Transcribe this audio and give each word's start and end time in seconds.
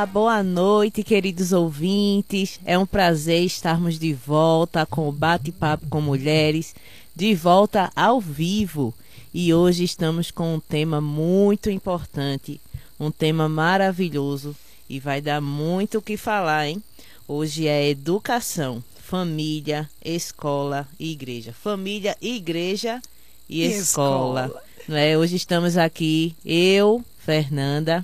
Olá, 0.00 0.06
boa 0.06 0.42
noite, 0.42 1.02
queridos 1.02 1.52
ouvintes. 1.52 2.58
É 2.64 2.78
um 2.78 2.86
prazer 2.86 3.44
estarmos 3.44 3.98
de 3.98 4.14
volta 4.14 4.86
com 4.86 5.06
o 5.06 5.12
Bate-Papo 5.12 5.88
com 5.90 6.00
Mulheres, 6.00 6.74
de 7.14 7.34
volta 7.34 7.92
ao 7.94 8.18
vivo. 8.18 8.94
E 9.34 9.52
hoje 9.52 9.84
estamos 9.84 10.30
com 10.30 10.54
um 10.54 10.58
tema 10.58 11.02
muito 11.02 11.68
importante, 11.68 12.58
um 12.98 13.10
tema 13.10 13.46
maravilhoso 13.46 14.56
e 14.88 14.98
vai 14.98 15.20
dar 15.20 15.42
muito 15.42 15.98
o 15.98 16.02
que 16.02 16.16
falar, 16.16 16.66
hein? 16.66 16.82
Hoje 17.28 17.68
é 17.68 17.90
educação, 17.90 18.82
família, 19.02 19.86
escola 20.02 20.88
e 20.98 21.12
igreja. 21.12 21.52
Família, 21.52 22.16
igreja 22.22 23.02
e, 23.46 23.60
e 23.60 23.66
escola. 23.66 24.46
escola. 24.46 24.62
Não 24.88 24.96
é? 24.96 25.18
Hoje 25.18 25.36
estamos 25.36 25.76
aqui, 25.76 26.34
eu, 26.42 27.04
Fernanda, 27.18 28.02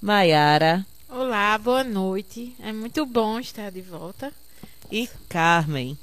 Maiara. 0.00 0.86
Olá, 1.16 1.56
boa 1.58 1.84
noite. 1.84 2.56
É 2.58 2.72
muito 2.72 3.06
bom 3.06 3.38
estar 3.38 3.70
de 3.70 3.80
volta. 3.80 4.32
E 4.90 5.08
Carmen. 5.28 5.96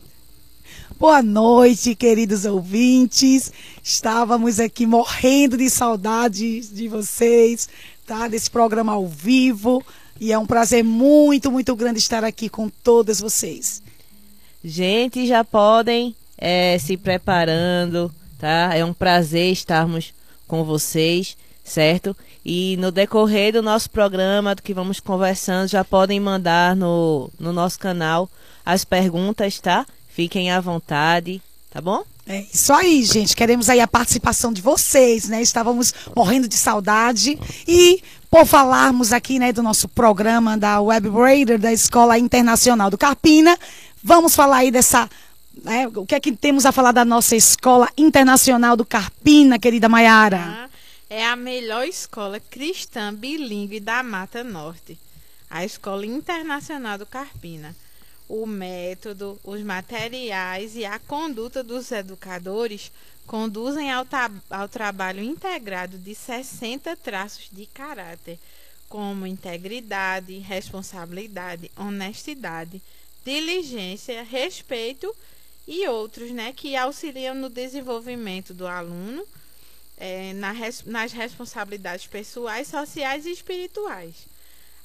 Boa 0.98 1.22
noite, 1.22 1.96
queridos 1.96 2.46
ouvintes. 2.46 3.52
Estávamos 3.84 4.58
aqui 4.58 4.86
morrendo 4.86 5.58
de 5.58 5.70
saudades 5.70 6.74
de 6.74 6.88
vocês, 6.88 7.68
tá? 8.08 8.30
Desse 8.30 8.50
programa 8.50 8.94
ao 8.94 9.06
vivo. 9.06 9.84
E 10.18 10.32
é 10.32 10.40
um 10.40 10.46
prazer 10.46 10.82
muito, 10.82 11.52
muito 11.52 11.76
grande 11.76 12.00
estar 12.00 12.24
aqui 12.24 12.48
com 12.48 12.70
todas 12.70 13.20
vocês. 13.20 13.84
Gente, 14.64 15.28
já 15.28 15.44
podem 15.44 16.16
é, 16.38 16.78
se 16.80 16.96
preparando, 16.96 18.10
tá? 18.40 18.74
É 18.74 18.86
um 18.86 18.94
prazer 18.94 19.52
estarmos 19.52 20.14
com 20.48 20.64
vocês, 20.64 21.36
certo? 21.72 22.16
E 22.46 22.76
no 22.78 22.92
decorrer 22.92 23.54
do 23.54 23.62
nosso 23.62 23.90
programa, 23.90 24.54
do 24.54 24.62
que 24.62 24.74
vamos 24.74 25.00
conversando, 25.00 25.70
já 25.70 25.84
podem 25.84 26.20
mandar 26.20 26.76
no, 26.76 27.30
no 27.40 27.54
nosso 27.54 27.80
canal 27.80 28.30
as 28.66 28.84
perguntas, 28.84 29.60
tá? 29.60 29.86
Fiquem 30.10 30.52
à 30.52 30.60
vontade, 30.60 31.42
tá 31.72 31.80
bom? 31.80 32.04
É 32.28 32.42
isso 32.54 32.74
aí, 32.74 33.04
gente. 33.04 33.36
Queremos 33.36 33.70
aí 33.70 33.80
a 33.80 33.88
participação 33.88 34.52
de 34.52 34.62
vocês, 34.62 35.30
né? 35.30 35.42
Estávamos 35.42 35.94
morrendo 36.16 36.48
de 36.48 36.56
saudade 36.56 37.40
e 37.68 38.02
por 38.30 38.46
falarmos 38.46 39.12
aqui, 39.12 39.40
né, 39.40 39.52
do 39.52 39.62
nosso 39.62 39.90
programa 39.90 40.58
da 40.58 40.80
Web 40.80 41.10
Raider 41.10 41.60
da 41.60 41.74
Escola 41.74 42.18
Internacional 42.18 42.90
do 42.90 42.98
Carpina, 42.98 43.58
vamos 44.02 44.34
falar 44.34 44.58
aí 44.58 44.72
dessa 44.72 45.10
né, 45.64 45.88
o 45.94 46.06
que 46.06 46.16
é 46.16 46.20
que 46.20 46.32
temos 46.32 46.66
a 46.66 46.72
falar 46.72 46.94
da 46.94 47.04
nossa 47.04 47.36
Escola 47.36 47.90
Internacional 47.98 48.78
do 48.78 48.86
Carpina, 48.86 49.60
querida 49.60 49.90
Maiara? 49.90 50.40
Ah, 50.40 50.70
é 51.14 51.26
a 51.26 51.36
melhor 51.36 51.86
escola 51.86 52.40
cristã 52.40 53.14
bilíngue 53.14 53.82
da 53.82 54.02
Mata 54.02 54.46
Norte, 54.46 54.98
a 55.50 55.66
Escola 55.66 56.06
Internacional 56.06 56.98
do 56.98 57.06
Carpina. 57.06 57.76
O 58.30 58.46
método, 58.46 59.38
os 59.44 59.62
materiais 59.62 60.74
e 60.78 60.86
a 60.86 60.98
conduta 61.00 61.62
dos 61.62 61.92
educadores 61.92 62.94
conduzem 63.28 63.92
ao, 63.92 64.08
ao 64.50 64.70
trabalho 64.70 65.22
integrado 65.22 65.98
de 65.98 66.16
60 66.16 66.96
traços 66.96 67.50
de 67.52 67.66
caráter, 67.66 68.40
como 68.88 69.28
integridade, 69.28 70.38
responsabilidade, 70.38 71.70
honestidade, 71.76 72.82
diligência, 73.26 74.24
respeito 74.24 75.14
e 75.68 75.86
outros, 75.90 76.32
né, 76.32 76.54
que 76.54 76.78
auxiliam 76.78 77.36
no 77.36 77.50
desenvolvimento 77.50 78.54
do 78.54 78.66
aluno 78.66 79.28
é, 80.02 80.34
na, 80.34 80.54
nas 80.86 81.14
responsabilidades 81.14 82.08
pessoais, 82.08 82.68
sociais 82.68 83.26
e 83.26 83.32
espirituais. 83.32 84.28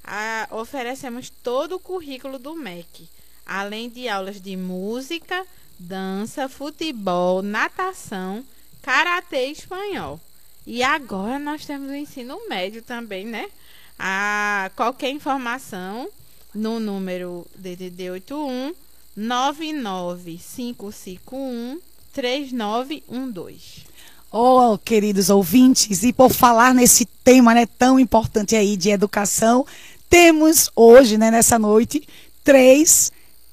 A, 0.05 0.47
oferecemos 0.53 1.31
todo 1.31 1.77
o 1.77 1.81
currículo 1.81 2.39
do 2.39 2.55
MEC 2.55 3.09
além 3.47 3.89
de 3.89 4.09
aulas 4.09 4.41
de 4.41 4.57
música, 4.57 5.47
dança, 5.79 6.49
futebol, 6.49 7.43
natação, 7.43 8.45
karatê 8.83 9.47
e 9.47 9.53
espanhol. 9.53 10.21
E 10.67 10.83
agora 10.83 11.39
nós 11.39 11.65
temos 11.65 11.89
o 11.89 11.95
ensino 11.95 12.37
médio 12.49 12.83
também, 12.83 13.25
né? 13.25 13.49
A 13.97 14.73
qualquer 14.75 15.11
informação 15.11 16.11
no 16.53 16.81
número 16.81 17.47
DDD 17.55 18.11
81 18.11 18.75
99551 19.17 21.81
3912. 22.13 23.87
Oh, 24.31 24.77
queridos 24.85 25.31
ouvintes, 25.31 26.03
e 26.03 26.13
por 26.13 26.31
falar 26.31 26.75
nesse 26.75 27.07
tema 27.07 27.55
né, 27.55 27.67
tão 27.67 27.99
importante 27.99 28.57
aí 28.57 28.77
de 28.77 28.91
educação, 28.91 29.65
temos 30.11 30.71
hoje, 30.75 31.17
né, 31.17 31.31
nessa 31.31 31.59
noite, 31.59 32.07
três 32.45 33.13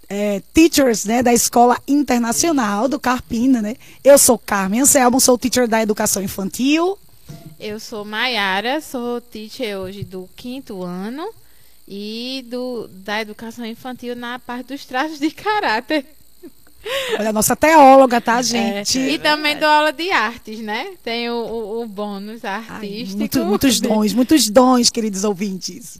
é, 0.09 0.41
teachers 0.53 1.05
né, 1.05 1.23
da 1.23 1.33
Escola 1.33 1.77
Internacional 1.87 2.87
do 2.87 2.99
Carpina. 2.99 3.61
Né? 3.61 3.75
Eu 4.03 4.17
sou 4.17 4.37
Carmen 4.37 4.81
Anselmo, 4.81 5.19
sou 5.19 5.37
teacher 5.37 5.67
da 5.67 5.81
Educação 5.81 6.21
Infantil. 6.21 6.97
Eu 7.59 7.79
sou 7.79 8.03
Maiara, 8.03 8.81
sou 8.81 9.21
teacher 9.21 9.77
hoje 9.77 10.03
do 10.03 10.29
quinto 10.35 10.83
ano 10.83 11.27
e 11.87 12.45
do, 12.47 12.87
da 12.87 13.21
Educação 13.21 13.65
Infantil 13.65 14.15
na 14.15 14.37
parte 14.37 14.67
dos 14.67 14.85
traços 14.85 15.19
de 15.19 15.31
caráter. 15.31 16.05
Olha, 17.17 17.29
a 17.29 17.33
nossa 17.33 17.55
teóloga, 17.55 18.19
tá, 18.19 18.39
é, 18.39 18.43
gente? 18.43 18.99
É, 18.99 19.11
e 19.11 19.19
também 19.19 19.57
dou 19.57 19.67
aula 19.67 19.93
de 19.93 20.11
artes, 20.11 20.59
né? 20.59 20.93
Tem 21.03 21.29
o, 21.29 21.35
o, 21.35 21.81
o 21.83 21.87
bônus 21.87 22.43
artístico. 22.43 23.11
Ai, 23.11 23.17
muito, 23.17 23.45
muitos 23.45 23.79
dons, 23.79 24.13
muitos 24.13 24.49
dons, 24.49 24.89
queridos 24.89 25.23
ouvintes. 25.23 25.99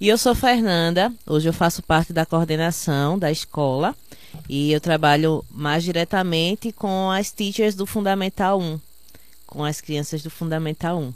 E 0.00 0.08
eu 0.08 0.18
sou 0.18 0.34
Fernanda, 0.34 1.12
hoje 1.26 1.48
eu 1.48 1.52
faço 1.52 1.82
parte 1.82 2.12
da 2.12 2.26
coordenação 2.26 3.18
da 3.18 3.30
escola 3.30 3.94
e 4.48 4.72
eu 4.72 4.80
trabalho 4.80 5.44
mais 5.50 5.84
diretamente 5.84 6.72
com 6.72 7.10
as 7.10 7.30
teachers 7.30 7.74
do 7.74 7.86
Fundamental 7.86 8.60
1, 8.60 8.80
com 9.46 9.64
as 9.64 9.80
crianças 9.80 10.22
do 10.22 10.30
Fundamental 10.30 10.98
1. 10.98 11.12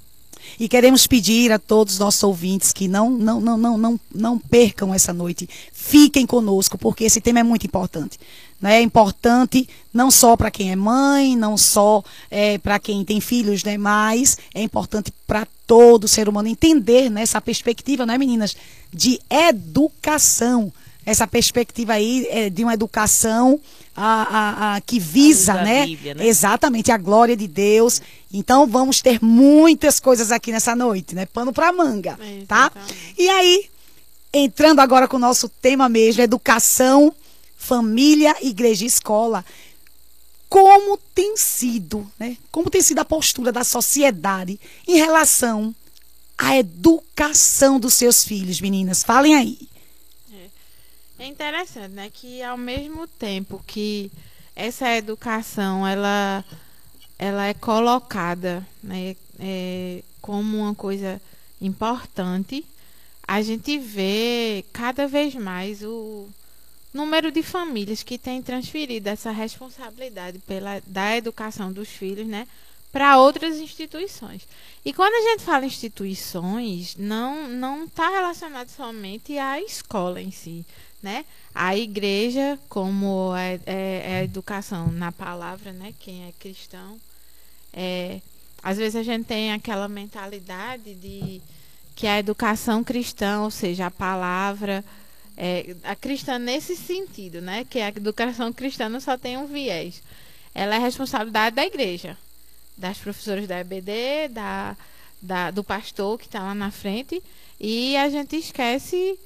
E 0.59 0.69
queremos 0.69 1.06
pedir 1.06 1.53
a 1.53 1.59
todos 1.59 1.94
os 1.94 1.98
nossos 1.98 2.22
ouvintes 2.22 2.72
que 2.72 2.88
não, 2.88 3.10
não, 3.10 3.41
não, 3.41 3.56
não, 3.59 3.77
não, 3.77 4.00
não 4.15 4.38
percam 4.38 4.94
essa 4.94 5.12
noite. 5.12 5.48
Fiquem 5.72 6.25
conosco, 6.25 6.78
porque 6.78 7.04
esse 7.04 7.21
tema 7.21 7.41
é 7.41 7.43
muito 7.43 7.66
importante. 7.66 8.19
Né? 8.60 8.78
É 8.78 8.82
importante 8.82 9.69
não 9.92 10.10
só 10.10 10.36
para 10.36 10.50
quem 10.50 10.70
é 10.70 10.76
mãe, 10.76 11.36
não 11.36 11.56
só 11.56 12.02
é, 12.30 12.58
para 12.58 12.78
quem 12.78 13.04
tem 13.04 13.20
filhos, 13.20 13.62
né? 13.64 13.78
mas 13.78 14.38
é 14.54 14.62
importante 14.62 15.12
para 15.26 15.46
todo 15.66 16.08
ser 16.08 16.28
humano 16.28 16.48
entender 16.48 17.10
né, 17.10 17.22
essa 17.22 17.41
perspectiva, 17.41 18.06
né, 18.06 18.16
meninas, 18.16 18.56
de 18.92 19.20
educação. 19.30 20.72
Essa 21.04 21.26
perspectiva 21.26 21.94
aí 21.94 22.26
é 22.30 22.50
de 22.50 22.62
uma 22.62 22.74
educação 22.74 23.60
a, 23.97 24.04
a, 24.04 24.76
a 24.76 24.80
que 24.80 25.00
visa, 25.00 25.54
a 25.54 25.64
né? 25.64 25.86
Bíblia, 25.86 26.14
né? 26.14 26.26
Exatamente, 26.26 26.92
a 26.92 26.98
glória 26.98 27.36
de 27.36 27.48
Deus. 27.48 28.02
Então 28.32 28.66
vamos 28.66 29.00
ter 29.00 29.18
muitas 29.22 29.98
coisas 29.98 30.30
aqui 30.30 30.52
nessa 30.52 30.76
noite, 30.76 31.14
né? 31.14 31.26
Pano 31.26 31.52
para 31.52 31.72
manga, 31.72 32.18
é, 32.20 32.44
tá? 32.47 32.70
E 33.16 33.28
aí, 33.28 33.64
entrando 34.32 34.80
agora 34.80 35.08
com 35.08 35.16
o 35.16 35.20
nosso 35.20 35.48
tema 35.48 35.88
mesmo, 35.88 36.22
educação 36.22 37.12
família, 37.68 38.34
igreja 38.40 38.84
e 38.84 38.86
escola. 38.86 39.44
Como 40.48 40.96
tem 41.14 41.36
sido, 41.36 42.10
né? 42.18 42.38
Como 42.50 42.70
tem 42.70 42.80
sido 42.80 43.00
a 43.00 43.04
postura 43.04 43.52
da 43.52 43.62
sociedade 43.62 44.58
em 44.86 44.96
relação 44.96 45.74
à 46.38 46.56
educação 46.56 47.78
dos 47.78 47.92
seus 47.92 48.24
filhos, 48.24 48.58
meninas? 48.62 49.02
Falem 49.02 49.34
aí. 49.34 49.58
É, 51.18 51.26
interessante, 51.26 51.92
né? 51.92 52.10
Que 52.10 52.42
ao 52.42 52.56
mesmo 52.56 53.06
tempo 53.06 53.62
que 53.66 54.10
essa 54.56 54.88
educação 54.96 55.86
ela, 55.86 56.42
ela 57.18 57.47
é 57.47 57.53
colocada 57.53 58.66
né, 58.82 59.14
é, 59.38 60.03
como 60.22 60.56
uma 60.56 60.74
coisa 60.74 61.21
importante, 61.60 62.64
a 63.26 63.42
gente 63.42 63.76
vê 63.76 64.64
cada 64.72 65.06
vez 65.06 65.34
mais 65.34 65.82
o, 65.82 66.28
número 66.98 67.30
de 67.30 67.45
famílias 67.45 68.03
que 68.03 68.18
têm 68.18 68.42
transferido 68.42 69.09
essa 69.09 69.30
responsabilidade 69.30 70.41
pela, 70.41 70.83
da 70.84 71.16
educação 71.16 71.72
dos 71.72 71.89
filhos, 71.89 72.27
né, 72.27 72.47
para 72.91 73.18
outras 73.18 73.56
instituições. 73.59 74.42
E 74.84 74.92
quando 74.92 75.15
a 75.15 75.30
gente 75.30 75.45
fala 75.45 75.65
instituições, 75.65 76.97
não 76.97 77.47
não 77.47 77.84
está 77.84 78.09
relacionado 78.09 78.68
somente 78.71 79.39
à 79.39 79.60
escola 79.60 80.21
em 80.21 80.33
si, 80.33 80.65
né? 81.00 81.24
A 81.54 81.77
igreja, 81.77 82.59
como 82.68 83.34
é, 83.36 83.60
é, 83.66 84.03
é 84.04 84.18
a 84.21 84.24
educação 84.24 84.91
na 84.91 85.12
palavra, 85.12 85.72
né? 85.72 85.95
Quem 86.00 86.27
é 86.27 86.33
cristão, 86.33 86.98
é, 87.72 88.21
às 88.62 88.77
vezes 88.77 88.97
a 88.97 89.03
gente 89.03 89.27
tem 89.27 89.53
aquela 89.53 89.86
mentalidade 89.86 90.95
de 90.95 91.41
que 91.95 92.06
a 92.06 92.18
educação 92.18 92.83
cristã, 92.83 93.42
ou 93.42 93.50
seja, 93.50 93.86
a 93.86 93.91
palavra 93.91 94.84
é, 95.40 95.76
a 95.84 95.94
cristã 95.94 96.36
nesse 96.36 96.74
sentido, 96.74 97.40
né? 97.40 97.64
Que 97.64 97.78
a 97.78 97.88
educação 97.88 98.52
cristã 98.52 98.88
não 98.88 99.00
só 99.00 99.16
tem 99.16 99.38
um 99.38 99.46
viés. 99.46 100.02
Ela 100.52 100.74
é 100.74 100.78
responsabilidade 100.78 101.54
da 101.54 101.64
igreja, 101.64 102.18
das 102.76 102.98
professoras 102.98 103.46
da 103.46 103.60
EBD, 103.60 104.28
da, 104.32 104.76
da, 105.22 105.52
do 105.52 105.62
pastor 105.62 106.18
que 106.18 106.26
está 106.26 106.40
lá 106.42 106.56
na 106.56 106.72
frente 106.72 107.22
e 107.60 107.96
a 107.96 108.08
gente 108.08 108.34
esquece 108.34 109.16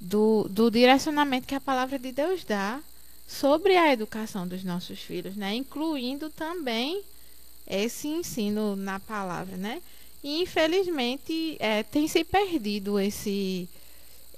do, 0.00 0.46
do 0.48 0.70
direcionamento 0.70 1.46
que 1.46 1.54
a 1.54 1.60
palavra 1.60 1.98
de 1.98 2.12
Deus 2.12 2.44
dá 2.44 2.80
sobre 3.26 3.76
a 3.76 3.92
educação 3.92 4.48
dos 4.48 4.64
nossos 4.64 5.00
filhos, 5.00 5.36
né? 5.36 5.54
Incluindo 5.54 6.30
também 6.30 7.02
esse 7.66 8.08
ensino 8.08 8.74
na 8.74 8.98
palavra, 8.98 9.58
né? 9.58 9.82
E 10.24 10.40
infelizmente 10.40 11.58
é, 11.60 11.82
tem 11.82 12.08
se 12.08 12.24
perdido 12.24 12.98
esse 12.98 13.68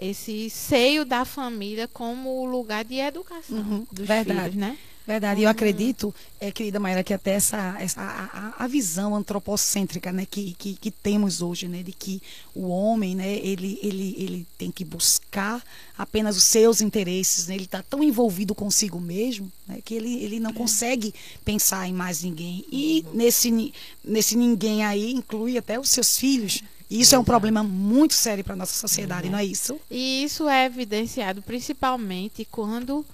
esse 0.01 0.49
seio 0.49 1.05
da 1.05 1.25
família 1.25 1.87
como 1.87 2.47
lugar 2.47 2.85
de 2.85 2.97
educação 2.97 3.59
uhum, 3.59 3.87
dos 3.93 4.07
verdade. 4.07 4.41
filhos, 4.41 4.55
né? 4.57 4.79
Verdade, 5.07 5.41
eu 5.41 5.47
uhum. 5.47 5.51
acredito, 5.51 6.15
é, 6.39 6.53
querida 6.53 6.79
Maíra, 6.79 7.03
que 7.03 7.13
até 7.13 7.33
essa, 7.33 7.75
essa 7.81 8.01
a, 8.01 8.65
a, 8.65 8.67
visão 8.69 9.17
antropocêntrica 9.17 10.13
né, 10.13 10.25
que, 10.25 10.55
que, 10.57 10.75
que, 10.75 10.91
temos 10.91 11.43
hoje, 11.43 11.67
né, 11.67 11.83
de 11.83 11.91
que 11.91 12.23
o 12.55 12.69
homem 12.69 13.17
né, 13.17 13.39
ele, 13.39 13.79
ele, 13.83 14.15
ele 14.17 14.47
tem 14.57 14.71
que 14.71 14.85
buscar 14.85 15.65
apenas 15.99 16.37
os 16.37 16.45
seus 16.45 16.81
interesses, 16.81 17.49
né, 17.49 17.55
ele 17.57 17.65
está 17.65 17.83
tão 17.83 18.05
envolvido 18.05 18.55
consigo 18.55 19.01
mesmo 19.01 19.51
né, 19.67 19.81
que 19.85 19.95
ele, 19.95 20.23
ele 20.23 20.39
não 20.39 20.51
é. 20.51 20.55
consegue 20.55 21.13
pensar 21.45 21.89
em 21.89 21.93
mais 21.93 22.23
ninguém. 22.23 22.65
E 22.71 23.05
uhum. 23.07 23.15
nesse, 23.15 23.75
nesse 24.05 24.37
ninguém 24.37 24.85
aí 24.85 25.13
inclui 25.13 25.59
até 25.59 25.81
os 25.81 25.89
seus 25.91 26.17
filhos. 26.17 26.63
Isso 26.91 27.15
é 27.15 27.19
um 27.19 27.25
problema 27.25 27.63
muito 27.63 28.15
sério 28.15 28.43
para 28.43 28.55
a 28.55 28.57
nossa 28.57 28.75
sociedade, 28.75 29.27
uhum. 29.27 29.33
não 29.33 29.39
é 29.39 29.45
isso? 29.45 29.79
E 29.91 30.25
isso 30.25 30.49
é 30.49 30.67
evidenciado 30.67 31.41
principalmente 31.43 32.45
quando 32.45 33.07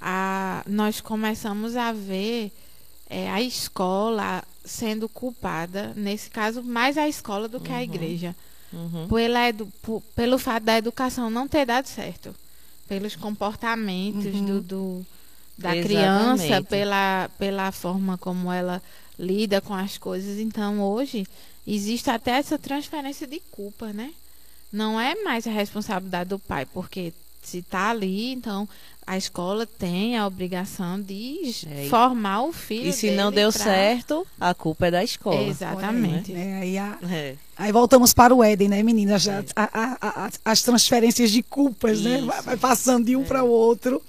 a, 0.00 0.62
nós 0.66 1.00
começamos 1.00 1.76
a 1.76 1.92
ver 1.92 2.52
é, 3.08 3.30
a 3.30 3.40
escola 3.40 4.42
sendo 4.64 5.08
culpada, 5.08 5.92
nesse 5.96 6.30
caso, 6.30 6.62
mais 6.62 6.98
a 6.98 7.08
escola 7.08 7.48
do 7.48 7.60
que 7.60 7.70
uhum. 7.70 7.76
a 7.76 7.82
igreja. 7.82 8.36
Uhum. 8.72 9.06
Pela 9.08 9.48
edu, 9.48 9.68
por, 9.82 10.02
pelo 10.14 10.38
fato 10.38 10.64
da 10.64 10.76
educação 10.76 11.30
não 11.30 11.46
ter 11.46 11.64
dado 11.64 11.86
certo. 11.86 12.34
Pelos 12.88 13.14
comportamentos 13.16 14.34
uhum. 14.34 14.44
do, 14.44 14.60
do, 14.60 15.06
da 15.56 15.76
Exatamente. 15.76 15.86
criança, 15.86 16.62
pela, 16.62 17.30
pela 17.38 17.72
forma 17.72 18.18
como 18.18 18.52
ela 18.52 18.82
lida 19.18 19.60
com 19.60 19.74
as 19.74 19.96
coisas. 19.96 20.38
Então, 20.38 20.82
hoje, 20.82 21.26
existe 21.66 22.10
até 22.10 22.32
essa 22.32 22.58
transferência 22.58 23.26
de 23.26 23.40
culpa, 23.50 23.92
né? 23.92 24.12
Não 24.72 25.00
é 25.00 25.14
mais 25.22 25.46
a 25.46 25.50
responsabilidade 25.50 26.30
do 26.30 26.38
pai, 26.38 26.66
porque 26.66 27.12
se 27.42 27.58
está 27.58 27.90
ali, 27.90 28.32
então 28.32 28.68
a 29.06 29.18
escola 29.18 29.66
tem 29.66 30.16
a 30.16 30.26
obrigação 30.26 31.00
de 31.00 31.54
é, 31.70 31.88
formar 31.88 32.42
o 32.42 32.52
filho. 32.52 32.88
E 32.88 32.92
se 32.92 33.10
não 33.10 33.30
deu 33.30 33.52
pra... 33.52 33.62
certo, 33.62 34.26
a 34.40 34.54
culpa 34.54 34.86
é 34.86 34.90
da 34.90 35.04
escola. 35.04 35.42
Exatamente. 35.42 36.32
Né? 36.32 36.60
Aí, 36.60 36.78
a... 36.78 36.98
é. 37.02 37.36
aí, 37.56 37.70
voltamos 37.70 38.14
para 38.14 38.34
o 38.34 38.42
Éden, 38.42 38.68
né, 38.68 38.82
meninas? 38.82 39.26
É. 39.28 39.44
A, 39.54 39.68
a, 40.00 40.30
as 40.44 40.62
transferências 40.62 41.30
de 41.30 41.42
culpas, 41.42 42.00
né? 42.00 42.18
Isso. 42.18 42.26
né? 42.26 42.42
Vai, 42.42 42.56
passando 42.56 43.04
de 43.04 43.14
um 43.14 43.24
para 43.24 43.44
o 43.44 43.48
outro. 43.48 44.02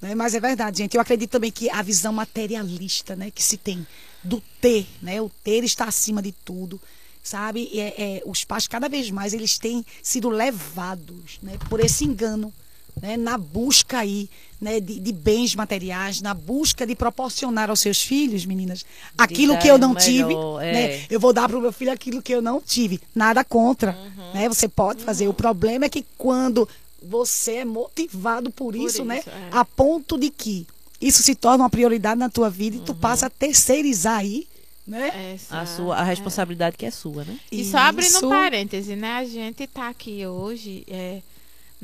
Né? 0.00 0.14
Mas 0.14 0.34
é 0.34 0.40
verdade, 0.40 0.78
gente. 0.78 0.94
Eu 0.94 1.00
acredito 1.00 1.30
também 1.30 1.50
que 1.50 1.70
a 1.70 1.80
visão 1.80 2.12
materialista 2.12 3.16
né, 3.16 3.30
que 3.30 3.42
se 3.42 3.56
tem 3.56 3.86
do 4.24 4.42
ter, 4.60 4.86
né? 5.02 5.20
O 5.20 5.30
ter 5.42 5.62
está 5.64 5.84
acima 5.84 6.22
de 6.22 6.32
tudo 6.32 6.80
sabe? 7.22 7.70
É, 7.72 8.18
é, 8.18 8.22
os 8.26 8.44
pais 8.44 8.68
cada 8.68 8.86
vez 8.86 9.10
mais 9.10 9.32
eles 9.32 9.56
têm 9.56 9.82
sido 10.02 10.28
levados, 10.28 11.38
né, 11.42 11.56
por 11.70 11.80
esse 11.80 12.04
engano 12.04 12.52
né, 13.00 13.16
na 13.16 13.36
busca 13.36 13.98
aí 13.98 14.28
né, 14.60 14.80
de, 14.80 14.98
de, 14.98 15.12
bens 15.12 15.54
materiais, 15.54 16.20
na 16.20 16.32
busca 16.32 16.86
de 16.86 16.94
proporcionar 16.94 17.70
aos 17.70 17.80
seus 17.80 18.02
filhos, 18.02 18.46
meninas, 18.46 18.84
aquilo 19.16 19.58
que 19.58 19.68
eu 19.68 19.76
não 19.76 19.94
tive, 19.94 20.32
é. 20.62 20.72
né, 20.72 21.06
eu 21.10 21.20
vou 21.20 21.32
dar 21.32 21.48
para 21.48 21.58
o 21.58 21.60
meu 21.60 21.72
filho 21.72 21.92
aquilo 21.92 22.22
que 22.22 22.34
eu 22.34 22.40
não 22.40 22.60
tive. 22.60 23.00
Nada 23.14 23.44
contra, 23.44 23.92
uhum. 23.92 24.32
né? 24.32 24.48
Você 24.48 24.68
pode 24.68 25.00
uhum. 25.00 25.06
fazer. 25.06 25.28
O 25.28 25.34
problema 25.34 25.84
é 25.84 25.88
que 25.88 26.04
quando 26.16 26.68
você 27.02 27.56
é 27.56 27.64
motivado 27.64 28.50
por, 28.50 28.72
por 28.72 28.76
isso, 28.76 28.86
isso, 28.86 29.04
né, 29.04 29.22
é. 29.26 29.48
a 29.52 29.64
ponto 29.64 30.18
de 30.18 30.30
que 30.30 30.66
isso 31.06 31.22
se 31.22 31.34
torna 31.34 31.64
uma 31.64 31.70
prioridade 31.70 32.18
na 32.18 32.28
tua 32.28 32.48
vida 32.48 32.76
e 32.76 32.80
tu 32.80 32.92
uhum. 32.92 32.98
passa 32.98 33.26
a 33.26 33.30
terceirizar 33.30 34.18
aí 34.18 34.46
né? 34.86 35.38
a 35.50 35.66
sua 35.66 35.96
a 35.96 36.02
responsabilidade 36.02 36.74
é. 36.74 36.78
que 36.78 36.86
é 36.86 36.90
sua, 36.90 37.24
né? 37.24 37.38
E 37.50 37.64
só 37.64 37.78
abrindo 37.78 38.26
um 38.26 38.28
parêntese, 38.28 38.96
né? 38.96 39.12
A 39.16 39.24
gente 39.24 39.62
está 39.62 39.88
aqui 39.88 40.26
hoje 40.26 40.84
é, 40.88 41.22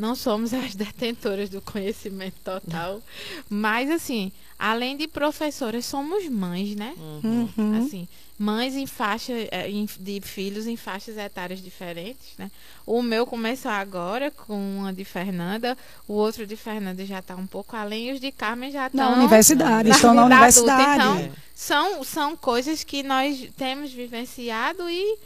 não 0.00 0.14
somos 0.14 0.52
as 0.54 0.74
detentoras 0.74 1.50
do 1.50 1.60
conhecimento 1.60 2.36
total, 2.42 3.02
mas 3.48 3.90
assim, 3.90 4.32
além 4.58 4.96
de 4.96 5.06
professoras, 5.06 5.84
somos 5.84 6.26
mães, 6.28 6.74
né? 6.74 6.94
Uhum. 7.22 7.78
Assim, 7.78 8.08
mães 8.38 8.74
em 8.74 8.86
faixa 8.86 9.34
é, 9.50 9.68
de 9.98 10.20
filhos 10.22 10.66
em 10.66 10.76
faixas 10.76 11.18
etárias 11.18 11.62
diferentes, 11.62 12.30
né? 12.38 12.50
O 12.86 13.02
meu 13.02 13.26
começou 13.26 13.70
agora 13.70 14.30
com 14.30 14.78
uma 14.78 14.92
de 14.92 15.04
Fernanda, 15.04 15.76
o 16.08 16.14
outro 16.14 16.46
de 16.46 16.56
Fernanda 16.56 17.04
já 17.04 17.18
está 17.18 17.36
um 17.36 17.46
pouco 17.46 17.76
além, 17.76 18.12
os 18.12 18.20
de 18.20 18.32
Carmen 18.32 18.70
já 18.70 18.86
estão 18.86 19.10
na 19.10 19.16
universidade, 19.18 19.88
na 19.90 19.94
estão 19.94 20.14
na 20.14 20.24
universidade. 20.24 21.00
Adulta. 21.02 21.20
Então, 21.20 21.36
são 21.54 22.02
são 22.02 22.36
coisas 22.36 22.82
que 22.82 23.02
nós 23.02 23.50
temos 23.56 23.92
vivenciado 23.92 24.88
e 24.88 25.18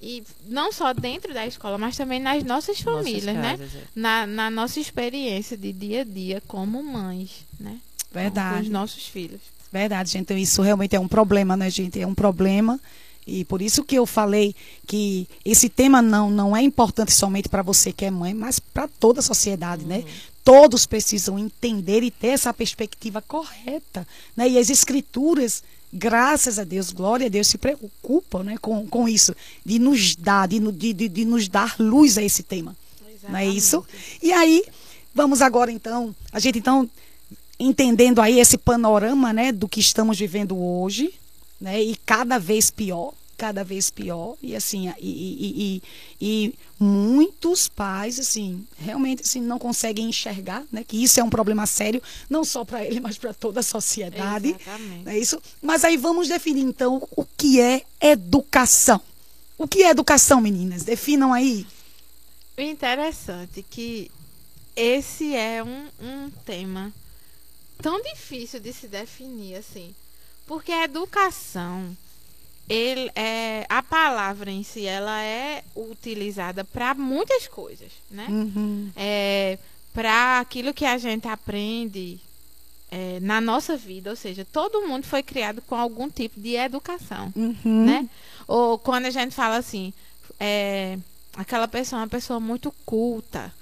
e 0.00 0.22
não 0.46 0.72
só 0.72 0.92
dentro 0.92 1.34
da 1.34 1.46
escola, 1.46 1.76
mas 1.76 1.96
também 1.96 2.20
nas 2.20 2.44
nossas 2.44 2.80
famílias, 2.80 3.24
nossas 3.24 3.42
né? 3.42 3.50
casas, 3.50 3.72
né? 3.72 3.82
É. 3.82 4.00
Na, 4.00 4.26
na 4.26 4.50
nossa 4.50 4.78
experiência 4.78 5.56
de 5.56 5.72
dia 5.72 6.02
a 6.02 6.04
dia 6.04 6.42
como 6.46 6.82
mães, 6.82 7.44
né? 7.58 7.78
Verdade. 8.12 8.56
Com 8.56 8.62
os 8.62 8.68
nossos 8.68 9.06
filhos. 9.06 9.40
Verdade, 9.72 10.10
gente. 10.10 10.22
Então, 10.22 10.38
isso 10.38 10.62
realmente 10.62 10.96
é 10.96 11.00
um 11.00 11.08
problema, 11.08 11.56
né, 11.56 11.68
gente? 11.68 12.00
É 12.00 12.06
um 12.06 12.14
problema. 12.14 12.80
E 13.28 13.44
por 13.44 13.60
isso 13.60 13.84
que 13.84 13.94
eu 13.94 14.06
falei 14.06 14.54
que 14.86 15.28
esse 15.44 15.68
tema 15.68 16.00
não, 16.00 16.30
não 16.30 16.56
é 16.56 16.62
importante 16.62 17.12
somente 17.12 17.48
para 17.48 17.62
você 17.62 17.92
que 17.92 18.06
é 18.06 18.10
mãe, 18.10 18.32
mas 18.32 18.58
para 18.58 18.88
toda 18.88 19.20
a 19.20 19.22
sociedade, 19.22 19.84
né? 19.84 19.98
uhum. 19.98 20.04
né? 20.04 20.10
Todos 20.42 20.86
precisam 20.86 21.38
entender 21.38 22.02
e 22.02 22.10
ter 22.10 22.28
essa 22.28 22.54
perspectiva 22.54 23.20
correta, 23.20 24.08
né? 24.34 24.48
E 24.48 24.58
as 24.58 24.70
escrituras 24.70 25.62
graças 25.92 26.58
a 26.58 26.64
Deus, 26.64 26.90
glória 26.90 27.26
a 27.26 27.30
Deus, 27.30 27.46
se 27.46 27.58
preocupam 27.58 28.42
né, 28.42 28.56
com, 28.60 28.86
com 28.86 29.08
isso, 29.08 29.34
de 29.64 29.78
nos 29.78 30.14
dar, 30.14 30.46
de, 30.46 30.60
de, 30.72 31.08
de 31.08 31.24
nos 31.24 31.48
dar 31.48 31.76
luz 31.78 32.18
a 32.18 32.22
esse 32.22 32.42
tema. 32.42 32.76
Exatamente. 33.00 33.30
Não 33.30 33.38
é 33.38 33.46
isso? 33.46 33.84
E 34.22 34.32
aí, 34.32 34.64
vamos 35.14 35.40
agora 35.40 35.72
então, 35.72 36.14
a 36.32 36.38
gente 36.38 36.58
então, 36.58 36.88
entendendo 37.58 38.20
aí 38.20 38.38
esse 38.38 38.58
panorama 38.58 39.32
né, 39.32 39.50
do 39.50 39.68
que 39.68 39.80
estamos 39.80 40.18
vivendo 40.18 40.58
hoje, 40.58 41.12
né, 41.60 41.82
e 41.82 41.96
cada 41.96 42.38
vez 42.38 42.70
pior, 42.70 43.12
cada 43.38 43.62
vez 43.62 43.88
pior. 43.88 44.36
E 44.42 44.54
assim 44.54 44.92
e, 44.98 45.00
e, 45.00 45.80
e, 45.80 45.82
e, 46.20 46.54
muitos 46.78 47.68
pais 47.68 48.18
assim 48.18 48.66
realmente 48.76 49.22
assim 49.22 49.40
não 49.40 49.58
conseguem 49.58 50.08
enxergar 50.08 50.64
né 50.70 50.84
que 50.84 51.02
isso 51.02 51.18
é 51.18 51.24
um 51.24 51.30
problema 51.30 51.66
sério 51.66 52.02
não 52.30 52.44
só 52.44 52.64
para 52.64 52.84
ele 52.84 53.00
mas 53.00 53.16
para 53.16 53.32
toda 53.32 53.60
a 53.60 53.62
sociedade. 53.62 54.48
Exatamente. 54.48 55.08
é 55.08 55.18
isso? 55.18 55.40
Mas 55.62 55.84
aí 55.84 55.96
vamos 55.96 56.28
definir 56.28 56.62
então 56.62 57.08
o 57.16 57.24
que 57.24 57.60
é 57.60 57.82
educação. 58.00 59.00
O 59.56 59.66
que 59.66 59.82
é 59.82 59.90
educação 59.90 60.40
meninas? 60.40 60.82
Definam 60.82 61.32
aí. 61.32 61.66
O 62.56 62.60
interessante 62.60 63.60
é 63.60 63.64
que 63.68 64.10
esse 64.76 65.34
é 65.34 65.62
um, 65.62 65.88
um 66.00 66.30
tema 66.44 66.92
tão 67.80 68.00
difícil 68.02 68.60
de 68.60 68.72
se 68.72 68.88
definir 68.88 69.56
assim 69.56 69.94
porque 70.48 70.72
a 70.72 70.84
educação 70.84 71.96
ele 72.68 73.10
é 73.14 73.64
a 73.68 73.82
palavra 73.82 74.50
em 74.50 74.62
si 74.62 74.86
ela 74.86 75.22
é 75.22 75.64
utilizada 75.74 76.64
para 76.64 76.94
muitas 76.94 77.48
coisas 77.48 77.90
né 78.10 78.26
uhum. 78.28 78.90
é, 78.94 79.58
para 79.94 80.40
aquilo 80.40 80.74
que 80.74 80.84
a 80.84 80.98
gente 80.98 81.26
aprende 81.26 82.20
é, 82.90 83.18
na 83.20 83.40
nossa 83.40 83.76
vida 83.76 84.10
ou 84.10 84.16
seja 84.16 84.44
todo 84.44 84.86
mundo 84.86 85.04
foi 85.06 85.22
criado 85.22 85.62
com 85.62 85.74
algum 85.74 86.10
tipo 86.10 86.38
de 86.40 86.56
educação 86.56 87.32
uhum. 87.34 87.84
né 87.84 88.08
ou 88.46 88.78
quando 88.78 89.06
a 89.06 89.10
gente 89.10 89.34
fala 89.34 89.56
assim 89.56 89.92
é, 90.38 90.98
aquela 91.36 91.66
pessoa 91.66 92.00
é 92.00 92.02
uma 92.02 92.08
pessoa 92.08 92.38
muito 92.38 92.72
culta 92.84 93.52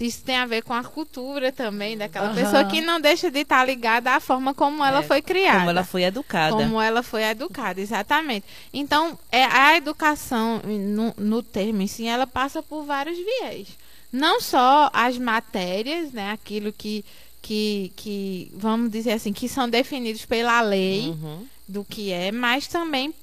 isso 0.00 0.22
tem 0.24 0.36
a 0.36 0.46
ver 0.46 0.62
com 0.62 0.72
a 0.72 0.82
cultura 0.82 1.52
também 1.52 1.96
daquela 1.96 2.28
uhum. 2.28 2.34
pessoa 2.34 2.64
que 2.64 2.80
não 2.80 3.00
deixa 3.00 3.30
de 3.30 3.40
estar 3.40 3.64
ligada 3.64 4.12
à 4.12 4.20
forma 4.20 4.54
como 4.54 4.84
ela 4.84 5.00
é, 5.00 5.02
foi 5.02 5.22
criada. 5.22 5.58
Como 5.58 5.70
ela 5.70 5.84
foi 5.84 6.02
educada. 6.02 6.56
Como 6.56 6.80
ela 6.80 7.02
foi 7.02 7.22
educada, 7.22 7.80
exatamente. 7.80 8.46
Então, 8.72 9.18
é, 9.30 9.44
a 9.44 9.76
educação, 9.76 10.60
no, 10.64 11.14
no 11.16 11.42
termo 11.42 11.82
em 11.82 11.86
si, 11.86 12.06
ela 12.06 12.26
passa 12.26 12.62
por 12.62 12.84
vários 12.84 13.18
viés. 13.18 13.68
Não 14.12 14.40
só 14.40 14.90
as 14.92 15.16
matérias, 15.18 16.12
né, 16.12 16.32
aquilo 16.32 16.72
que, 16.72 17.04
que, 17.40 17.92
que 17.94 18.52
vamos 18.54 18.90
dizer 18.90 19.12
assim, 19.12 19.32
que 19.32 19.48
são 19.48 19.68
definidos 19.68 20.24
pela 20.24 20.60
lei 20.62 21.08
uhum. 21.08 21.46
do 21.68 21.84
que 21.84 22.12
é, 22.12 22.32
mas 22.32 22.66
também 22.66 23.14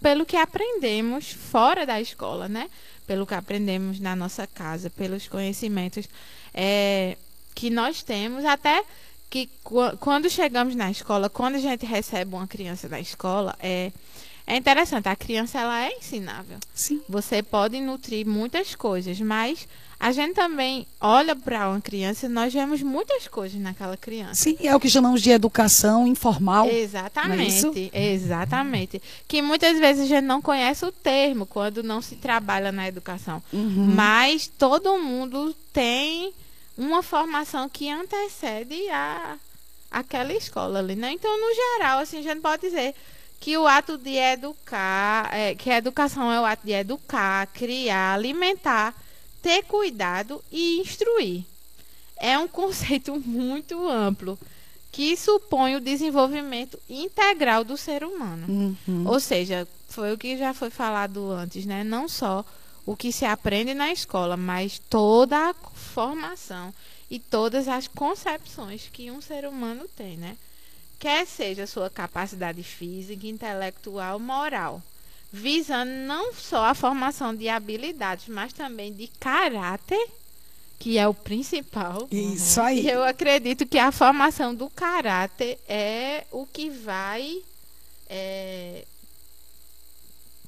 pelo 0.00 0.26
que 0.26 0.36
aprendemos 0.36 1.30
fora 1.32 1.86
da 1.86 2.00
escola, 2.00 2.48
né? 2.48 2.68
Pelo 3.06 3.26
que 3.26 3.34
aprendemos 3.34 4.00
na 4.00 4.14
nossa 4.14 4.46
casa, 4.46 4.90
pelos 4.90 5.28
conhecimentos 5.28 6.08
é, 6.54 7.16
que 7.54 7.70
nós 7.70 8.02
temos, 8.02 8.44
até 8.44 8.84
que 9.30 9.48
quando 9.98 10.28
chegamos 10.28 10.74
na 10.74 10.90
escola, 10.90 11.30
quando 11.30 11.54
a 11.54 11.60
gente 11.60 11.86
recebe 11.86 12.34
uma 12.34 12.46
criança 12.46 12.88
na 12.88 13.00
escola, 13.00 13.56
é, 13.60 13.90
É 14.44 14.56
interessante, 14.56 15.08
a 15.08 15.14
criança 15.14 15.60
ela 15.60 15.86
é 15.86 15.92
ensinável. 15.96 16.58
Sim. 16.74 17.00
Você 17.08 17.42
pode 17.44 17.80
nutrir 17.80 18.26
muitas 18.26 18.74
coisas, 18.74 19.20
mas 19.20 19.68
a 20.02 20.10
gente 20.10 20.34
também 20.34 20.84
olha 21.00 21.36
para 21.36 21.68
uma 21.68 21.80
criança 21.80 22.26
e 22.26 22.28
nós 22.28 22.52
vemos 22.52 22.82
muitas 22.82 23.28
coisas 23.28 23.60
naquela 23.60 23.96
criança. 23.96 24.34
Sim, 24.34 24.56
é 24.60 24.74
o 24.74 24.80
que 24.80 24.90
chamamos 24.90 25.22
de 25.22 25.30
educação 25.30 26.08
informal. 26.08 26.66
é 26.66 26.80
Exatamente, 26.80 27.48
isso? 27.48 27.72
exatamente. 27.92 29.00
Que 29.28 29.40
muitas 29.40 29.78
vezes 29.78 30.02
a 30.02 30.08
gente 30.08 30.24
não 30.24 30.42
conhece 30.42 30.84
o 30.84 30.90
termo 30.90 31.46
quando 31.46 31.84
não 31.84 32.02
se 32.02 32.16
trabalha 32.16 32.72
na 32.72 32.88
educação. 32.88 33.40
Uhum. 33.52 33.92
Mas 33.94 34.48
todo 34.48 34.98
mundo 34.98 35.54
tem 35.72 36.32
uma 36.76 37.00
formação 37.00 37.68
que 37.68 37.88
antecede 37.88 38.74
a 38.90 39.36
aquela 39.88 40.32
escola 40.32 40.80
ali, 40.80 40.96
né? 40.96 41.12
Então, 41.12 41.30
no 41.30 41.54
geral, 41.54 42.00
assim, 42.00 42.18
a 42.18 42.22
gente 42.22 42.40
pode 42.40 42.62
dizer 42.62 42.92
que 43.38 43.56
o 43.56 43.68
ato 43.68 43.96
de 43.96 44.16
educar, 44.16 45.32
é, 45.32 45.54
que 45.54 45.70
a 45.70 45.76
educação 45.76 46.32
é 46.32 46.40
o 46.40 46.44
ato 46.44 46.66
de 46.66 46.72
educar, 46.72 47.46
criar, 47.54 48.14
alimentar, 48.14 48.92
ter 49.42 49.64
cuidado 49.64 50.42
e 50.50 50.80
instruir. 50.80 51.44
É 52.16 52.38
um 52.38 52.46
conceito 52.48 53.18
muito 53.20 53.88
amplo 53.88 54.38
que 54.92 55.16
supõe 55.16 55.74
o 55.74 55.80
desenvolvimento 55.80 56.78
integral 56.88 57.64
do 57.64 57.76
ser 57.76 58.04
humano. 58.04 58.76
Uhum. 58.86 59.08
Ou 59.08 59.18
seja, 59.18 59.66
foi 59.88 60.12
o 60.12 60.18
que 60.18 60.36
já 60.36 60.54
foi 60.54 60.70
falado 60.70 61.30
antes, 61.30 61.66
né? 61.66 61.82
Não 61.82 62.08
só 62.08 62.44
o 62.84 62.94
que 62.94 63.10
se 63.10 63.24
aprende 63.24 63.74
na 63.74 63.90
escola, 63.90 64.36
mas 64.36 64.78
toda 64.78 65.50
a 65.50 65.54
formação 65.54 66.72
e 67.10 67.18
todas 67.18 67.68
as 67.68 67.88
concepções 67.88 68.88
que 68.92 69.10
um 69.10 69.20
ser 69.20 69.46
humano 69.46 69.86
tem, 69.96 70.16
né? 70.16 70.36
Quer 70.98 71.26
seja 71.26 71.66
sua 71.66 71.90
capacidade 71.90 72.62
física, 72.62 73.26
intelectual, 73.26 74.18
moral, 74.18 74.82
visando 75.32 75.90
não 75.90 76.34
só 76.34 76.66
a 76.66 76.74
formação 76.74 77.34
de 77.34 77.48
habilidades, 77.48 78.28
mas 78.28 78.52
também 78.52 78.92
de 78.92 79.06
caráter, 79.18 80.06
que 80.78 80.98
é 80.98 81.08
o 81.08 81.14
principal. 81.14 82.06
Isso 82.10 82.60
E 82.60 82.62
aí. 82.62 82.88
eu 82.88 83.02
acredito 83.02 83.66
que 83.66 83.78
a 83.78 83.90
formação 83.90 84.54
do 84.54 84.68
caráter 84.68 85.58
é 85.66 86.24
o 86.30 86.44
que 86.46 86.68
vai 86.68 87.42
é, 88.10 88.84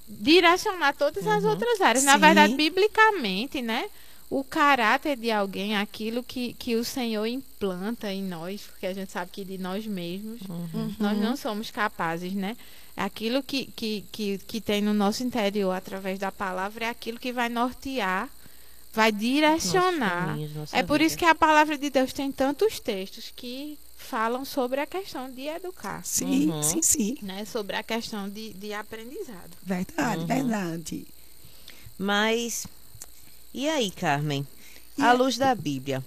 direcionar 0.07 0.95
todas 0.95 1.27
as 1.27 1.45
outras 1.45 1.81
áreas. 1.81 2.05
Na 2.05 2.15
Sim. 2.15 2.19
verdade, 2.21 2.55
biblicamente, 2.55 3.63
né? 3.63 3.89
O 4.37 4.43
caráter 4.43 5.17
de 5.17 5.31
alguém, 5.31 5.77
aquilo 5.77 6.23
que, 6.23 6.55
que 6.55 6.75
o 6.75 6.85
Senhor 6.85 7.25
implanta 7.25 8.13
em 8.13 8.21
nós, 8.23 8.63
porque 8.63 8.85
a 8.87 8.93
gente 8.93 9.13
sabe 9.13 9.31
que 9.31 9.45
de 9.45 9.57
nós 9.59 9.87
mesmos 9.87 10.41
Uhum. 10.49 10.93
nós 10.99 11.17
não 11.19 11.37
somos 11.37 11.71
capazes, 11.71 12.33
né? 12.35 12.57
Aquilo 12.97 13.43
que, 13.45 13.67
que, 13.67 14.05
que, 14.11 14.39
que 14.39 14.61
tem 14.61 14.81
no 14.83 14.93
nosso 14.93 15.23
interior 15.23 15.71
através 15.73 16.19
da 16.19 16.33
palavra 16.33 16.87
é 16.87 16.89
aquilo 16.89 17.19
que 17.19 17.33
vai 17.33 17.49
nortear, 17.49 18.29
vai 18.93 19.13
direcionar. 19.13 20.37
É 20.73 20.83
por 20.83 21.01
isso 21.01 21.17
que 21.17 21.25
a 21.25 21.35
palavra 21.35 21.79
de 21.79 21.89
Deus 21.91 22.13
tem 22.13 22.33
tantos 22.33 22.81
textos 22.81 23.33
que 23.35 23.79
falam 23.97 24.45
sobre 24.45 24.81
a 24.81 24.87
questão 24.87 25.31
de 25.31 25.47
educar, 25.47 26.05
Sim, 26.05 26.51
Uhum. 26.51 26.63
sim, 26.63 26.83
sim. 26.83 27.17
né? 27.23 27.45
Sobre 27.45 27.77
a 27.77 27.83
questão 27.85 28.29
de, 28.29 28.53
de 28.55 28.73
aprendizado. 28.75 29.57
Verdade, 29.63 30.21
Uhum. 30.23 30.27
verdade. 30.27 31.07
Mas, 31.99 32.67
e 33.55 33.69
aí, 33.69 33.91
Carmen? 33.91 34.47
E 34.99 35.03
À 35.03 35.11
a- 35.11 35.13
luz 35.13 35.37
da 35.39 35.55
Bíblia, 35.55 36.03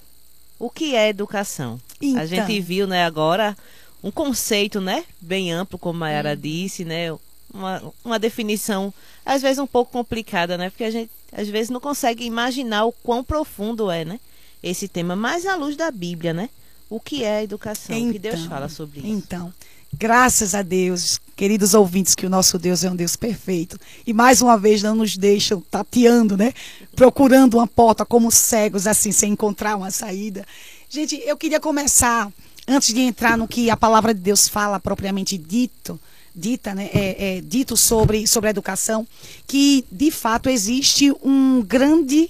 o 0.60 0.70
que 0.70 0.96
é 0.96 1.10
educação? 1.10 1.80
Então, 2.02 2.22
A 2.22 2.26
gente 2.26 2.60
viu, 2.62 2.86
né, 2.86 3.06
agora 3.06 3.56
um 4.04 4.12
conceito, 4.12 4.80
né, 4.80 5.04
bem 5.20 5.52
amplo, 5.52 5.80
como 5.80 5.98
a 5.98 6.00
Mayara 6.02 6.36
disse, 6.38 6.86
né, 6.86 7.12
uma, 7.54 7.82
uma 8.04 8.20
definição 8.20 8.94
às 9.26 9.42
vezes 9.42 9.58
um 9.60 9.68
pouco 9.68 9.92
complicada, 9.92 10.58
né, 10.58 10.70
porque 10.70 10.84
a 10.84 10.92
gente 10.92 11.10
às 11.32 11.48
vezes 11.50 11.70
não 11.70 11.80
consegue 11.80 12.24
imaginar 12.24 12.86
o 12.86 12.92
quão 12.92 13.24
profundo 13.24 13.90
é, 13.92 14.06
né, 14.06 14.20
esse 14.62 14.88
tema, 14.88 15.16
mas 15.16 15.46
à 15.46 15.56
luz 15.56 15.76
da 15.76 15.90
Bíblia, 15.92 16.34
né, 16.34 16.50
o 16.90 17.00
que 17.00 17.24
é 17.24 17.44
educação, 17.44 17.96
o 18.10 18.12
que 18.14 18.20
Deus 18.20 18.36
Então, 18.40 18.50
fala 18.50 18.70
sobre 18.70 19.00
isso. 19.00 19.08
Então, 19.10 19.54
graças 19.94 20.56
a 20.56 20.62
Deus, 20.62 21.20
queridos 21.36 21.74
ouvintes, 21.74 22.16
que 22.16 22.26
o 22.26 22.30
nosso 22.30 22.58
Deus 22.58 22.84
é 22.84 22.92
um 22.92 22.96
Deus 22.96 23.16
perfeito. 23.16 23.80
E 24.06 24.14
mais 24.14 24.42
uma 24.42 24.58
vez 24.58 24.82
não 24.82 24.96
nos 24.96 25.18
deixam 25.18 25.62
tateando, 25.62 26.36
né? 26.36 26.54
Procurando 26.96 27.56
uma 27.56 27.68
porta 27.68 28.06
como 28.06 28.32
cegos, 28.32 28.88
assim, 28.88 29.12
sem 29.12 29.34
encontrar 29.34 29.76
uma 29.76 29.92
saída. 29.92 30.46
Gente, 30.90 31.16
eu 31.26 31.38
queria 31.38 31.60
começar, 31.60 32.32
antes 32.68 32.94
de 32.94 33.02
entrar 33.02 33.38
no 33.38 33.48
que 33.48 33.70
a 33.70 33.78
palavra 33.78 34.14
de 34.14 34.22
Deus 34.22 34.48
fala 34.48 34.80
propriamente 34.80 35.38
dito, 35.38 36.00
dita, 36.36 36.74
né? 36.74 36.90
É, 36.94 37.38
é, 37.38 37.42
dito 37.42 37.76
sobre, 37.76 38.28
sobre 38.28 38.48
a 38.48 38.52
educação, 38.52 39.08
que 39.46 39.84
de 39.92 40.12
fato 40.12 40.50
existe 40.50 41.12
um 41.24 41.62
grande 41.62 42.30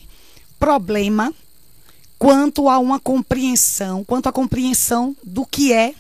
problema 0.60 1.34
quanto 2.18 2.68
a 2.68 2.80
uma 2.80 3.00
compreensão, 3.00 4.04
quanto 4.04 4.28
à 4.28 4.32
compreensão 4.32 5.16
do 5.24 5.46
que 5.46 5.72
é 5.72 5.94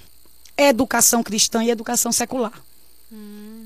educação 0.58 1.24
cristã 1.24 1.64
e 1.64 1.70
educação 1.70 2.12
secular. 2.12 2.54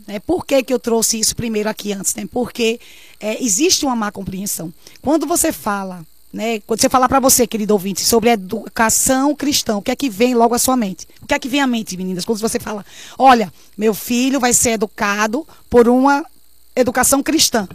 Né? 0.07 0.19
Por 0.19 0.45
que, 0.45 0.63
que 0.63 0.73
eu 0.73 0.79
trouxe 0.79 1.19
isso 1.19 1.35
primeiro 1.35 1.69
aqui 1.69 1.93
antes? 1.93 2.13
Né? 2.15 2.27
Porque 2.31 2.79
é, 3.19 3.43
existe 3.43 3.85
uma 3.85 3.95
má 3.95 4.11
compreensão. 4.11 4.73
Quando 5.01 5.25
você 5.25 5.51
fala, 5.51 6.05
né, 6.31 6.59
quando 6.61 6.81
você 6.81 6.89
falar 6.89 7.07
para 7.07 7.19
você, 7.19 7.47
querido 7.47 7.73
ouvinte, 7.73 8.03
sobre 8.03 8.29
educação 8.29 9.35
cristã, 9.35 9.77
o 9.77 9.81
que 9.81 9.91
é 9.91 9.95
que 9.95 10.09
vem 10.09 10.35
logo 10.35 10.53
à 10.53 10.59
sua 10.59 10.77
mente? 10.77 11.07
O 11.21 11.27
que 11.27 11.33
é 11.33 11.39
que 11.39 11.49
vem 11.49 11.61
à 11.61 11.67
mente, 11.67 11.97
meninas? 11.97 12.25
Quando 12.25 12.39
você 12.39 12.59
fala, 12.59 12.85
olha, 13.17 13.51
meu 13.77 13.93
filho 13.93 14.39
vai 14.39 14.53
ser 14.53 14.71
educado 14.71 15.47
por 15.69 15.87
uma 15.87 16.25
educação 16.75 17.21
cristã. 17.21 17.67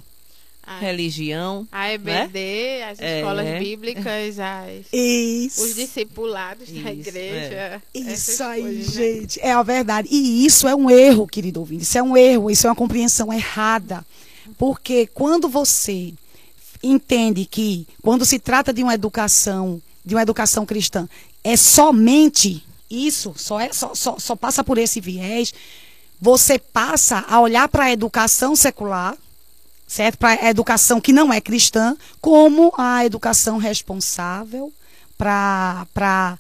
A, 0.67 0.79
Religião, 0.81 1.67
a 1.71 1.93
EBD, 1.93 2.83
as 2.91 2.99
É. 3.01 3.19
escolas 3.21 3.59
bíblicas, 3.61 4.39
as, 4.41 4.87
Isso. 4.93 5.63
os 5.63 5.75
discipulados 5.77 6.69
da 6.69 6.91
Isso, 6.93 7.09
igreja. 7.09 7.83
essas 7.95 8.29
Isso 8.29 8.43
aí, 8.43 8.63
coisas, 8.63 8.87
né? 8.97 9.03
gente. 9.03 9.41
É 9.41 9.53
a 9.53 9.63
verdade. 9.63 10.09
E 10.11 10.45
isso 10.45 10.67
é 10.67 10.75
um 10.75 10.91
erro, 10.91 11.27
querido 11.27 11.61
ouvinte. 11.61 11.85
Isso 11.85 11.97
é 11.97 12.03
um 12.03 12.17
erro, 12.17 12.51
isso 12.51 12.67
é 12.67 12.71
uma 12.71 12.75
compreensão 12.77 13.33
errada. 13.33 14.05
Porque 14.59 15.07
quando 15.15 15.49
você 15.49 16.13
entende 16.83 17.45
que, 17.47 17.87
quando 18.03 18.25
se 18.25 18.39
trata 18.39 18.73
de 18.73 18.83
uma 18.83 18.95
educação, 18.95 19.81
de 20.05 20.15
uma 20.15 20.23
educação 20.23 20.67
cristã, 20.67 21.09
é 21.45 21.57
somente 21.57 22.65
isso, 22.91 23.33
só, 23.37 23.61
é, 23.61 23.73
só, 23.73 23.95
só, 23.95 24.19
só 24.19 24.35
passa 24.37 24.63
por 24.65 24.79
esse 24.79 25.01
viés, 25.01 25.53
você 26.21 26.59
passa 26.59 27.25
a 27.29 27.41
olhar 27.41 27.69
para 27.69 27.85
a 27.85 27.93
educação 27.93 28.55
secular, 28.57 29.17
certo? 29.87 30.19
Para 30.19 30.45
a 30.45 30.51
educação 30.51 31.01
que 31.01 31.13
não 31.13 31.33
é 31.33 31.41
cristã, 31.41 31.97
como 32.21 32.73
a 32.77 33.05
educação 33.05 33.59
responsável 33.59 34.73
para 35.17 36.37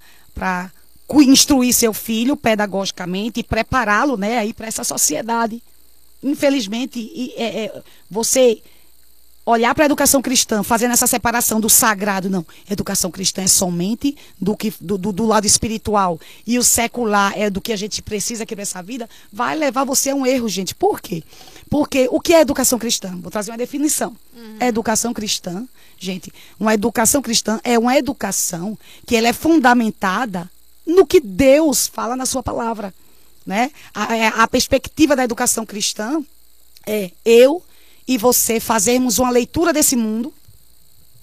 instruir 1.21 1.73
seu 1.73 1.93
filho 1.93 2.37
pedagogicamente 2.37 3.41
e 3.41 3.45
prepará-lo 3.45 4.17
né, 4.17 4.53
para 4.53 4.67
essa 4.67 4.85
sociedade. 4.85 5.63
Infelizmente, 6.23 7.33
é, 7.37 7.65
é, 7.65 7.83
você 8.11 8.61
olhar 9.47 9.73
para 9.77 9.85
a 9.85 9.87
educação 9.87 10.21
cristã, 10.21 10.65
fazendo 10.65 10.93
essa 10.93 11.07
separação 11.07 11.61
do 11.61 11.71
sagrado, 11.71 12.29
não. 12.29 12.45
Educação 12.69 13.13
cristã 13.13 13.43
é 13.43 13.47
somente 13.47 14.17
do, 14.41 14.57
que, 14.57 14.75
do, 14.81 14.99
do, 14.99 15.13
do 15.13 15.25
lado 15.25 15.47
espiritual 15.47 16.19
e 16.45 16.59
o 16.59 16.65
secular 16.65 17.33
é 17.37 17.49
do 17.49 17.61
que 17.61 17.73
a 17.73 17.77
gente 17.77 18.03
precisa 18.03 18.43
aqui 18.43 18.57
para 18.57 18.63
essa 18.63 18.83
vida, 18.83 19.09
vai 19.33 19.55
levar 19.55 19.85
você 19.85 20.11
a 20.11 20.15
um 20.17 20.27
erro, 20.27 20.49
gente. 20.49 20.75
Por 20.75 21.01
quê? 21.01 21.23
Porque 21.71 22.09
o 22.11 22.21
que 22.21 22.35
é 22.35 22.41
educação 22.41 22.77
cristã? 22.77 23.17
Vou 23.23 23.31
trazer 23.31 23.53
uma 23.53 23.57
definição. 23.57 24.17
Educação 24.61 25.15
cristã, 25.15 25.67
gente, 25.99 26.33
uma 26.59 26.75
educação 26.75 27.23
cristã 27.23 27.61
é 27.63 27.79
uma 27.79 27.97
educação 27.97 28.77
que 29.07 29.15
ela 29.15 29.29
é 29.29 29.33
fundamentada 29.33 30.51
no 30.85 31.07
que 31.07 31.21
Deus 31.21 31.87
fala 31.87 32.17
na 32.17 32.27
sua 32.27 32.43
palavra. 32.43 32.93
Né? 33.47 33.71
A, 33.95 34.17
é, 34.17 34.27
a 34.27 34.49
perspectiva 34.49 35.15
da 35.15 35.23
educação 35.23 35.65
cristã 35.65 36.21
é 36.85 37.13
eu 37.25 37.63
e 38.07 38.17
você 38.19 38.61
fazermos 38.61 39.19
uma 39.19 39.31
leitura 39.31 39.73
desse 39.73 39.97
mundo, 39.97 40.33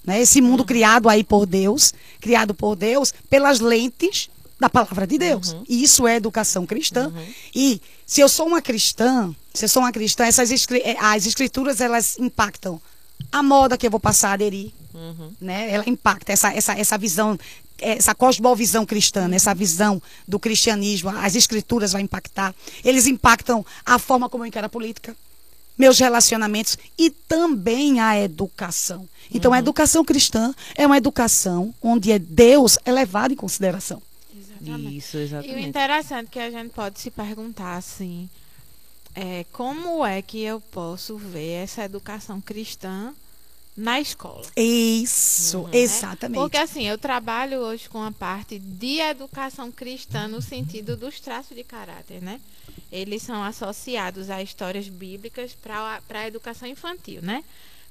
né? 0.04 0.20
Esse 0.20 0.40
mundo 0.40 0.64
criado 0.64 1.08
aí 1.08 1.24
por 1.24 1.46
Deus, 1.46 1.94
criado 2.20 2.54
por 2.54 2.76
Deus 2.76 3.12
pelas 3.30 3.60
lentes 3.60 4.28
da 4.60 4.68
palavra 4.68 5.06
de 5.06 5.18
Deus. 5.18 5.56
E 5.68 5.82
isso 5.82 6.06
é 6.06 6.16
educação 6.16 6.66
cristã. 6.66 7.12
E 7.54 7.80
se 8.06 8.20
eu 8.20 8.28
sou 8.28 8.46
uma 8.46 8.60
cristã, 8.62 9.34
se 9.52 9.64
eu 9.64 9.68
sou 9.68 9.82
uma 9.82 9.92
cristã, 9.92 10.24
essas 10.26 10.50
eh, 10.50 10.96
as 11.00 11.26
escrituras 11.26 11.80
elas 11.80 12.18
impactam 12.18 12.80
a 13.32 13.42
moda 13.42 13.76
que 13.78 13.86
eu 13.86 13.90
vou 13.90 14.00
passar 14.00 14.30
a 14.30 14.32
aderir, 14.34 14.70
Uhum. 14.94 15.32
né? 15.40 15.70
Ela 15.72 15.84
impacta 15.88 16.32
essa, 16.32 16.52
essa, 16.52 16.72
essa 16.78 16.96
visão, 16.96 17.36
essa 17.80 18.14
cosmovisão 18.14 18.86
cristã, 18.86 19.26
né? 19.26 19.34
essa 19.36 19.52
visão 19.52 20.00
do 20.26 20.38
cristianismo. 20.38 21.10
As 21.10 21.34
escrituras 21.34 21.90
vão 21.92 22.00
impactar. 22.00 22.54
Eles 22.84 23.06
impactam 23.08 23.66
a 23.84 23.98
forma 23.98 24.28
como 24.28 24.44
eu 24.44 24.48
encaro 24.48 24.66
a 24.66 24.68
política, 24.70 25.16
meus 25.76 25.98
relacionamentos 25.98 26.78
e 26.98 27.10
também 27.10 28.00
a 28.00 28.18
educação. 28.20 29.08
Então, 29.32 29.52
a 29.52 29.58
educação 29.58 30.04
cristã 30.04 30.54
é 30.74 30.86
uma 30.86 30.96
educação 30.98 31.74
onde 31.82 32.12
é 32.12 32.18
Deus 32.18 32.78
é 32.84 32.92
levado 32.92 33.32
em 33.32 33.36
consideração. 33.36 34.00
Exatamente. 34.36 34.96
Isso, 34.96 35.16
E 35.16 35.20
o 35.20 35.22
exatamente. 35.22 35.68
interessante 35.68 36.26
é 36.26 36.30
que 36.30 36.38
a 36.38 36.50
gente 36.50 36.70
pode 36.70 37.00
se 37.00 37.10
perguntar 37.10 37.76
assim, 37.76 38.28
é, 39.14 39.44
como 39.52 40.04
é 40.04 40.20
que 40.22 40.42
eu 40.42 40.60
posso 40.60 41.16
ver 41.16 41.62
essa 41.64 41.84
educação 41.84 42.40
cristã 42.40 43.12
na 43.76 44.00
escola? 44.00 44.42
Isso, 44.56 45.58
Uhum. 45.62 45.68
exatamente. 45.72 46.40
Porque 46.40 46.56
assim, 46.56 46.86
eu 46.86 46.96
trabalho 46.98 47.58
hoje 47.58 47.88
com 47.88 48.02
a 48.02 48.12
parte 48.12 48.58
de 48.58 49.00
educação 49.00 49.70
cristã 49.72 50.28
no 50.28 50.40
sentido 50.40 50.96
dos 50.96 51.18
traços 51.20 51.56
de 51.56 51.64
caráter, 51.64 52.22
né? 52.22 52.40
Eles 52.92 53.22
são 53.22 53.42
associados 53.42 54.30
a 54.30 54.40
histórias 54.42 54.88
bíblicas 54.88 55.52
para 55.54 56.00
a 56.10 56.26
educação 56.28 56.68
infantil, 56.68 57.20
né? 57.22 57.42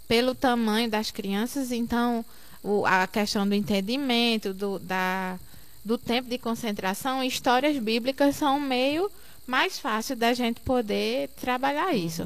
Pelo 0.08 0.34
tamanho 0.34 0.90
das 0.90 1.12
crianças, 1.12 1.72
então 1.72 2.24
o- 2.64 2.86
a 2.86 3.06
questão 3.08 3.48
do 3.48 3.54
entendimento, 3.54 4.54
do, 4.54 4.80
da, 4.80 5.38
do 5.84 5.98
tempo 5.98 6.30
de 6.30 6.38
concentração, 6.38 7.22
histórias 7.24 7.78
bíblicas 7.78 8.36
são 8.38 8.58
um 8.58 8.62
meio 8.62 9.12
mais 9.46 9.78
fácil 9.80 10.16
da 10.16 10.34
gente 10.34 10.62
poder 10.62 11.28
trabalhar 11.42 11.94
isso. 11.94 12.26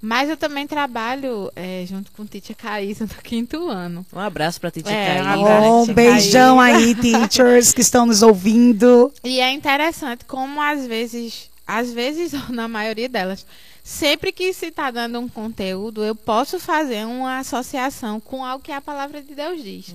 Mas 0.00 0.28
eu 0.30 0.36
também 0.36 0.66
trabalho 0.66 1.50
eh, 1.56 1.84
junto 1.88 2.12
com 2.12 2.24
Titia 2.24 2.54
Caísa 2.54 3.04
no 3.04 3.22
quinto 3.22 3.68
ano. 3.68 4.06
Um 4.12 4.20
abraço 4.20 4.60
pra 4.60 4.70
Titi 4.70 4.88
É, 4.88 5.16
Caísa. 5.22 5.36
um 5.70 5.86
beijão 5.92 6.58
Caísa. 6.58 6.78
aí, 6.78 6.94
teachers 6.94 7.72
que 7.72 7.80
estão 7.80 8.06
nos 8.06 8.22
ouvindo. 8.22 9.12
E 9.24 9.40
é 9.40 9.52
interessante 9.52 10.24
como 10.24 10.60
às 10.62 10.86
vezes, 10.86 11.50
às 11.66 11.92
vezes, 11.92 12.32
ou 12.48 12.54
na 12.54 12.68
maioria 12.68 13.08
delas, 13.08 13.44
sempre 13.82 14.30
que 14.30 14.52
se 14.52 14.66
está 14.66 14.90
dando 14.92 15.18
um 15.18 15.28
conteúdo, 15.28 16.04
eu 16.04 16.14
posso 16.14 16.60
fazer 16.60 17.04
uma 17.04 17.38
associação 17.38 18.20
com 18.20 18.44
algo 18.44 18.62
que 18.62 18.70
a 18.70 18.80
palavra 18.80 19.20
de 19.20 19.34
Deus 19.34 19.60
diz. 19.62 19.94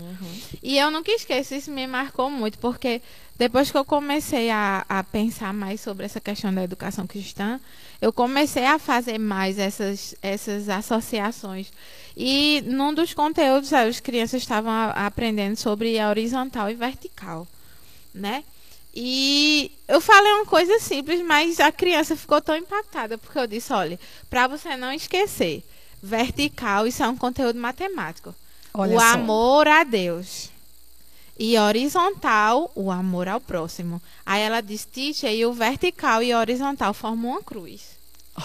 E 0.61 0.77
eu 0.77 0.91
nunca 0.91 1.11
esqueço, 1.11 1.55
isso 1.55 1.71
me 1.71 1.87
marcou 1.87 2.29
muito, 2.29 2.57
porque 2.59 3.01
depois 3.37 3.71
que 3.71 3.77
eu 3.77 3.85
comecei 3.85 4.49
a, 4.49 4.85
a 4.89 5.01
pensar 5.03 5.53
mais 5.53 5.79
sobre 5.79 6.05
essa 6.05 6.19
questão 6.19 6.53
da 6.53 6.63
educação 6.63 7.07
cristã, 7.07 7.59
eu 8.03 8.11
comecei 8.11 8.65
a 8.65 8.77
fazer 8.77 9.17
mais 9.17 9.57
essas, 9.57 10.13
essas 10.21 10.67
associações. 10.67 11.71
E 12.17 12.61
num 12.65 12.93
dos 12.93 13.13
conteúdos, 13.13 13.71
as 13.71 14.01
crianças 14.01 14.41
estavam 14.41 14.69
a- 14.69 15.07
aprendendo 15.07 15.55
sobre 15.55 15.97
a 15.97 16.09
horizontal 16.09 16.69
e 16.69 16.73
vertical, 16.73 17.47
né? 18.13 18.43
E 18.93 19.71
eu 19.87 20.01
falei 20.01 20.29
uma 20.33 20.45
coisa 20.45 20.79
simples, 20.81 21.23
mas 21.25 21.61
a 21.61 21.71
criança 21.71 22.13
ficou 22.13 22.41
tão 22.41 22.57
impactada, 22.57 23.17
porque 23.17 23.39
eu 23.39 23.47
disse, 23.47 23.71
olha, 23.71 23.97
para 24.29 24.47
você 24.47 24.75
não 24.75 24.91
esquecer, 24.91 25.63
vertical, 26.01 26.85
isso 26.85 27.01
é 27.01 27.07
um 27.07 27.15
conteúdo 27.15 27.57
matemático. 27.57 28.35
Olha 28.73 28.97
o 28.97 28.99
só. 28.99 29.05
amor 29.13 29.65
a 29.65 29.85
Deus. 29.85 30.49
E 31.39 31.57
horizontal, 31.57 32.69
o 32.75 32.91
amor 32.91 33.29
ao 33.29 33.39
próximo. 33.39 34.01
Aí 34.25 34.41
ela 34.41 34.59
disse, 34.59 34.87
teacher, 34.87 35.31
e 35.31 35.45
o 35.45 35.53
vertical 35.53 36.21
e 36.21 36.33
o 36.33 36.37
horizontal 36.37 36.93
formam 36.93 37.31
uma 37.31 37.41
cruz. 37.41 37.92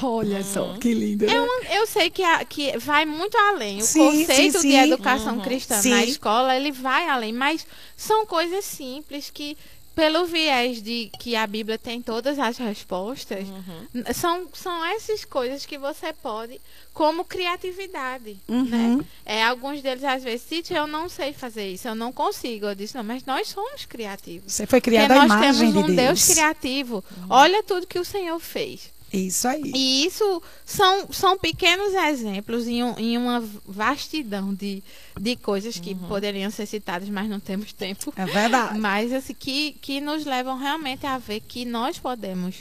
Olha 0.02 0.45
só, 0.45 0.75
que 0.78 0.92
lindo. 0.92 1.25
né? 1.26 1.33
É 1.35 1.40
uma- 1.40 1.75
eu 1.75 1.87
sei 1.87 2.11
que, 2.11 2.23
a- 2.23 2.45
que 2.45 2.76
vai 2.78 3.07
muito 3.07 3.37
além. 3.38 3.78
O 3.78 3.83
Sim, 3.85 4.00
conceito 4.26 4.61
sim, 4.61 4.68
de 4.68 4.75
sim. 4.75 4.78
educação 4.92 5.37
Uhum. 5.37 5.40
cristã 5.40 5.80
Sim. 5.80 5.90
na 5.90 6.04
escola, 6.04 6.54
ele 6.54 6.71
vai 6.71 7.09
além. 7.09 7.33
Mas 7.33 7.66
são 7.97 8.26
coisas 8.26 8.64
simples 8.66 9.30
que, 9.30 9.57
pelo 9.95 10.26
viés 10.26 10.83
de 10.83 11.11
que 11.18 11.35
a 11.35 11.47
Bíblia 11.47 11.78
tem 11.78 12.02
todas 12.02 12.38
as 12.38 12.59
respostas, 12.59 13.49
Uhum. 13.49 14.04
são, 14.14 14.47
são 14.52 14.85
essas 14.85 15.25
coisas 15.25 15.64
que 15.64 15.78
você 15.78 16.12
pode, 16.12 16.61
como 16.92 17.25
criatividade, 17.25 18.37
Uhum. 18.47 18.64
né? 18.64 19.04
É, 19.25 19.42
alguns 19.42 19.80
deles, 19.80 20.04
às 20.04 20.23
vezes, 20.23 20.47
Titi, 20.49 20.75
eu 20.75 20.87
não 20.87 21.09
sei 21.09 21.33
fazer 21.33 21.66
isso, 21.73 21.88
eu 21.88 21.95
não 21.95 22.12
consigo. 22.12 22.66
Eu 22.66 22.75
disse, 22.75 22.95
não, 22.95 23.02
mas 23.02 23.25
nós 23.25 23.49
somos 23.49 23.87
criativos. 23.87 24.52
Você 24.52 24.66
foi 24.66 24.80
Porque 24.80 24.90
criada 24.90 25.14
à 25.14 25.16
nós 25.18 25.26
imagem 25.26 25.73
temos 25.73 25.76
um 25.85 25.87
de 25.88 25.97
Deus 25.97 26.18
Deus. 26.26 26.26
criativo. 26.35 27.02
Olha 27.30 27.62
tudo 27.62 27.87
que 27.87 27.99
o 27.99 28.04
Senhor 28.04 28.38
fez. 28.38 28.97
Isso 29.12 29.49
aí. 29.49 29.73
E 29.75 30.05
isso 30.07 30.43
são, 30.65 31.11
são 31.11 31.38
pequenos 31.38 31.95
exemplos 31.95 32.67
em, 32.67 32.82
um- 32.85 32.99
em 32.99 33.17
uma 33.17 33.41
vastidão 33.67 34.52
de, 34.52 34.82
de 35.19 35.35
coisas 35.37 35.78
que 35.78 35.95
poderiam 35.95 36.50
ser 36.50 36.67
citadas, 36.67 37.09
mas 37.09 37.28
não 37.28 37.41
temos 37.41 37.73
tempo. 37.73 38.13
É 38.17 38.26
verdade. 38.26 38.78
Mas 38.78 39.13
assim, 39.13 39.35
que, 39.35 39.73
que 39.80 40.00
nos 40.00 40.25
levam 40.26 40.59
realmente 40.59 41.06
a 41.06 41.17
ver 41.19 41.41
que 41.41 41.65
nós 41.65 41.99
podemos. 41.99 42.56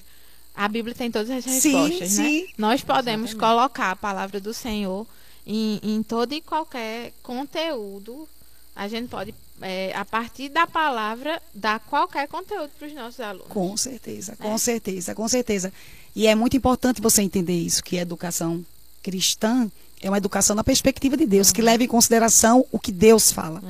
A 0.55 0.67
Bíblia 0.67 0.95
tem 0.95 1.11
todas 1.11 1.29
as 1.29 1.43
Sim, 1.43 1.51
respostas, 1.71 2.17
né? 2.17 2.23
sim. 2.29 2.47
Nós 2.57 2.81
podemos 2.83 3.33
colocar 3.33 3.91
a 3.91 3.95
palavra 3.95 4.39
do 4.39 4.53
Senhor 4.53 5.05
em, 5.45 5.79
em 5.83 6.01
todo 6.01 6.33
e 6.33 6.41
qualquer 6.41 7.13
conteúdo. 7.21 8.27
A 8.75 8.87
gente 8.87 9.07
pode, 9.09 9.33
é, 9.61 9.91
a 9.95 10.05
partir 10.05 10.49
da 10.49 10.67
palavra, 10.67 11.41
dar 11.53 11.79
qualquer 11.79 12.27
conteúdo 12.27 12.69
para 12.77 12.87
os 12.87 12.93
nossos 12.93 13.19
alunos. 13.19 13.47
Com 13.49 13.75
certeza, 13.77 14.35
com 14.35 14.53
É. 14.53 14.57
certeza, 14.57 15.15
com 15.15 15.27
certeza. 15.27 15.73
E 16.15 16.27
é 16.27 16.35
muito 16.35 16.55
importante 16.57 17.01
você 17.01 17.21
entender 17.21 17.53
isso, 17.59 17.83
que 17.83 17.97
a 17.97 18.01
educação 18.01 18.63
cristã 19.03 19.69
é 20.01 20.09
uma 20.09 20.17
educação 20.17 20.55
na 20.55 20.63
perspectiva 20.63 21.17
de 21.17 21.25
Deus, 21.25 21.51
que 21.51 21.61
leva 21.61 21.83
em 21.83 21.87
consideração 21.87 22.65
o 22.71 22.77
que 22.77 22.91
Deus 22.91 23.31
fala. 23.31 23.61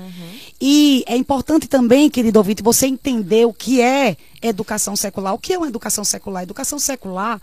E 0.60 1.04
é 1.08 1.16
importante 1.16 1.68
também, 1.68 2.10
querido 2.10 2.38
ouvinte, 2.40 2.62
você 2.62 2.86
entender 2.88 3.46
o 3.46 3.54
que 3.54 3.82
é 3.82 4.18
educação 4.42 4.96
secular. 4.96 5.34
O 5.34 5.40
que 5.40 5.54
é 5.54 5.58
uma 5.58 5.68
educação 5.68 6.04
secular? 6.04 6.44
Educação 6.44 6.80
secular 6.80 7.42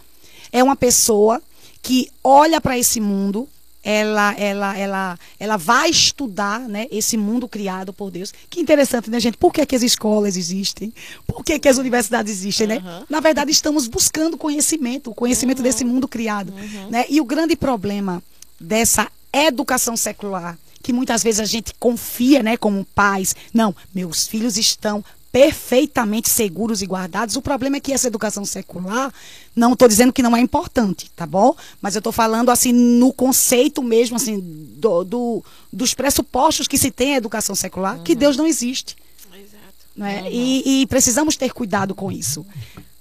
é 0.52 0.62
uma 0.62 0.76
pessoa 0.76 1.40
que 1.80 2.10
olha 2.22 2.60
para 2.60 2.78
esse 2.78 3.00
mundo, 3.00 3.48
ela, 3.84 4.34
ela, 4.38 4.78
ela, 4.78 5.18
ela 5.38 5.56
vai 5.58 5.90
estudar 5.90 6.60
né, 6.60 6.86
esse 6.90 7.18
mundo 7.18 7.46
criado 7.46 7.92
por 7.92 8.10
Deus. 8.10 8.32
Que 8.48 8.58
interessante, 8.60 9.10
né, 9.10 9.20
gente? 9.20 9.36
Por 9.36 9.52
que, 9.52 9.64
que 9.66 9.76
as 9.76 9.82
escolas 9.82 10.38
existem? 10.38 10.92
Por 11.26 11.44
que, 11.44 11.58
que 11.58 11.68
as 11.68 11.76
universidades 11.76 12.32
existem, 12.32 12.66
né? 12.66 12.76
Uhum. 12.78 13.04
Na 13.10 13.20
verdade, 13.20 13.50
estamos 13.50 13.86
buscando 13.86 14.38
conhecimento, 14.38 15.10
o 15.10 15.14
conhecimento 15.14 15.62
desse 15.62 15.84
mundo 15.84 16.08
criado. 16.08 16.52
Né? 16.90 17.04
E 17.10 17.20
o 17.20 17.24
grande 17.24 17.54
problema 17.54 18.22
dessa 18.58 19.10
educação 19.30 19.96
secular, 19.96 20.56
que 20.82 20.92
muitas 20.92 21.22
vezes 21.22 21.40
a 21.40 21.44
gente 21.44 21.74
confia, 21.78 22.42
né, 22.42 22.56
como 22.56 22.86
pais, 22.94 23.34
não, 23.52 23.74
meus 23.94 24.26
filhos 24.26 24.56
estão 24.56 25.04
perfeitamente 25.34 26.28
seguros 26.30 26.80
e 26.80 26.86
guardados. 26.86 27.34
O 27.34 27.42
problema 27.42 27.76
é 27.76 27.80
que 27.80 27.92
essa 27.92 28.06
educação 28.06 28.44
secular, 28.44 29.12
não 29.54 29.72
estou 29.72 29.88
dizendo 29.88 30.12
que 30.12 30.22
não 30.22 30.36
é 30.36 30.40
importante, 30.40 31.10
tá 31.10 31.26
bom? 31.26 31.56
Mas 31.82 31.96
eu 31.96 31.98
estou 31.98 32.12
falando 32.12 32.50
assim 32.50 32.72
no 32.72 33.12
conceito 33.12 33.82
mesmo, 33.82 34.14
assim, 34.14 34.38
do, 34.78 35.02
do- 35.02 35.44
dos 35.72 35.92
pressupostos 35.92 36.68
que 36.68 36.78
se 36.78 36.88
tem 36.88 37.14
a 37.14 37.16
educação 37.16 37.56
secular, 37.56 38.00
que 38.04 38.14
Deus 38.14 38.36
não 38.36 38.46
existe. 38.46 38.94
Exato. 39.34 39.74
Não 39.96 40.06
é? 40.06 40.30
e, 40.30 40.82
e 40.82 40.86
precisamos 40.86 41.36
ter 41.36 41.52
cuidado 41.52 41.96
com 41.96 42.12
isso. 42.12 42.46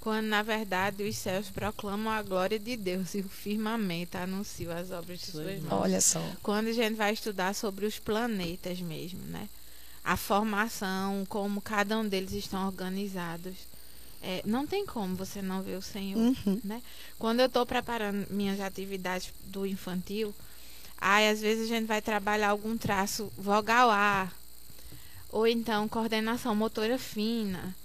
Quando, 0.02 0.26
na 0.26 0.42
verdade, 0.42 1.04
os 1.04 1.16
céus 1.16 1.46
proclamam 1.54 2.12
a 2.12 2.24
glória 2.24 2.58
de 2.58 2.76
Deus 2.76 3.14
e 3.14 3.20
o 3.20 3.30
firmamento 3.30 4.18
anuncia 4.18 4.74
as 4.74 4.90
obras 4.90 5.20
de 5.20 5.28
suas 5.28 5.62
mãos. 5.62 5.82
Olha 5.84 6.02
só. 6.02 6.20
Quando 6.42 6.68
a 6.70 6.74
gente 6.74 6.96
vai 6.96 7.14
estudar 7.14 7.54
sobre 7.54 7.86
os 7.86 8.00
planetas 8.00 8.82
mesmo, 8.82 9.20
né? 9.30 9.48
A 10.04 10.18
formação, 10.18 11.26
como 11.30 11.62
cada 11.62 11.98
um 11.98 12.08
deles 12.08 12.34
estão 12.34 12.66
organizados. 12.66 13.54
É, 14.22 14.42
não 14.46 14.66
tem 14.66 14.86
como 14.86 15.16
você 15.16 15.42
não 15.42 15.62
ver 15.62 15.78
o 15.78 15.82
Senhor, 15.82 16.18
Uhum. 16.20 16.60
né? 16.64 16.82
Quando 17.20 17.40
eu 17.42 17.48
estou 17.48 17.66
preparando 17.66 18.26
minhas 18.30 18.60
atividades 18.60 19.30
do 19.46 19.66
infantil, 19.66 20.34
aí 20.98 21.28
às 21.30 21.42
vezes 21.42 21.66
a 21.66 21.68
gente 21.76 21.86
vai 21.86 22.02
trabalhar 22.02 22.50
algum 22.50 22.78
traço 22.78 23.32
vogal 23.38 23.90
A, 23.92 24.30
ou 25.30 25.46
então 25.48 25.88
coordenação 25.90 26.56
motora 26.56 26.98
fina. 26.98 27.76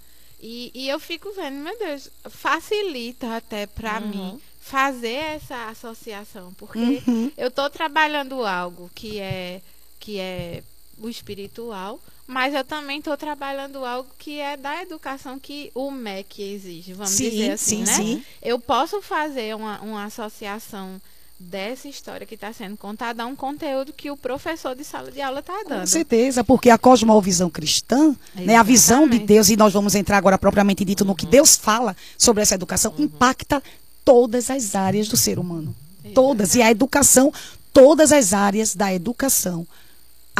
E, 0.41 0.71
e 0.73 0.87
eu 0.87 0.99
fico 0.99 1.33
vendo, 1.33 1.55
meu 1.61 1.77
Deus, 1.77 2.09
facilita 2.29 3.35
até 3.35 3.65
para 3.67 3.99
Uhum. 3.99 4.07
mim 4.07 4.41
fazer 4.61 5.09
essa 5.35 5.67
associação, 5.67 6.53
porque 6.53 7.01
Uhum. 7.05 7.31
eu 7.37 7.47
estou 7.49 7.69
trabalhando 7.69 8.45
algo 8.45 8.89
que 8.95 9.19
é 9.19 9.61
que 9.99 10.17
é 10.17 10.63
o 11.01 11.09
espiritual, 11.09 11.99
mas 12.27 12.53
eu 12.53 12.63
também 12.63 12.99
estou 12.99 13.15
trabalhando 13.17 13.83
algo 13.85 14.09
que 14.17 14.39
é 14.39 14.55
da 14.55 14.81
educação 14.81 15.39
que 15.39 15.71
o 15.73 15.89
MEC 15.89 16.41
exige, 16.41 16.93
vamos 16.93 17.11
Sim, 17.13 17.29
dizer 17.29 17.51
assim, 17.51 17.85
sim, 17.85 17.91
né? 17.91 17.95
sim. 17.95 18.23
Eu 18.41 18.59
posso 18.59 19.01
fazer 19.01 19.55
uma, 19.55 19.79
uma 19.81 20.05
associação 20.05 21.01
dessa 21.39 21.87
história 21.87 22.27
que 22.27 22.35
está 22.35 22.51
sendo 22.51 22.75
contada 22.75 23.23
a 23.23 23.25
um 23.25 23.35
conteúdo 23.35 23.93
que 23.93 24.11
o 24.11 24.17
professor 24.17 24.75
de 24.75 24.83
sala 24.83 25.09
de 25.09 25.21
aula 25.21 25.39
está 25.39 25.63
Com 25.63 25.69
dando. 25.69 25.87
certeza, 25.87 26.43
porque 26.43 26.69
a 26.69 26.77
cosmovisão 26.77 27.49
cristã, 27.49 28.13
né, 28.35 28.57
a 28.57 28.63
visão 28.63 29.07
de 29.07 29.15
Exatamente. 29.15 29.25
Deus, 29.25 29.49
e 29.49 29.55
nós 29.55 29.71
vamos 29.71 29.95
entrar 29.95 30.17
agora 30.17 30.37
propriamente 30.37 30.83
dito 30.83 31.05
no 31.05 31.15
que 31.15 31.25
Deus 31.25 31.55
fala 31.55 31.95
sobre 32.17 32.43
essa 32.43 32.55
educação, 32.55 32.93
impacta 32.97 33.63
todas 34.03 34.49
as 34.49 34.75
áreas 34.75 35.07
do 35.07 35.15
ser 35.15 35.39
humano. 35.39 35.73
Todas. 36.13 36.55
E 36.55 36.61
a 36.61 36.69
educação, 36.71 37.31
todas 37.71 38.11
as 38.11 38.33
áreas 38.33 38.75
da 38.75 38.93
educação. 38.93 39.65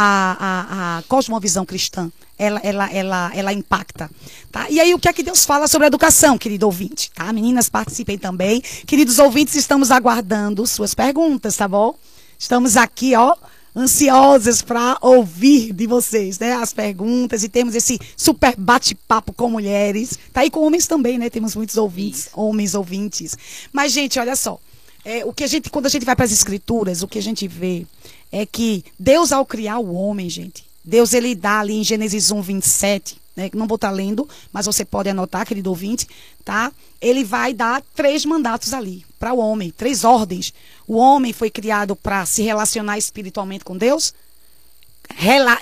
A, 0.02 0.38
a, 0.40 0.98
a 1.00 1.04
cosmovisão 1.10 1.66
cristã, 1.66 2.10
ela, 2.38 2.62
ela, 2.64 2.90
ela, 2.90 3.32
ela 3.36 3.52
impacta. 3.52 4.10
Tá? 4.50 4.70
E 4.70 4.80
aí, 4.80 4.94
o 4.94 5.00
que 5.00 5.10
é 5.10 5.14
que 5.14 5.22
Deus 5.22 5.44
fala 5.44 5.68
sobre 5.68 5.88
a 5.88 5.90
educação, 5.90 6.38
querido 6.38 6.66
ouvinte? 6.68 7.12
Tá? 7.12 7.34
Meninas, 7.34 7.68
participem 7.68 8.18
também. 8.18 8.62
Queridos 8.88 9.20
ouvintes, 9.20 9.56
estamos 9.56 9.92
aguardando 9.92 10.66
suas 10.66 10.94
perguntas, 10.96 11.58
tá 11.58 11.68
bom? 11.68 11.96
Estamos 12.38 12.78
aqui, 12.78 13.14
ó, 13.14 13.36
ansiosas 13.76 14.62
para 14.62 14.98
ouvir 15.02 15.74
de 15.74 15.86
vocês, 15.86 16.40
né? 16.40 16.54
As 16.54 16.72
perguntas 16.72 17.44
e 17.44 17.50
temos 17.50 17.76
esse 17.76 18.00
super 18.16 18.56
bate-papo 18.58 19.34
com 19.34 19.50
mulheres. 19.50 20.18
Tá 20.32 20.42
aí 20.42 20.50
com 20.50 20.62
homens 20.66 20.88
também, 20.88 21.18
né? 21.18 21.30
Temos 21.30 21.58
muitos 21.58 21.76
ouvintes, 21.76 22.30
homens 22.34 22.74
ouvintes. 22.74 23.38
Mas, 23.74 23.92
gente, 23.92 24.18
olha 24.18 24.38
só. 24.38 24.58
é, 25.06 25.26
o 25.26 25.34
que 25.34 25.44
a 25.44 25.48
gente, 25.48 25.70
quando 25.70 25.86
a 25.86 25.90
gente 25.90 26.06
vai 26.06 26.16
para 26.16 26.26
as 26.26 26.32
escrituras, 26.32 27.02
o 27.02 27.08
que 27.08 27.18
a 27.18 27.22
gente 27.22 27.48
vê 27.48 27.86
é 28.32 28.46
que 28.46 28.84
Deus, 28.98 29.32
ao 29.32 29.46
criar 29.46 29.80
o 29.80 29.94
homem, 29.94 30.30
gente, 30.30 30.66
Deus 30.84 31.14
ele 31.14 31.36
dá 31.36 31.60
ali 31.60 31.76
em 31.76 31.84
Gênesis 31.84 32.32
1, 32.32 32.42
27, 32.42 33.18
né, 33.36 33.50
não 33.54 33.68
vou 33.68 33.76
estar 33.76 33.92
lendo, 33.92 34.28
mas 34.52 34.66
você 34.66 34.84
pode 34.84 35.10
anotar, 35.10 35.46
querido 35.46 35.70
ouvinte, 35.70 36.08
tá? 36.44 36.72
Ele 37.00 37.24
vai 37.24 37.54
dar 37.54 37.82
três 37.96 38.26
mandatos 38.26 38.74
ali 38.74 39.06
para 39.18 39.34
o 39.34 39.38
homem, 39.38 39.72
três 39.72 40.04
ordens. 40.04 40.54
O 40.88 40.96
homem 40.96 41.32
foi 41.32 41.50
criado 41.50 41.96
para 41.96 42.26
se 42.26 42.42
relacionar 42.42 42.98
espiritualmente 42.98 43.64
com 43.64 43.78
Deus. 43.78 44.14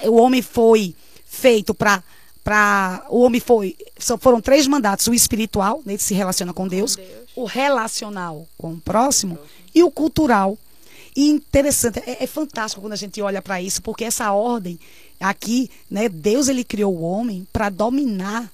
O 0.05 0.15
homem 0.15 0.41
foi 0.41 0.95
feito 1.25 1.73
para 1.73 2.03
para 2.43 3.05
o 3.09 3.19
homem 3.23 3.41
foi 3.41 3.75
só 3.99 4.17
foram 4.17 4.39
três 4.39 4.65
mandatos 4.67 5.05
o 5.07 5.13
espiritual 5.13 5.81
né, 5.85 5.93
ele 5.93 6.01
se 6.01 6.13
relaciona 6.13 6.53
com 6.53 6.65
Deus, 6.65 6.95
com 6.95 7.01
Deus, 7.01 7.27
o 7.35 7.43
relacional 7.43 8.47
com 8.57 8.71
o 8.71 8.79
próximo 8.79 9.37
e 9.75 9.83
o 9.83 9.91
cultural 9.91 10.51
e 10.51 10.66
interessante 11.25 11.99
é, 12.05 12.23
é 12.23 12.27
fantástico 12.27 12.81
quando 12.81 12.93
a 12.93 12.97
gente 12.97 13.21
olha 13.21 13.41
para 13.41 13.61
isso 13.61 13.81
porque 13.81 14.03
essa 14.03 14.31
ordem 14.31 14.79
aqui 15.19 15.69
né 15.89 16.07
Deus 16.09 16.47
ele 16.47 16.63
criou 16.63 16.95
o 16.95 17.01
homem 17.01 17.47
para 17.51 17.69
dominar 17.69 18.51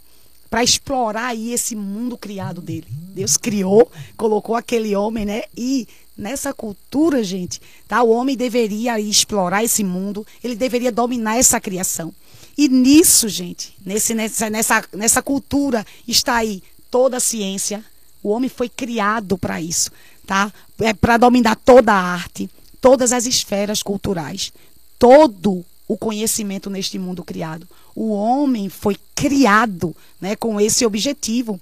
para 0.49 0.63
explorar 0.63 1.28
aí 1.28 1.52
esse 1.52 1.76
mundo 1.76 2.17
criado 2.17 2.62
dele 2.62 2.88
Deus 2.89 3.38
criou 3.38 3.91
colocou 4.15 4.56
aquele 4.56 4.95
homem 4.95 5.26
né 5.26 5.43
e 5.58 5.88
nessa 6.17 6.54
cultura 6.54 7.23
gente 7.23 7.60
tá 7.88 8.02
o 8.04 8.10
homem 8.10 8.38
deveria 8.38 8.99
explorar 8.99 9.63
esse 9.63 9.84
mundo 9.84 10.26
ele 10.43 10.56
deveria 10.56 10.91
dominar 10.91 11.38
essa 11.38 11.60
criação 11.60 12.13
e 12.58 12.69
nisso, 12.69 13.28
gente, 13.28 13.76
nesse, 13.84 14.13
nessa, 14.13 14.49
nessa, 14.49 14.84
nessa 14.93 15.21
cultura 15.21 15.86
está 16.08 16.36
aí 16.36 16.62
toda 16.91 17.17
a 17.17 17.19
ciência. 17.19 17.84
O 18.21 18.30
homem 18.30 18.49
foi 18.49 18.69
criado 18.69 19.38
para 19.38 19.60
isso, 19.60 19.91
tá? 20.26 20.52
É 20.80 20.94
para 20.94 21.18
dominar 21.18 21.56
toda 21.56 21.94
a 21.94 22.02
arte, 22.14 22.50
todas 22.82 23.14
as 23.14 23.26
esferas 23.26 23.82
culturais, 23.84 24.52
todo 24.98 25.66
o 25.88 25.98
conhecimento 25.98 26.70
neste 26.70 26.98
mundo 26.98 27.24
criado. 27.24 27.68
O 27.96 28.12
homem 28.12 28.70
foi 28.70 28.98
criado, 29.16 29.96
né, 30.20 30.36
com 30.36 30.60
esse 30.60 30.86
objetivo. 30.86 31.60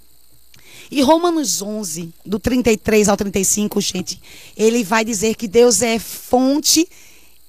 E 0.90 1.02
Romanos 1.02 1.62
11, 1.62 2.14
do 2.26 2.40
33 2.40 3.08
ao 3.08 3.18
35, 3.18 3.80
gente, 3.82 4.22
ele 4.58 4.84
vai 4.84 5.06
dizer 5.06 5.36
que 5.36 5.48
Deus 5.48 5.82
é 5.82 6.00
fonte, 6.00 6.88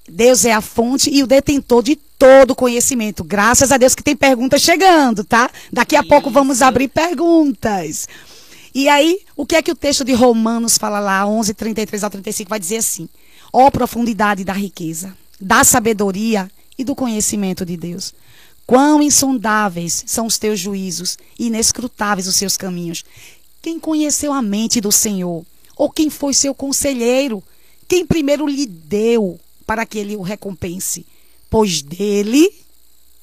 Deus 0.07 0.45
é 0.45 0.53
a 0.53 0.61
fonte 0.61 1.09
e 1.09 1.23
o 1.23 1.27
detentor 1.27 1.83
de 1.83 1.95
todo 1.95 2.55
conhecimento. 2.55 3.23
Graças 3.23 3.71
a 3.71 3.77
Deus 3.77 3.95
que 3.95 4.03
tem 4.03 4.15
perguntas 4.15 4.61
chegando, 4.61 5.23
tá? 5.23 5.49
Daqui 5.71 5.95
a 5.95 5.99
Isso. 5.99 6.09
pouco 6.09 6.29
vamos 6.29 6.61
abrir 6.61 6.87
perguntas. 6.87 8.07
E 8.73 8.89
aí, 8.89 9.19
o 9.35 9.45
que 9.45 9.55
é 9.55 9.61
que 9.61 9.71
o 9.71 9.75
texto 9.75 10.03
de 10.03 10.13
Romanos 10.13 10.77
fala 10.77 10.99
lá, 10.99 11.25
11, 11.25 11.53
33 11.53 12.03
ao 12.03 12.09
35, 12.09 12.49
vai 12.49 12.59
dizer 12.59 12.77
assim: 12.77 13.07
Ó 13.51 13.67
oh, 13.67 13.71
profundidade 13.71 14.43
da 14.43 14.53
riqueza, 14.53 15.15
da 15.39 15.63
sabedoria 15.63 16.49
e 16.77 16.83
do 16.83 16.95
conhecimento 16.95 17.65
de 17.65 17.77
Deus. 17.77 18.13
Quão 18.65 19.01
insondáveis 19.01 20.03
são 20.07 20.25
os 20.25 20.37
teus 20.37 20.59
juízos, 20.59 21.17
inescrutáveis 21.37 22.27
os 22.27 22.35
seus 22.35 22.55
caminhos. 22.55 23.03
Quem 23.61 23.79
conheceu 23.79 24.33
a 24.33 24.41
mente 24.41 24.81
do 24.81 24.91
Senhor? 24.91 25.45
Ou 25.75 25.89
quem 25.89 26.09
foi 26.09 26.33
seu 26.33 26.55
conselheiro? 26.55 27.43
Quem 27.87 28.05
primeiro 28.05 28.47
lhe 28.47 28.65
deu 28.65 29.39
para 29.65 29.85
que 29.85 29.99
ele 29.99 30.15
o 30.15 30.21
recompense? 30.21 31.05
pois 31.53 31.83
dele, 31.83 32.51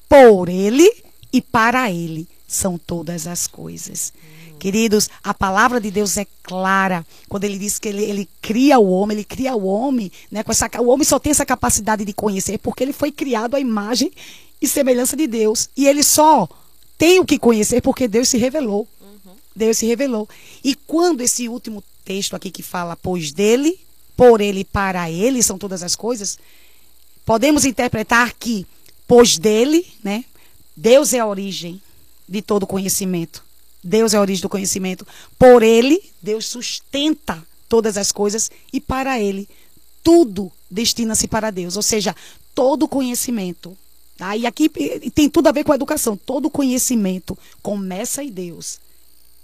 por 0.07 0.47
ele 0.47 0.89
e 1.33 1.41
para 1.41 1.91
ele 1.91 2.25
são 2.47 2.77
todas 2.77 3.27
as 3.27 3.45
coisas. 3.45 4.13
Queridos, 4.61 5.09
a 5.23 5.33
palavra 5.33 5.81
de 5.81 5.89
Deus 5.89 6.17
é 6.17 6.27
clara 6.43 7.05
quando 7.27 7.45
ele 7.45 7.57
diz 7.57 7.79
que 7.79 7.89
ele, 7.89 8.03
ele 8.03 8.29
cria 8.41 8.77
o 8.77 8.89
homem, 8.89 9.17
ele 9.17 9.25
cria 9.25 9.55
o 9.55 9.65
homem, 9.65 10.11
né? 10.29 10.43
Com 10.43 10.51
essa, 10.51 10.69
o 10.79 10.87
homem 10.87 11.03
só 11.03 11.17
tem 11.17 11.31
essa 11.31 11.45
capacidade 11.45 12.05
de 12.05 12.13
conhecer 12.13 12.59
porque 12.59 12.83
ele 12.83 12.93
foi 12.93 13.11
criado 13.11 13.55
à 13.55 13.59
imagem 13.59 14.11
e 14.61 14.67
semelhança 14.67 15.17
de 15.17 15.25
Deus. 15.25 15.69
E 15.75 15.87
ele 15.87 16.03
só 16.03 16.47
tem 16.97 17.19
o 17.19 17.25
que 17.25 17.39
conhecer 17.39 17.81
porque 17.81 18.07
Deus 18.07 18.29
se 18.29 18.37
revelou. 18.37 18.87
Uhum. 19.01 19.33
Deus 19.55 19.77
se 19.77 19.87
revelou. 19.87 20.29
E 20.63 20.75
quando 20.75 21.21
esse 21.21 21.49
último 21.49 21.83
texto 22.05 22.35
aqui 22.35 22.51
que 22.51 22.61
fala, 22.61 22.95
pois 22.95 23.31
dele, 23.31 23.79
por 24.15 24.41
ele, 24.41 24.63
para 24.63 25.09
ele 25.09 25.41
são 25.41 25.57
todas 25.57 25.81
as 25.81 25.95
coisas, 25.95 26.37
Podemos 27.25 27.65
interpretar 27.65 28.33
que, 28.33 28.65
pois 29.07 29.37
dele, 29.37 29.85
né, 30.03 30.25
Deus 30.75 31.13
é 31.13 31.19
a 31.19 31.27
origem 31.27 31.81
de 32.27 32.41
todo 32.41 32.67
conhecimento. 32.67 33.43
Deus 33.83 34.13
é 34.13 34.17
a 34.17 34.21
origem 34.21 34.41
do 34.41 34.49
conhecimento. 34.49 35.05
Por 35.37 35.63
ele, 35.63 36.01
Deus 36.21 36.45
sustenta 36.45 37.41
todas 37.67 37.97
as 37.97 38.11
coisas 38.11 38.51
e 38.71 38.79
para 38.79 39.19
ele, 39.19 39.47
tudo 40.03 40.51
destina-se 40.69 41.27
para 41.27 41.51
Deus. 41.51 41.75
Ou 41.75 41.81
seja, 41.81 42.15
todo 42.53 42.87
conhecimento. 42.87 43.77
Tá? 44.17 44.35
E 44.37 44.45
aqui 44.45 44.69
tem 45.13 45.29
tudo 45.29 45.47
a 45.47 45.51
ver 45.51 45.63
com 45.63 45.71
a 45.71 45.75
educação. 45.75 46.15
Todo 46.17 46.49
conhecimento 46.49 47.37
começa 47.61 48.23
em 48.23 48.29
Deus 48.29 48.79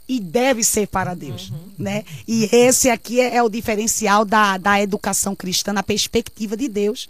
e 0.08 0.20
deve 0.20 0.64
ser 0.64 0.88
para 0.88 1.14
Deus, 1.14 1.50
uhum. 1.50 1.58
né? 1.78 2.06
E 2.26 2.48
esse 2.54 2.90
aqui 2.90 3.20
é, 3.20 3.36
é, 3.36 3.44
o 3.44 3.50
diferencial 3.50 4.24
da, 4.24 4.58
da 4.58 4.82
educação 4.82 5.36
cristã 5.36 5.74
na 5.74 5.84
perspectiva 5.84 6.56
de 6.56 6.70
Deus. 6.70 7.10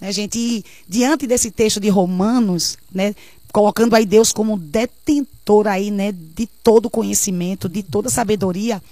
Né, 0.00 0.12
gente? 0.12 0.38
E 0.38 0.64
diante 0.88 1.26
desse 1.26 1.50
texto 1.50 1.80
de 1.80 1.88
Romanos, 1.88 2.78
né, 2.92 3.14
colocando 3.52 3.94
aí 3.94 4.04
Deus 4.04 4.32
como 4.32 4.58
detentor 4.58 5.66
aí, 5.66 5.90
né, 5.90 6.12
de 6.12 6.46
todo 6.46 6.90
conhecimento, 6.90 7.68
de 7.68 7.82
toda 7.82 8.10
sabedoria, 8.10 8.82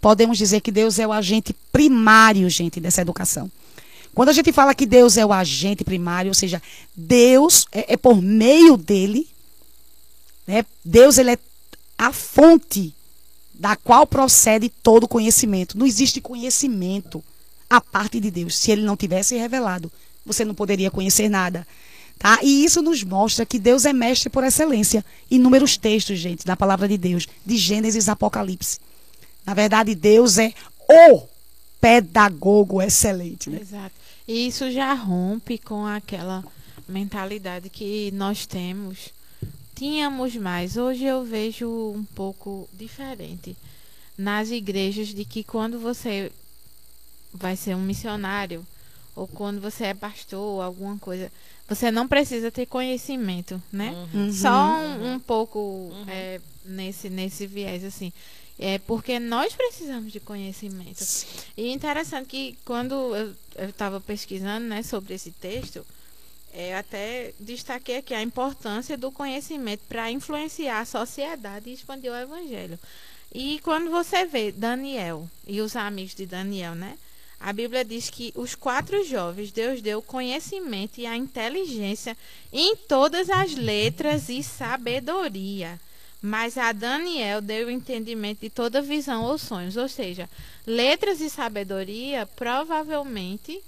podemos 0.00 0.38
dizer 0.38 0.60
que 0.60 0.72
Deus 0.72 0.98
é 0.98 1.06
o 1.06 1.12
agente 1.12 1.54
primário, 1.72 2.48
gente, 2.50 2.80
dessa 2.80 3.00
educação. 3.00 3.50
Quando 4.14 4.30
a 4.30 4.32
gente 4.32 4.52
fala 4.52 4.74
que 4.74 4.86
Deus 4.86 5.16
é 5.16 5.24
o 5.24 5.32
agente 5.32 5.84
primário, 5.84 6.30
ou 6.30 6.34
seja, 6.34 6.60
Deus 6.96 7.66
é, 7.70 7.94
é 7.94 7.96
por 7.96 8.20
meio 8.20 8.76
dele, 8.76 9.28
né, 10.46 10.64
Deus 10.84 11.18
ele 11.18 11.32
é 11.32 11.38
a 11.96 12.12
fonte 12.12 12.94
da 13.54 13.76
qual 13.76 14.06
procede 14.06 14.68
todo 14.68 15.08
conhecimento. 15.08 15.78
Não 15.78 15.86
existe 15.86 16.20
conhecimento 16.20 17.22
a 17.68 17.80
parte 17.80 18.18
de 18.18 18.30
Deus 18.30 18.56
se 18.56 18.70
ele 18.70 18.82
não 18.82 18.96
tivesse 18.96 19.36
revelado 19.36 19.90
você 20.28 20.44
não 20.44 20.54
poderia 20.54 20.90
conhecer 20.90 21.28
nada. 21.28 21.66
Tá? 22.18 22.40
E 22.42 22.64
isso 22.64 22.82
nos 22.82 23.04
mostra 23.04 23.46
que 23.46 23.58
Deus 23.58 23.84
é 23.84 23.92
mestre 23.92 24.28
por 24.28 24.42
excelência. 24.42 25.04
Inúmeros 25.30 25.76
textos, 25.76 26.18
gente, 26.18 26.44
da 26.44 26.56
palavra 26.56 26.88
de 26.88 26.98
Deus, 26.98 27.28
de 27.46 27.56
Gênesis 27.56 28.08
Apocalipse. 28.08 28.80
Na 29.46 29.54
verdade, 29.54 29.94
Deus 29.94 30.36
é 30.36 30.52
o 30.88 31.22
pedagogo 31.80 32.82
excelente. 32.82 33.48
Né? 33.48 33.60
Exato. 33.60 33.94
E 34.26 34.46
isso 34.46 34.70
já 34.70 34.92
rompe 34.92 35.58
com 35.58 35.86
aquela 35.86 36.44
mentalidade 36.88 37.70
que 37.70 38.10
nós 38.12 38.46
temos. 38.46 39.10
Tínhamos 39.74 40.34
mais. 40.34 40.76
Hoje 40.76 41.04
eu 41.04 41.24
vejo 41.24 41.68
um 41.68 42.04
pouco 42.14 42.68
diferente 42.72 43.56
nas 44.18 44.50
igrejas 44.50 45.08
de 45.08 45.24
que 45.24 45.44
quando 45.44 45.78
você 45.78 46.32
vai 47.32 47.54
ser 47.54 47.76
um 47.76 47.82
missionário, 47.82 48.66
ou 49.14 49.28
quando 49.28 49.60
você 49.60 49.84
é 49.84 49.94
pastor 49.94 50.62
alguma 50.62 50.98
coisa, 50.98 51.30
você 51.68 51.90
não 51.90 52.08
precisa 52.08 52.50
ter 52.50 52.66
conhecimento, 52.66 53.62
né? 53.70 53.94
Uhum. 54.14 54.32
Só 54.32 54.78
um, 54.78 55.14
um 55.14 55.20
pouco 55.20 55.58
uhum. 55.58 56.04
é, 56.08 56.40
nesse, 56.64 57.10
nesse 57.10 57.46
viés, 57.46 57.84
assim. 57.84 58.12
É 58.58 58.78
porque 58.78 59.20
nós 59.20 59.54
precisamos 59.54 60.12
de 60.12 60.18
conhecimento. 60.18 61.04
E 61.56 61.68
é 61.68 61.72
interessante 61.72 62.26
que 62.26 62.58
quando 62.64 63.14
eu 63.14 63.68
estava 63.68 64.00
pesquisando 64.00 64.66
né, 64.66 64.82
sobre 64.82 65.14
esse 65.14 65.30
texto, 65.30 65.86
é, 66.52 66.76
até 66.76 67.32
destaquei 67.38 67.98
aqui 67.98 68.14
a 68.14 68.22
importância 68.22 68.96
do 68.96 69.12
conhecimento 69.12 69.82
para 69.88 70.10
influenciar 70.10 70.80
a 70.80 70.84
sociedade 70.84 71.70
e 71.70 71.74
expandir 71.74 72.10
o 72.10 72.16
evangelho. 72.16 72.78
E 73.32 73.60
quando 73.62 73.90
você 73.90 74.24
vê 74.24 74.50
Daniel 74.50 75.28
e 75.46 75.60
os 75.60 75.76
amigos 75.76 76.14
de 76.14 76.26
Daniel, 76.26 76.74
né? 76.74 76.96
A 77.40 77.52
Bíblia 77.52 77.84
diz 77.84 78.10
que 78.10 78.32
os 78.34 78.54
quatro 78.54 79.04
jovens 79.04 79.52
Deus 79.52 79.80
deu 79.80 80.02
conhecimento 80.02 80.98
e 80.98 81.06
a 81.06 81.16
inteligência 81.16 82.16
em 82.52 82.74
todas 82.74 83.30
as 83.30 83.54
letras 83.54 84.28
e 84.28 84.42
sabedoria. 84.42 85.78
Mas 86.20 86.58
a 86.58 86.72
Daniel 86.72 87.40
deu 87.40 87.68
o 87.68 87.70
entendimento 87.70 88.40
de 88.40 88.50
toda 88.50 88.82
visão 88.82 89.24
ou 89.24 89.38
sonhos. 89.38 89.76
Ou 89.76 89.88
seja, 89.88 90.28
letras 90.66 91.20
e 91.20 91.30
sabedoria 91.30 92.26
provavelmente, 92.26 93.62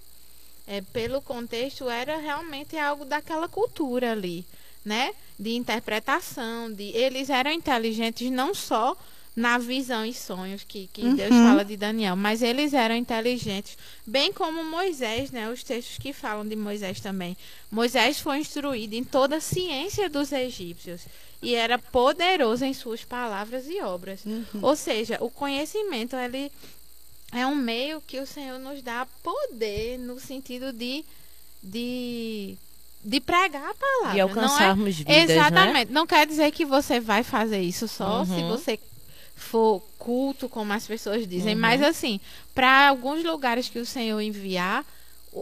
é, 0.66 0.80
pelo 0.80 1.22
contexto, 1.22 1.88
era 1.88 2.16
realmente 2.16 2.76
algo 2.76 3.04
daquela 3.04 3.48
cultura 3.48 4.10
ali, 4.12 4.44
né? 4.84 5.14
De 5.38 5.54
interpretação. 5.54 6.72
De, 6.72 6.88
eles 6.88 7.30
eram 7.30 7.52
inteligentes 7.52 8.28
não 8.32 8.52
só 8.52 8.96
na 9.40 9.56
visão 9.56 10.04
e 10.04 10.12
sonhos 10.12 10.62
que, 10.62 10.88
que 10.92 11.02
uhum. 11.02 11.14
Deus 11.16 11.30
fala 11.30 11.64
de 11.64 11.76
Daniel. 11.76 12.14
Mas 12.14 12.42
eles 12.42 12.74
eram 12.74 12.94
inteligentes, 12.94 13.76
bem 14.06 14.32
como 14.32 14.62
Moisés, 14.62 15.30
né? 15.30 15.48
Os 15.48 15.62
textos 15.62 15.96
que 15.96 16.12
falam 16.12 16.46
de 16.46 16.54
Moisés 16.54 17.00
também. 17.00 17.36
Moisés 17.70 18.20
foi 18.20 18.38
instruído 18.38 18.94
em 18.94 19.02
toda 19.02 19.36
a 19.36 19.40
ciência 19.40 20.10
dos 20.10 20.30
egípcios 20.30 21.02
e 21.42 21.54
era 21.54 21.78
poderoso 21.78 22.64
em 22.64 22.74
suas 22.74 23.02
palavras 23.02 23.66
e 23.66 23.80
obras. 23.80 24.20
Uhum. 24.26 24.44
Ou 24.60 24.76
seja, 24.76 25.16
o 25.20 25.30
conhecimento 25.30 26.14
ele 26.16 26.52
é 27.32 27.46
um 27.46 27.54
meio 27.54 28.02
que 28.06 28.18
o 28.20 28.26
Senhor 28.26 28.58
nos 28.58 28.82
dá 28.82 29.06
poder 29.22 29.98
no 29.98 30.20
sentido 30.20 30.72
de 30.72 31.04
de, 31.62 32.56
de 33.04 33.20
pregar 33.20 33.70
a 33.70 33.74
palavra. 33.74 34.16
E 34.16 34.20
alcançarmos 34.20 35.04
não 35.04 35.12
é, 35.12 35.20
vidas, 35.20 35.36
Exatamente. 35.36 35.88
Né? 35.88 35.94
Não 35.94 36.06
quer 36.06 36.26
dizer 36.26 36.50
que 36.52 36.64
você 36.64 37.00
vai 37.00 37.22
fazer 37.22 37.60
isso 37.60 37.86
só 37.86 38.20
Uhum. 38.20 38.26
se 38.26 38.42
você 38.42 38.78
for 39.42 39.82
culto, 39.98 40.48
como 40.48 40.72
as 40.72 40.86
pessoas 40.86 41.26
dizem. 41.26 41.54
Uhum. 41.54 41.60
Mas 41.60 41.82
assim, 41.82 42.20
para 42.54 42.88
alguns 42.88 43.24
lugares 43.24 43.68
que 43.68 43.78
o 43.78 43.86
Senhor 43.86 44.20
enviar, 44.20 44.84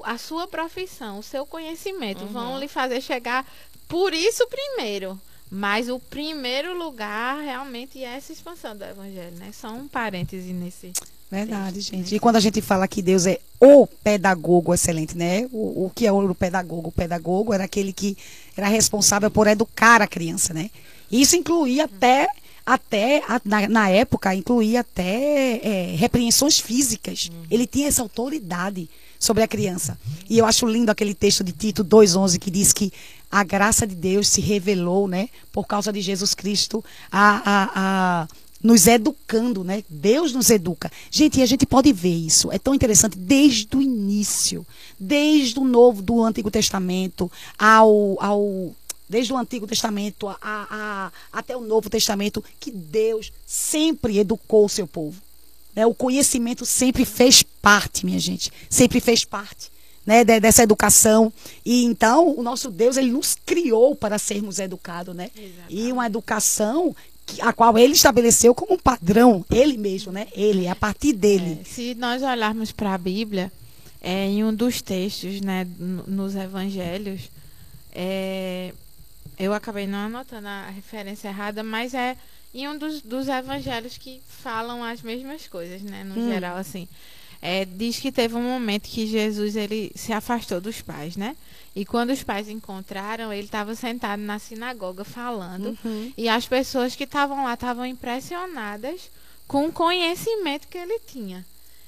a 0.04 0.18
sua 0.18 0.46
profissão, 0.46 1.18
o 1.18 1.22
seu 1.22 1.46
conhecimento 1.46 2.22
Uhum. 2.22 2.28
vão 2.32 2.58
lhe 2.58 2.68
fazer 2.68 3.00
chegar 3.00 3.46
por 3.88 4.12
isso 4.12 4.46
primeiro. 4.48 5.18
Mas 5.50 5.88
o 5.88 5.98
primeiro 5.98 6.76
lugar 6.76 7.40
realmente 7.42 8.04
é 8.04 8.16
essa 8.16 8.32
expansão 8.32 8.76
do 8.76 8.84
evangelho, 8.84 9.34
né? 9.37 9.50
Só 9.52 9.68
um 9.70 9.88
parêntese 9.88 10.52
nesse. 10.52 10.92
Verdade, 11.30 11.80
gente. 11.80 12.14
E 12.14 12.18
quando 12.18 12.37
a 12.37 12.40
gente 12.40 12.61
fala 12.61 12.87
que 12.87 13.00
Deus 13.00 13.24
é 13.26 13.40
o 13.58 13.87
pedagogo 13.87 14.74
excelente, 14.74 15.16
né? 15.16 15.48
O, 15.50 15.87
o 15.87 15.92
que 15.94 16.06
é 16.06 16.12
o 16.12 16.34
pedagogo? 16.34 16.88
O 16.88 16.92
pedagogo 16.92 17.54
era 17.54 17.64
aquele 17.64 17.94
que 17.94 18.16
era 18.54 18.68
responsável 18.68 19.30
por 19.30 19.46
educar 19.46 20.02
a 20.02 20.06
criança, 20.06 20.52
né? 20.52 20.70
Isso 21.11 21.34
incluía 21.34 21.84
até, 21.84 22.28
até 22.74 23.22
a- 23.26 23.40
na, 23.44 23.68
na 23.68 23.88
época, 23.88 24.35
incluía 24.35 24.81
até 24.81 25.61
é, 25.62 25.94
repreensões 25.96 26.59
físicas. 26.61 27.31
Ele 27.50 27.66
tinha 27.66 27.88
essa 27.88 28.02
autoridade 28.02 28.88
sobre 29.18 29.42
a 29.42 29.48
criança. 29.48 29.98
E 30.28 30.38
eu 30.38 30.44
acho 30.46 30.66
lindo 30.66 30.90
aquele 30.90 31.14
texto 31.14 31.42
de 31.42 31.52
Tito 31.52 31.83
2,11 31.83 32.38
que 32.38 32.50
diz 32.50 32.72
que 32.72 32.92
a 33.31 33.42
graça 33.42 33.87
de 33.87 33.94
Deus 33.94 34.28
se 34.28 34.40
revelou, 34.40 35.09
né? 35.09 35.28
Por 35.52 35.66
causa 35.66 35.92
de 35.92 36.00
Jesus 36.00 36.35
Cristo, 36.35 36.85
a, 37.11 37.42
a, 37.44 37.70
a 38.22 38.28
nos 38.62 38.87
educando, 38.87 39.62
né? 39.64 39.83
Deus 39.88 40.33
nos 40.33 40.50
educa. 40.50 40.90
Gente, 41.11 41.38
e 41.38 41.42
a 41.42 41.46
gente 41.46 41.64
pode 41.66 41.92
ver 41.92 42.14
isso. 42.14 42.50
É 42.52 42.59
tão 42.59 42.74
interessante 42.74 43.16
desde 43.18 43.68
o 43.76 43.81
início, 43.83 44.66
desde 44.98 45.59
o 45.59 45.64
novo 45.64 46.02
do 46.02 46.22
Antigo 46.22 46.50
Testamento 46.50 47.31
ao, 47.59 48.16
ao 48.20 48.74
desde 49.09 49.33
o 49.33 49.37
Antigo 49.37 49.66
Testamento 49.66 50.29
a, 50.29 50.37
a- 50.42 51.12
até 51.33 51.57
o 51.57 51.61
Novo 51.61 51.88
Testamento, 51.88 52.44
que 52.61 52.71
Deus 52.71 53.33
sempre 53.47 54.18
educou 54.18 54.64
o 54.66 54.68
seu 54.68 54.87
povo. 54.87 55.21
né? 55.75 55.87
O 55.87 55.94
conhecimento 55.94 56.66
sempre 56.66 57.05
fez 57.05 57.42
parte, 57.42 58.05
minha 58.05 58.18
gente, 58.18 58.51
sempre 58.68 59.01
fez 59.01 59.25
parte. 59.25 59.71
Né, 60.07 60.25
de- 60.25 60.40
dessa 60.40 60.62
educação 60.62 61.31
e 61.66 61.85
então 61.85 62.35
o 62.35 62.42
nosso 62.42 62.71
Deus 62.71 62.97
ele 62.97 63.11
nos 63.11 63.37
criou 63.44 63.94
para 63.94 64.18
sermos 64.18 64.59
educados, 64.59 65.14
né? 65.14 65.31
E 65.68 65.92
uma 65.92 66.07
educação 66.07 66.97
que- 67.27 67.42
a 67.42 67.53
qual 67.53 67.77
ele 67.77 67.92
estabeleceu 67.92 68.55
como 68.55 68.73
um 68.73 68.79
padrão, 68.79 69.44
ele 69.51 69.77
mesmo, 69.77 70.11
né? 70.11 70.27
Ele, 70.33 70.66
a 70.66 70.75
partir 70.75 71.12
dele. 71.12 71.59
É, 71.61 71.64
se 71.64 71.94
nós 71.94 72.23
olharmos 72.23 72.73
para 72.73 72.94
a 72.94 72.97
Bíblia, 72.99 73.53
é, 74.01 74.25
em 74.25 74.42
um 74.44 74.55
dos 74.55 74.81
textos, 74.81 75.42
né, 75.42 75.66
nos 75.79 76.35
Evangelhos, 76.35 77.29
é, 77.92 78.73
eu 79.38 79.53
acabei 79.55 79.87
não 79.87 79.98
anotando 80.07 80.48
a 80.48 80.68
referência 80.70 81.29
errada, 81.29 81.62
mas 81.62 81.94
é 81.94 82.16
em 82.55 82.66
um 82.68 82.77
dos, 82.79 83.03
dos 83.03 83.29
Evangelhos 83.29 83.98
que 83.98 84.20
falam 84.27 84.83
as 84.83 85.03
mesmas 85.03 85.46
coisas, 85.46 85.83
né, 85.83 86.03
no 86.05 86.18
Hum. 86.18 86.29
geral, 86.31 86.57
assim. 86.57 86.88
É, 87.40 87.64
diz 87.64 88.01
que 88.01 88.11
teve 88.11 88.35
um 88.35 88.42
momento 88.42 88.88
que 88.88 89.07
Jesus 89.07 89.55
ele 89.55 89.92
se 89.94 90.12
afastou 90.12 90.61
dos 90.61 90.81
pais, 90.81 91.16
né? 91.16 91.37
E 91.77 91.85
quando 91.85 92.11
os 92.11 92.24
pais 92.24 92.48
encontraram, 92.48 93.33
ele 93.33 93.44
estava 93.44 93.77
sentado 93.77 94.20
na 94.20 94.40
sinagoga 94.40 95.05
falando. 95.05 95.79
Uhum. 95.85 96.12
E 96.16 96.29
as 96.29 96.48
pessoas 96.48 96.96
que 96.96 97.05
estavam 97.05 97.44
lá 97.44 97.55
estavam 97.55 97.87
impressionadas 97.87 99.09
com 99.46 99.66
o 99.66 99.72
conhecimento 99.72 100.66
que 100.66 100.77
ele 100.79 100.98
tinha. 101.07 101.46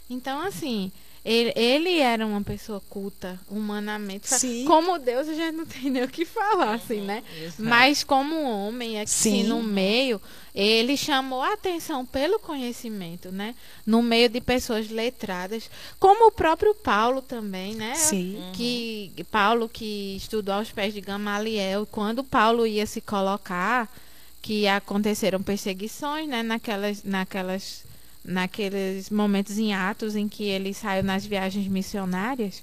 Então, 0.08 0.40
assim, 0.40 0.92
ele, 1.24 1.52
ele 1.54 1.98
era 1.98 2.26
uma 2.26 2.40
pessoa 2.40 2.80
culta, 2.88 3.38
humanamente. 3.48 4.28
Sim. 4.28 4.64
Como 4.64 4.98
Deus, 4.98 5.28
a 5.28 5.34
gente 5.34 5.54
não 5.54 5.66
tem 5.66 5.90
nem 5.90 6.02
o 6.02 6.08
que 6.08 6.24
falar, 6.24 6.74
assim, 6.74 7.02
né? 7.02 7.22
Exato. 7.38 7.62
Mas 7.62 8.02
como 8.02 8.42
homem 8.42 8.98
aqui 8.98 9.10
Sim. 9.10 9.42
no 9.44 9.62
meio, 9.62 10.20
ele 10.54 10.96
chamou 10.96 11.42
a 11.42 11.52
atenção 11.52 12.06
pelo 12.06 12.38
conhecimento, 12.38 13.30
né? 13.30 13.54
No 13.84 14.02
meio 14.02 14.30
de 14.30 14.40
pessoas 14.40 14.88
letradas, 14.88 15.70
como 15.98 16.28
o 16.28 16.32
próprio 16.32 16.74
Paulo 16.74 17.20
também, 17.20 17.74
né? 17.74 17.94
Sim. 17.96 18.42
que 18.54 19.12
Paulo 19.30 19.68
que 19.68 20.16
estudou 20.16 20.54
aos 20.54 20.72
pés 20.72 20.94
de 20.94 21.02
Gamaliel, 21.02 21.86
quando 21.86 22.24
Paulo 22.24 22.66
ia 22.66 22.86
se 22.86 23.00
colocar, 23.02 23.92
que 24.40 24.66
aconteceram 24.66 25.42
perseguições, 25.42 26.26
né, 26.26 26.42
naquelas 26.42 27.04
naquelas 27.04 27.84
naqueles 28.24 29.10
momentos 29.10 29.58
em 29.58 29.74
Atos 29.74 30.14
em 30.14 30.28
que 30.28 30.44
ele 30.44 30.74
saiu 30.74 31.02
nas 31.02 31.24
viagens 31.24 31.66
missionárias, 31.68 32.62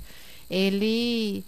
ele 0.49 1.43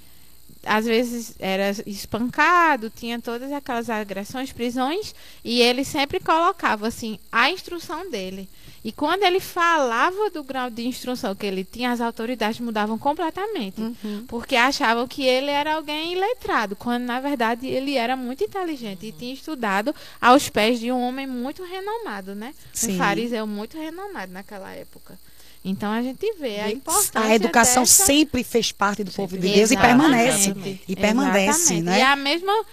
às 0.66 0.86
vezes 0.86 1.36
era 1.40 1.72
espancado, 1.86 2.90
tinha 2.90 3.20
todas 3.20 3.52
aquelas 3.52 3.90
agressões, 3.90 4.52
prisões, 4.52 5.16
e 5.44 5.62
ele 5.62 5.84
sempre 5.84 6.20
colocava 6.20 6.88
assim 6.88 7.20
a 7.32 7.50
instrução 7.50 8.10
dele. 8.10 8.50
E 8.84 8.92
quando 8.92 9.24
ele 9.24 9.40
falava 9.40 10.30
do 10.30 10.44
grau 10.44 10.70
de 10.70 10.88
instrução 10.88 11.36
que 11.36 11.46
ele 11.46 11.66
tinha, 11.66 11.92
as 11.92 12.00
autoridades 12.00 12.60
mudavam 12.60 12.98
completamente. 12.98 13.82
Uhum. 13.82 14.26
Porque 14.28 14.56
achavam 14.56 15.08
que 15.08 15.24
ele 15.24 15.52
era 15.52 15.76
alguém 15.76 16.14
iletrado, 16.14 16.76
quando 16.76 17.04
na 17.04 17.20
verdade 17.20 17.68
ele 17.68 17.96
era 17.96 18.16
muito 18.16 18.44
inteligente 18.44 19.06
e 19.06 19.12
tinha 19.12 19.34
estudado 19.34 19.94
aos 20.22 20.48
pés 20.50 20.80
de 20.80 20.92
um 20.92 21.02
homem 21.02 21.28
muito 21.28 21.64
renomado, 21.64 22.34
né? 22.34 22.54
Sim. 22.74 22.96
Um 22.96 22.98
fariseu 22.98 23.46
muito 23.46 23.78
renomado 23.78 24.32
naquela 24.32 24.72
época. 24.72 25.20
Então 25.64 25.92
a 25.92 26.02
gente 26.02 26.34
vê 26.40 26.60
a 26.62 26.72
importância 26.72 27.20
A 27.20 27.36
educação 27.36 27.84
dessa... 27.84 28.06
sempre 28.06 28.44
fez 28.44 28.72
parte 28.72 29.04
do 29.04 29.12
povo 29.12 29.38
de. 29.38 29.42
Deus 29.42 29.72
e 29.72 29.74
Exatamente. 29.74 30.00
permanece. 30.02 30.80
E 30.88 30.96
permanece, 30.96 31.50
Exatamente. 31.74 31.84
né? 31.84 32.00
E 32.00 32.02
a 32.02 32.16
mesma 32.16 32.66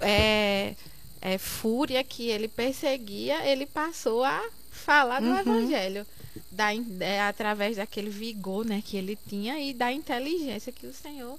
é, 0.00 0.74
é, 1.20 1.38
fúria 1.38 2.02
que 2.02 2.28
ele 2.28 2.48
perseguia, 2.48 3.46
ele 3.46 3.66
passou 3.66 4.24
a 4.24 4.42
falar 4.70 5.20
do 5.20 5.28
Uhum. 5.28 5.38
evangelho. 5.38 6.06
Da, 6.50 6.68
é, 7.00 7.20
através 7.22 7.76
daquele 7.76 8.10
vigor 8.10 8.64
né, 8.64 8.82
que 8.84 8.96
ele 8.96 9.18
tinha 9.28 9.58
e 9.60 9.72
da 9.74 9.92
inteligência 9.92 10.72
que 10.72 10.86
o 10.86 10.92
Senhor 10.94 11.38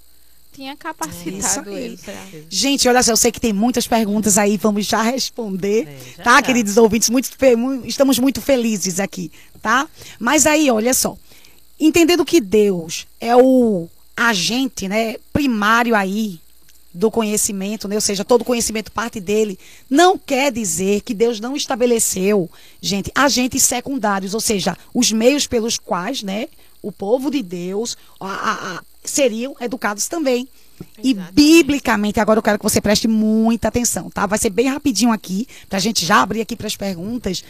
tinha 0.54 0.76
capacitado 0.78 1.38
Isso 1.38 1.60
aí. 1.70 1.76
ele 1.84 1.98
para. 1.98 2.16
Gente, 2.50 2.88
olha 2.88 3.02
só, 3.04 3.12
eu 3.12 3.18
sei 3.18 3.32
que 3.32 3.40
tem 3.40 3.52
muitas 3.52 3.88
perguntas 3.88 4.38
aí, 4.38 4.58
vamos 4.58 4.86
já 4.86 5.02
responder. 5.02 5.88
É, 5.88 6.18
já 6.18 6.24
tá, 6.24 6.36
já. 6.36 6.42
queridos 6.42 6.78
ouvintes? 6.78 7.10
Muito 7.10 7.30
estamos 7.86 8.20
muito 8.20 8.42
felizes 8.42 9.00
aqui, 9.00 9.32
tá? 9.62 9.88
Mas 10.20 10.46
aí, 10.46 10.70
olha 10.70 10.94
só. 10.94 11.18
Entendendo 11.80 12.24
que 12.24 12.40
Deus 12.40 13.08
é 13.20 13.36
o 13.36 13.88
agente, 14.16 14.88
né, 14.88 15.16
primário 15.34 15.96
aí 15.96 16.40
do 16.94 17.10
conhecimento, 17.10 17.88
né? 17.88 17.96
ou 17.96 18.02
seja, 18.02 18.24
todo 18.24 18.46
conhecimento 18.46 18.92
parte 18.92 19.20
dele, 19.20 19.58
não 19.90 20.16
quer 20.16 20.52
dizer 20.52 21.02
que 21.02 21.16
Deus 21.16 21.40
não 21.40 21.56
estabeleceu, 21.56 22.48
gente, 22.80 23.12
agentes 23.16 23.64
secundários, 23.64 24.36
ou 24.36 24.40
seja, 24.40 24.78
os 24.94 25.12
meios 25.12 25.48
pelos 25.48 25.80
quais, 25.80 26.22
né, 26.22 26.48
o 26.84 26.92
povo 26.92 27.32
de 27.32 27.42
Deus 27.42 27.98
a- 28.20 28.28
a- 28.78 28.84
seriam 29.04 29.56
educados 29.60 30.08
também. 30.08 30.48
E 31.04 31.12
Exatamente. 31.12 31.34
biblicamente, 31.34 32.20
agora 32.20 32.40
eu 32.40 32.44
quero 32.44 32.58
que 32.58 32.64
você 32.64 32.82
preste 32.82 33.08
muita 33.08 33.68
atenção, 33.68 34.10
tá? 34.10 34.26
Vai 34.26 34.40
ser 34.40 34.50
bem 34.50 34.68
rapidinho 34.68 35.12
aqui, 35.12 35.48
pra 35.70 35.80
gente 35.80 36.06
já 36.06 36.22
abrir 36.22 36.42
aqui 36.42 36.56
para 36.56 36.68
as 36.68 36.76
perguntas. 36.76 37.44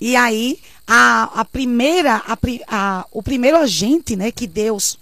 E 0.00 0.14
aí, 0.16 0.58
a, 0.86 1.40
a 1.40 1.44
primeira, 1.44 2.22
a, 2.26 2.38
a- 2.68 3.06
o 3.10 3.22
primeiro 3.22 3.56
agente, 3.56 4.16
né, 4.16 4.30
que 4.30 4.46
Deus 4.46 4.98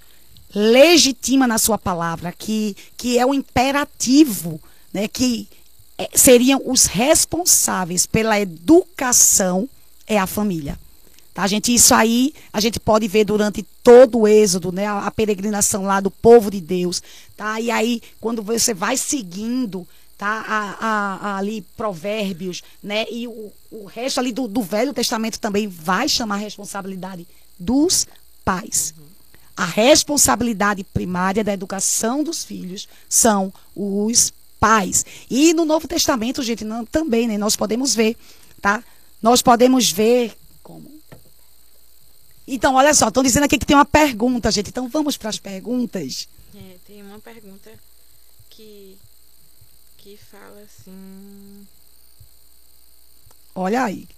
legitima 0.55 1.47
na 1.47 1.59
sua 1.59 1.79
palavra, 1.79 2.33
que, 2.33 2.77
que 2.97 3.19
é 3.19 3.25
o 3.27 3.35
imperativo, 3.35 4.61
né, 4.93 5.09
que 5.09 5.49
eh, 5.99 6.09
seriam 6.15 6.61
os 6.65 6.87
responsáveis 6.87 8.05
pela 8.07 8.39
educação, 8.41 9.69
é 10.07 10.19
a 10.19 10.27
família. 10.27 10.79
Tá, 11.35 11.47
gente? 11.47 11.75
Isso 11.75 11.95
aí 11.95 12.35
a 12.53 12.61
gente 12.61 12.79
pode 12.79 13.09
ver 13.09 13.25
durante 13.25 13.63
todo 13.83 14.21
o 14.21 14.29
êxodo, 14.29 14.71
né? 14.71 14.87
A, 14.87 15.07
a 15.07 15.11
peregrinação 15.11 15.85
lá 15.85 15.99
do 15.99 16.11
povo 16.11 16.51
de 16.51 16.61
Deus, 16.61 17.03
tá? 17.37 17.59
E 17.59 17.71
aí, 17.71 18.03
quando 18.21 18.43
você 18.43 18.75
vai 18.75 18.99
seguindo, 18.99 19.89
tá? 20.19 20.45
A, 20.47 20.87
a- 20.87 21.37
ali 21.39 21.63
provérbios, 21.75 22.63
né? 22.83 23.07
E 23.11 23.27
o, 23.27 23.51
o 23.71 23.87
resto 23.87 24.21
ali 24.21 24.31
do, 24.31 24.47
do 24.47 24.61
Velho 24.63 24.93
Testamento 24.93 25.41
também 25.41 25.67
vai 25.67 26.07
chamar 26.07 26.35
a 26.35 26.39
responsabilidade 26.39 27.27
dos 27.59 28.07
pais. 28.45 28.93
A 29.57 29.65
responsabilidade 29.65 30.85
primária 30.85 31.43
da 31.43 31.53
educação 31.55 32.23
dos 32.23 32.45
filhos 32.45 32.87
são 33.09 33.51
os 33.75 34.33
pais. 34.61 35.05
E 35.31 35.55
no 35.55 35.65
Novo 35.65 35.89
Testamento, 35.89 36.43
gente, 36.43 36.63
não- 36.63 36.85
também, 36.85 37.27
né? 37.27 37.39
Nós 37.39 37.57
podemos 37.57 37.95
ver, 37.95 38.19
tá? 38.61 38.85
Nós 39.23 39.41
podemos 39.41 39.91
ver 39.91 40.37
então, 42.47 42.75
olha 42.75 42.93
só, 42.95 43.09
estão 43.09 43.23
dizendo 43.23 43.45
aqui 43.45 43.59
que 43.59 43.67
tem 43.67 43.77
uma 43.77 43.85
pergunta, 43.85 44.51
gente. 44.51 44.71
Então, 44.71 44.89
vamos 44.89 45.17
para 45.17 45.31
as 45.31 45.39
perguntas. 45.39 46.29
É, 46.55 46.77
tem 46.87 47.03
uma 47.03 47.19
pergunta 47.19 47.71
que, 48.51 48.97
que 49.99 50.19
fala 50.31 50.61
assim. 50.61 51.67
Olha 53.55 53.85
aí. 53.85 54.09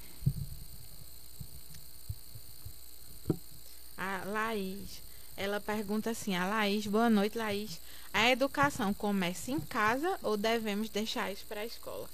a 3.97 4.23
Laís. 4.27 5.03
Ela 5.37 5.61
pergunta 5.61 6.11
assim, 6.11 6.37
a 6.37 6.47
Laís, 6.47 6.87
boa 6.87 7.11
noite, 7.11 7.39
Laís. 7.39 7.81
A 8.13 8.31
educação 8.31 8.95
começa 8.95 9.51
em 9.51 9.59
casa 9.59 10.17
ou 10.23 10.37
devemos 10.37 10.89
deixar 10.89 11.33
isso 11.33 11.45
para 11.49 11.63
a 11.63 11.67
escola? 11.67 12.09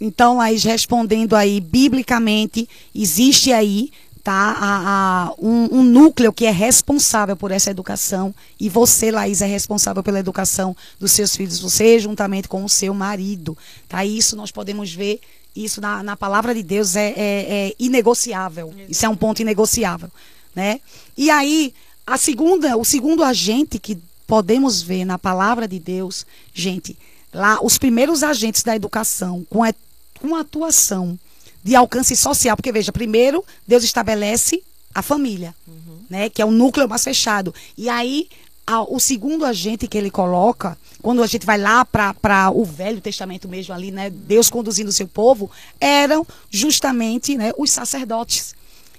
Então, 0.00 0.38
Laís, 0.38 0.64
respondendo 0.64 1.36
aí, 1.36 1.60
biblicamente, 1.60 2.68
existe 2.94 3.52
aí 3.52 3.92
tá, 4.22 4.56
a, 4.58 5.28
a, 5.28 5.34
um, 5.38 5.78
um, 5.78 5.82
núcleo 5.82 6.32
que 6.32 6.46
é 6.46 6.50
responsável 6.50 7.36
por 7.36 7.50
essa 7.50 7.70
educação 7.70 8.34
e 8.58 8.68
você, 8.68 9.10
Laís, 9.10 9.42
é 9.42 9.46
responsável 9.46 10.02
pela 10.02 10.20
educação 10.20 10.76
dos 10.98 11.12
seus 11.12 11.34
filhos, 11.34 11.58
você 11.58 11.98
juntamente 11.98 12.48
com 12.48 12.64
o 12.64 12.68
seu 12.68 12.94
marido. 12.94 13.56
Tá? 13.88 14.04
Isso 14.04 14.36
nós 14.36 14.52
podemos 14.52 14.92
ver, 14.92 15.20
isso 15.56 15.80
na, 15.80 16.02
na 16.02 16.16
palavra 16.16 16.54
de 16.54 16.62
Deus 16.62 16.94
é, 16.94 17.08
é, 17.08 17.14
é 17.16 17.74
inegociável. 17.78 18.72
Isso 18.88 19.04
é 19.04 19.08
um 19.08 19.16
ponto 19.16 19.42
inegociável. 19.42 20.10
Né? 20.54 20.80
E 21.16 21.28
aí, 21.28 21.74
a 22.06 22.16
segunda, 22.16 22.76
o 22.76 22.84
segundo 22.84 23.24
agente 23.24 23.78
que 23.78 23.98
podemos 24.26 24.80
ver 24.80 25.04
na 25.04 25.18
palavra 25.18 25.66
de 25.66 25.80
Deus, 25.80 26.24
gente, 26.54 26.96
lá 27.34 27.58
os 27.60 27.76
primeiros 27.76 28.22
agentes 28.22 28.62
da 28.62 28.76
educação 28.76 29.44
com, 29.50 29.64
a, 29.64 29.74
com 30.20 30.36
atuação 30.36 31.18
de 31.62 31.74
alcance 31.74 32.16
social, 32.16 32.56
porque 32.56 32.72
veja, 32.72 32.92
primeiro 32.92 33.44
Deus 33.66 33.84
estabelece 33.84 34.62
a 34.94 35.02
família, 35.02 35.54
uhum. 35.66 35.98
né, 36.10 36.28
que 36.28 36.42
é 36.42 36.44
o 36.44 36.50
núcleo 36.50 36.88
mais 36.88 37.04
fechado. 37.04 37.54
E 37.76 37.88
aí 37.88 38.28
a, 38.66 38.82
o 38.82 39.00
segundo 39.00 39.44
agente 39.44 39.86
que 39.86 39.98
ele 39.98 40.10
coloca, 40.10 40.76
quando 41.00 41.22
a 41.22 41.26
gente 41.26 41.46
vai 41.46 41.58
lá 41.58 41.84
para 41.84 42.50
o 42.50 42.64
Velho 42.64 43.00
Testamento 43.00 43.48
mesmo 43.48 43.74
ali, 43.74 43.90
né, 43.90 44.10
Deus 44.10 44.50
conduzindo 44.50 44.88
o 44.88 44.92
seu 44.92 45.08
povo, 45.08 45.50
eram 45.80 46.26
justamente 46.50 47.36
né, 47.36 47.52
os 47.56 47.70
sacerdotes. 47.70 48.54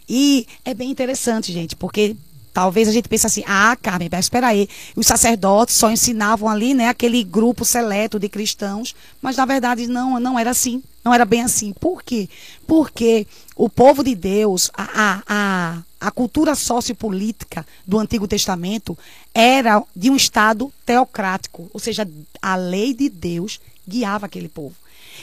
E 0.08 0.46
é 0.66 0.74
bem 0.74 0.92
interessante, 0.92 1.52
gente, 1.52 1.76
porque 1.76 2.16
Talvez 2.54 2.88
a 2.88 2.92
gente 2.92 3.10
pense 3.10 3.26
assim, 3.26 3.44
ah, 3.48 3.76
Carmen, 3.82 4.08
espera 4.14 4.50
aí, 4.50 4.70
os 4.96 5.08
sacerdotes 5.08 5.76
só 5.76 5.90
ensinavam 5.90 6.48
ali, 6.48 6.76
né, 6.76 6.88
aquele 6.88 7.24
grupo 7.24 7.66
seleto 7.66 8.20
de 8.20 8.30
cristãos, 8.30 8.96
mas 9.20 9.38
na 9.38 9.46
verdade 9.46 9.88
não, 9.88 10.20
não 10.20 10.38
era 10.38 10.52
assim, 10.52 10.84
não 11.04 11.14
era 11.14 11.26
bem 11.26 11.42
assim. 11.42 11.74
Por 11.74 12.02
quê? 12.02 12.30
Porque 12.66 13.28
o 13.56 13.70
povo 13.70 14.04
de 14.04 14.16
Deus, 14.16 14.72
a, 14.74 15.22
a, 15.28 15.84
a 16.00 16.12
cultura 16.12 16.56
sociopolítica 16.56 17.66
do 17.86 18.00
Antigo 18.00 18.28
Testamento 18.28 18.98
era 19.34 19.84
de 19.96 20.10
um 20.10 20.16
Estado 20.16 20.72
teocrático, 20.86 21.70
ou 21.74 21.80
seja, 21.80 22.08
a 22.42 22.56
lei 22.56 22.94
de 22.94 23.10
Deus 23.10 23.60
guiava 23.88 24.26
aquele 24.26 24.48
povo. 24.48 24.76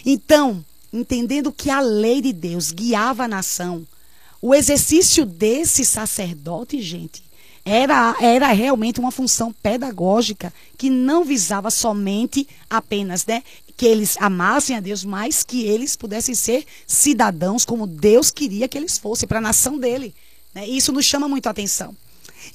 Então, 0.05 0.65
entendendo 0.93 1.53
que 1.53 1.71
a 1.71 1.81
lei 1.81 2.21
de 2.21 2.33
Deus 2.33 2.71
guiava 2.71 3.25
a 3.25 3.29
nação, 3.29 3.87
o 4.43 4.55
exercício 4.55 5.25
desse 5.27 5.85
sacerdote, 5.85 6.81
gente, 6.81 7.23
era, 7.71 8.17
era 8.21 8.49
realmente 8.49 8.99
uma 8.99 9.13
função 9.13 9.53
pedagógica 9.53 10.53
que 10.77 10.91
não 10.91 11.25
visava 11.25 11.71
somente 11.71 12.49
apenas 12.69 13.25
né, 13.25 13.45
que 13.77 13.87
eles 13.87 14.17
amassem 14.19 14.75
a 14.75 14.81
Deus, 14.81 15.05
mas 15.05 15.45
que 15.45 15.63
eles 15.63 15.95
pudessem 15.95 16.35
ser 16.35 16.65
cidadãos 16.85 17.65
como 17.65 17.87
Deus 17.87 18.33
queria 18.33 18.67
que 18.67 18.77
eles 18.77 18.99
fossem 18.99 19.29
para 19.29 19.39
a 19.39 19.41
nação 19.41 19.79
dele. 19.79 20.13
Né? 20.53 20.67
Isso 20.67 20.91
nos 20.91 21.05
chama 21.05 21.29
muito 21.29 21.47
a 21.47 21.51
atenção. 21.51 21.95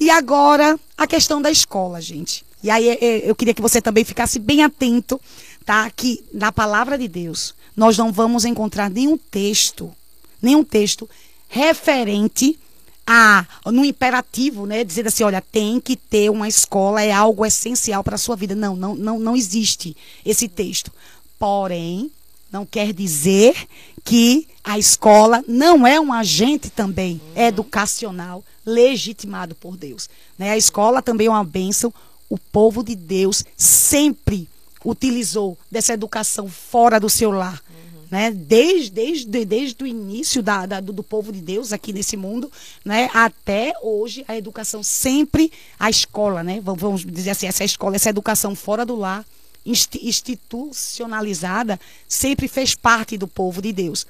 E 0.02 0.10
agora, 0.10 0.78
a 0.98 1.08
questão 1.08 1.42
da 1.42 1.50
escola, 1.50 2.02
gente. 2.02 2.44
E 2.62 2.70
aí 2.70 2.90
é, 2.90 3.06
é, 3.06 3.30
eu 3.30 3.36
queria 3.36 3.54
que 3.54 3.62
você 3.62 3.82
também 3.82 4.04
ficasse 4.04 4.38
bem 4.38 4.64
atento, 4.64 5.22
tá? 5.64 5.90
Que 5.92 6.26
na 6.34 6.52
palavra 6.52 6.98
de 6.98 7.08
Deus 7.08 7.56
nós 7.74 7.98
não 7.98 8.12
vamos 8.12 8.44
encontrar 8.44 8.90
nenhum 8.90 9.18
texto, 9.18 9.96
nenhum 10.42 10.64
texto 10.64 11.10
referente 11.48 12.60
a 13.06 13.46
no 13.66 13.86
imperativo, 13.86 14.66
né, 14.66 14.84
dizer 14.84 15.08
assim, 15.08 15.24
olha, 15.24 15.42
tem 15.42 15.80
que 15.80 15.96
ter 15.96 16.30
uma 16.32 16.48
escola, 16.48 17.02
é 17.02 17.12
algo 17.12 17.46
essencial 17.46 18.04
para 18.04 18.16
a 18.16 18.18
sua 18.20 18.36
vida. 18.36 18.56
Não, 18.56 18.76
não, 18.76 18.96
não, 18.96 19.20
não 19.20 19.36
existe 19.36 19.96
esse 20.26 20.48
texto. 20.48 20.92
Porém, 21.38 22.12
não 22.52 22.66
quer 22.66 22.94
dizer 22.94 23.56
que 24.04 24.48
a 24.64 24.80
escola 24.80 25.44
não 25.48 25.86
é 25.86 26.00
um 26.00 26.14
agente 26.14 26.70
também 26.70 27.22
uhum. 27.36 27.42
educacional 27.42 28.44
legitimado 28.66 29.54
por 29.56 29.78
Deus. 29.78 30.10
Né? 30.38 30.52
A 30.52 30.58
escola 30.58 31.02
também 31.02 31.28
é 31.28 31.30
uma 31.30 31.44
bênção. 31.44 31.94
O 32.30 32.38
povo 32.38 32.84
de 32.84 32.96
Deus 32.96 33.44
sempre 33.56 34.48
utilizou 34.84 35.58
dessa 35.70 35.94
educação 35.94 36.48
fora 36.48 37.00
do 37.00 37.10
seu 37.10 37.32
lar 37.32 37.62
né? 38.10 38.32
Desde, 38.32 38.90
desde, 38.92 39.46
desde 39.46 39.84
o 39.84 39.88
início 39.88 40.42
da, 40.42 40.66
da 40.66 40.80
do, 40.80 40.94
do, 40.94 41.04
povo 41.04 41.32
de 41.32 41.42
Deus 41.42 41.72
aqui 41.74 41.94
nesse 41.94 42.18
mundo, 42.18 42.52
né? 42.84 43.08
Até 43.14 43.74
hoje 43.82 44.26
a 44.28 44.36
educação 44.36 44.82
sempre 44.84 45.52
a 45.80 45.90
escola, 45.90 46.44
né? 46.44 46.60
Vamos 46.62 47.06
dizer 47.06 47.30
assim, 47.32 47.48
essa 47.48 47.64
escola, 47.64 47.96
essa 47.96 48.10
educação 48.10 48.54
fora 48.56 48.86
do 48.86 48.96
lar, 48.96 49.26
institucionalizada, 49.66 51.80
sempre 52.08 52.48
fez 52.48 52.76
parte 52.76 53.18
do 53.18 53.28
povo 53.28 53.62
de 53.62 53.74
Deus. 53.74 54.06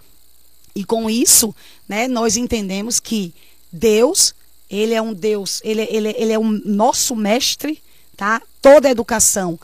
E 0.75 0.83
com 0.83 1.09
isso, 1.09 1.55
né? 1.87 2.07
Nós 2.07 2.37
entendemos 2.37 2.99
que 2.99 3.33
Deus, 3.71 4.35
ele 4.69 4.93
é 4.93 5.01
um 5.01 5.13
Deus, 5.13 5.61
ele, 5.63 5.87
ele, 5.89 6.13
ele 6.17 6.33
é 6.33 6.39
um 6.39 6.51
nosso 6.65 7.15
mestre, 7.15 7.81
tá? 8.17 8.41
Toda 8.61 8.89
educação 8.89 9.57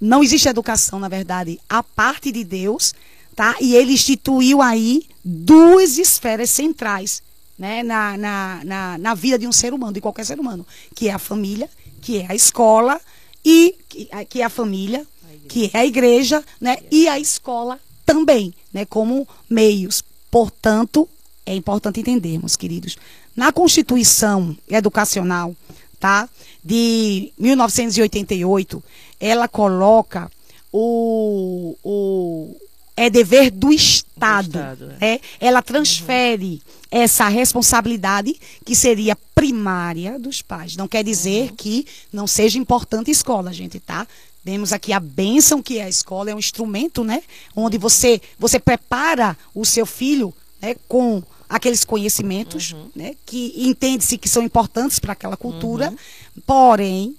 não 0.00 0.22
existe 0.22 0.48
educação, 0.48 0.98
na 0.98 1.08
verdade, 1.08 1.58
a 1.68 1.82
parte 1.82 2.30
de 2.30 2.44
Deus, 2.44 2.94
Tá? 3.36 3.54
E 3.60 3.76
ele 3.76 3.92
instituiu 3.92 4.62
aí 4.62 5.06
duas 5.22 5.98
esferas 5.98 6.48
centrais 6.50 7.22
né, 7.58 7.82
na, 7.82 8.16
na, 8.16 8.60
na, 8.64 8.98
na 8.98 9.14
vida 9.14 9.38
de 9.38 9.46
um 9.46 9.52
ser 9.52 9.72
humano, 9.74 9.92
de 9.92 10.00
qualquer 10.00 10.24
ser 10.24 10.40
humano, 10.40 10.66
que 10.94 11.08
é 11.08 11.12
a 11.12 11.18
família, 11.18 11.68
que 12.00 12.18
é 12.18 12.26
a 12.28 12.34
escola, 12.34 13.00
e 13.44 13.76
que, 13.88 14.08
que 14.28 14.40
é 14.40 14.44
a 14.44 14.50
família, 14.50 15.06
que 15.48 15.70
é 15.72 15.78
a 15.78 15.86
igreja, 15.86 16.42
né, 16.60 16.78
e 16.90 17.06
a 17.08 17.18
escola 17.18 17.78
também, 18.04 18.52
né, 18.72 18.84
como 18.84 19.28
meios. 19.48 20.02
Portanto, 20.30 21.08
é 21.44 21.54
importante 21.54 22.00
entendermos, 22.00 22.56
queridos, 22.56 22.96
na 23.36 23.52
Constituição 23.52 24.56
Educacional, 24.68 25.54
tá, 26.00 26.28
de 26.64 27.32
1988, 27.38 28.82
ela 29.20 29.46
coloca 29.46 30.30
o, 30.72 31.76
o, 31.84 32.56
é 32.96 33.10
dever 33.10 33.50
do 33.50 33.70
Estado. 33.70 34.48
Do 34.48 34.58
Estado 34.58 34.94
é. 35.00 35.14
é. 35.14 35.20
Ela 35.38 35.60
transfere 35.60 36.62
uhum. 36.64 36.82
essa 36.90 37.28
responsabilidade, 37.28 38.34
que 38.64 38.74
seria 38.74 39.16
primária, 39.34 40.18
dos 40.18 40.40
pais. 40.40 40.76
Não 40.76 40.88
quer 40.88 41.04
dizer 41.04 41.50
uhum. 41.50 41.56
que 41.56 41.86
não 42.12 42.26
seja 42.26 42.58
importante 42.58 43.10
a 43.10 43.12
escola, 43.12 43.52
gente, 43.52 43.78
tá? 43.78 44.06
Temos 44.44 44.72
aqui 44.72 44.92
a 44.92 45.00
bênção 45.00 45.60
que 45.60 45.78
é 45.78 45.84
a 45.84 45.88
escola, 45.88 46.30
é 46.30 46.34
um 46.34 46.38
instrumento, 46.38 47.04
né? 47.04 47.22
Onde 47.54 47.76
você, 47.76 48.20
você 48.38 48.58
prepara 48.58 49.36
o 49.54 49.64
seu 49.64 49.84
filho 49.84 50.32
né, 50.62 50.76
com 50.88 51.22
aqueles 51.48 51.84
conhecimentos, 51.84 52.72
uhum. 52.72 52.90
né? 52.94 53.14
Que 53.26 53.52
entende-se 53.56 54.16
que 54.16 54.28
são 54.28 54.42
importantes 54.42 54.98
para 54.98 55.12
aquela 55.12 55.36
cultura. 55.36 55.90
Uhum. 55.90 56.42
Porém, 56.46 57.16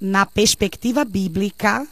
na 0.00 0.24
perspectiva 0.24 1.04
bíblica, 1.04 1.86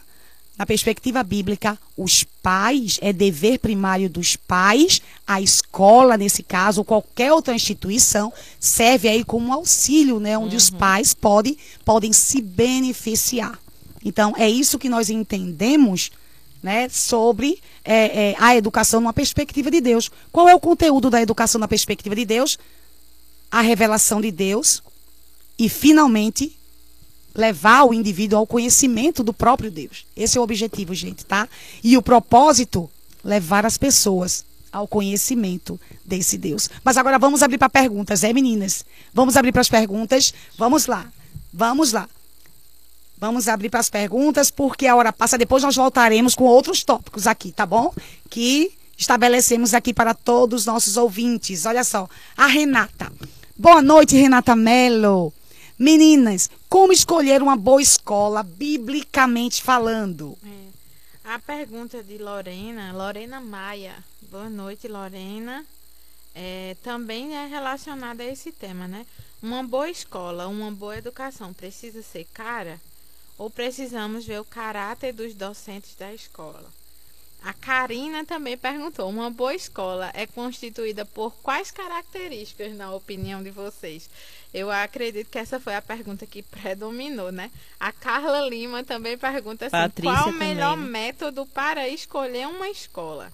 na 0.57 0.65
perspectiva 0.65 1.21
bíblica, 1.21 1.77
os 1.97 2.23
pais, 2.41 2.97
é 3.01 3.11
dever 3.11 3.59
primário 3.59 4.09
dos 4.09 4.35
pais, 4.35 5.01
a 5.27 5.41
escola, 5.41 6.17
nesse 6.17 6.43
caso, 6.43 6.81
ou 6.81 6.85
qualquer 6.85 7.33
outra 7.33 7.53
instituição, 7.53 8.31
serve 8.59 9.09
aí 9.09 9.23
como 9.23 9.47
um 9.47 9.53
auxílio, 9.53 10.19
né? 10.19 10.37
Onde 10.37 10.55
uhum. 10.55 10.57
os 10.57 10.69
pais 10.69 11.13
podem, 11.13 11.57
podem 11.83 12.13
se 12.13 12.41
beneficiar. 12.41 13.59
Então, 14.03 14.33
é 14.37 14.49
isso 14.49 14.79
que 14.79 14.87
nós 14.87 15.09
entendemos 15.09 16.11
né, 16.63 16.87
sobre 16.89 17.59
é, 17.83 18.29
é, 18.29 18.35
a 18.39 18.55
educação 18.55 19.01
numa 19.01 19.13
perspectiva 19.13 19.69
de 19.69 19.81
Deus. 19.81 20.09
Qual 20.31 20.47
é 20.47 20.55
o 20.55 20.59
conteúdo 20.59 21.09
da 21.09 21.21
educação 21.21 21.59
na 21.59 21.67
perspectiva 21.67 22.15
de 22.15 22.25
Deus? 22.25 22.57
A 23.51 23.61
revelação 23.61 24.21
de 24.21 24.31
Deus 24.31 24.81
e, 25.59 25.69
finalmente, 25.69 26.57
levar 27.35 27.83
o 27.83 27.93
indivíduo 27.93 28.39
ao 28.39 28.47
conhecimento 28.47 29.23
do 29.23 29.33
próprio 29.33 29.69
Deus. 29.69 30.05
Esse 30.15 30.37
é 30.37 30.41
o 30.41 30.43
objetivo, 30.43 30.93
gente, 30.93 31.25
tá? 31.25 31.47
E 31.83 31.97
o 31.97 32.01
propósito, 32.01 32.89
levar 33.23 33.65
as 33.65 33.77
pessoas 33.77 34.45
ao 34.71 34.87
conhecimento 34.87 35.79
desse 36.03 36.37
Deus. 36.37 36.69
Mas 36.83 36.97
agora 36.97 37.19
vamos 37.19 37.41
abrir 37.43 37.57
para 37.57 37.69
perguntas, 37.69 38.23
é, 38.23 38.31
meninas? 38.31 38.85
Vamos 39.13 39.35
abrir 39.35 39.51
para 39.51 39.61
as 39.61 39.69
perguntas. 39.69 40.33
Vamos 40.57 40.85
lá. 40.85 41.05
Vamos 41.53 41.91
lá. 41.91 42.09
Vamos 43.17 43.47
abrir 43.47 43.69
para 43.69 43.79
as 43.79 43.89
perguntas, 43.89 44.51
porque 44.51 44.87
a 44.87 44.95
hora 44.95 45.13
passa. 45.13 45.37
Depois 45.37 45.63
nós 45.63 45.75
voltaremos 45.75 46.35
com 46.35 46.43
outros 46.43 46.83
tópicos 46.83 47.25
aqui, 47.27 47.51
tá 47.51 47.65
bom? 47.65 47.93
Que 48.29 48.71
estabelecemos 48.97 49.73
aqui 49.73 49.93
para 49.93 50.13
todos 50.13 50.61
os 50.61 50.65
nossos 50.65 50.97
ouvintes. 50.97 51.65
Olha 51.65 51.83
só. 51.83 52.09
A 52.35 52.47
Renata. 52.47 53.11
Boa 53.57 53.81
noite, 53.81 54.17
Renata 54.17 54.55
Mello. 54.55 55.33
Meninas, 55.77 56.49
como 56.69 56.93
escolher 56.93 57.41
uma 57.41 57.55
boa 57.55 57.81
escola, 57.81 58.43
biblicamente 58.43 59.61
falando? 59.61 60.37
É. 60.45 61.33
A 61.33 61.39
pergunta 61.39 62.01
de 62.03 62.17
Lorena, 62.17 62.93
Lorena 62.93 63.41
Maia. 63.41 63.95
Boa 64.31 64.49
noite, 64.49 64.87
Lorena. 64.87 65.65
é, 66.35 66.75
também 66.83 67.35
é 67.35 67.47
relacionada 67.47 68.21
a 68.21 68.25
esse 68.25 68.51
tema, 68.51 68.87
né? 68.87 69.05
Uma 69.41 69.63
boa 69.63 69.89
escola, 69.89 70.47
uma 70.47 70.71
boa 70.71 70.97
educação 70.97 71.53
precisa 71.53 72.01
ser 72.01 72.25
cara 72.33 72.79
ou 73.37 73.49
precisamos 73.49 74.25
ver 74.25 74.39
o 74.39 74.45
caráter 74.45 75.13
dos 75.13 75.33
docentes 75.33 75.95
da 75.95 76.13
escola? 76.13 76.65
A 77.45 77.53
Karina 77.53 78.25
também 78.25 78.57
perguntou: 78.57 79.07
uma 79.07 79.29
boa 79.29 79.53
escola 79.53 80.09
é 80.15 80.25
constituída 80.25 81.05
por 81.05 81.31
quais 81.43 81.69
características, 81.69 82.75
na 82.75 82.91
opinião 82.91 83.43
de 83.43 83.51
vocês? 83.51 84.09
Eu 84.51 84.71
acredito 84.71 85.29
que 85.29 85.37
essa 85.37 85.59
foi 85.59 85.75
a 85.75 85.81
pergunta 85.81 86.25
que 86.25 86.41
predominou, 86.41 87.31
né? 87.31 87.51
A 87.79 87.91
Carla 87.91 88.49
Lima 88.49 88.83
também 88.83 89.15
pergunta 89.15 89.67
assim: 89.67 89.71
Patrícia 89.73 90.11
qual 90.11 90.29
o 90.29 90.33
melhor 90.33 90.75
também, 90.75 90.89
método 90.89 91.45
para 91.45 91.87
escolher 91.87 92.47
uma 92.47 92.67
escola? 92.67 93.31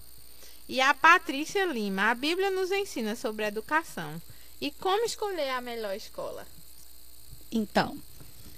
E 0.68 0.78
a 0.78 0.92
Patrícia 0.92 1.64
Lima, 1.64 2.10
a 2.10 2.14
Bíblia 2.14 2.50
nos 2.50 2.70
ensina 2.70 3.16
sobre 3.16 3.46
educação. 3.46 4.20
E 4.60 4.70
como 4.72 5.06
escolher 5.06 5.48
a 5.50 5.62
melhor 5.62 5.96
escola? 5.96 6.46
Então, 7.50 7.96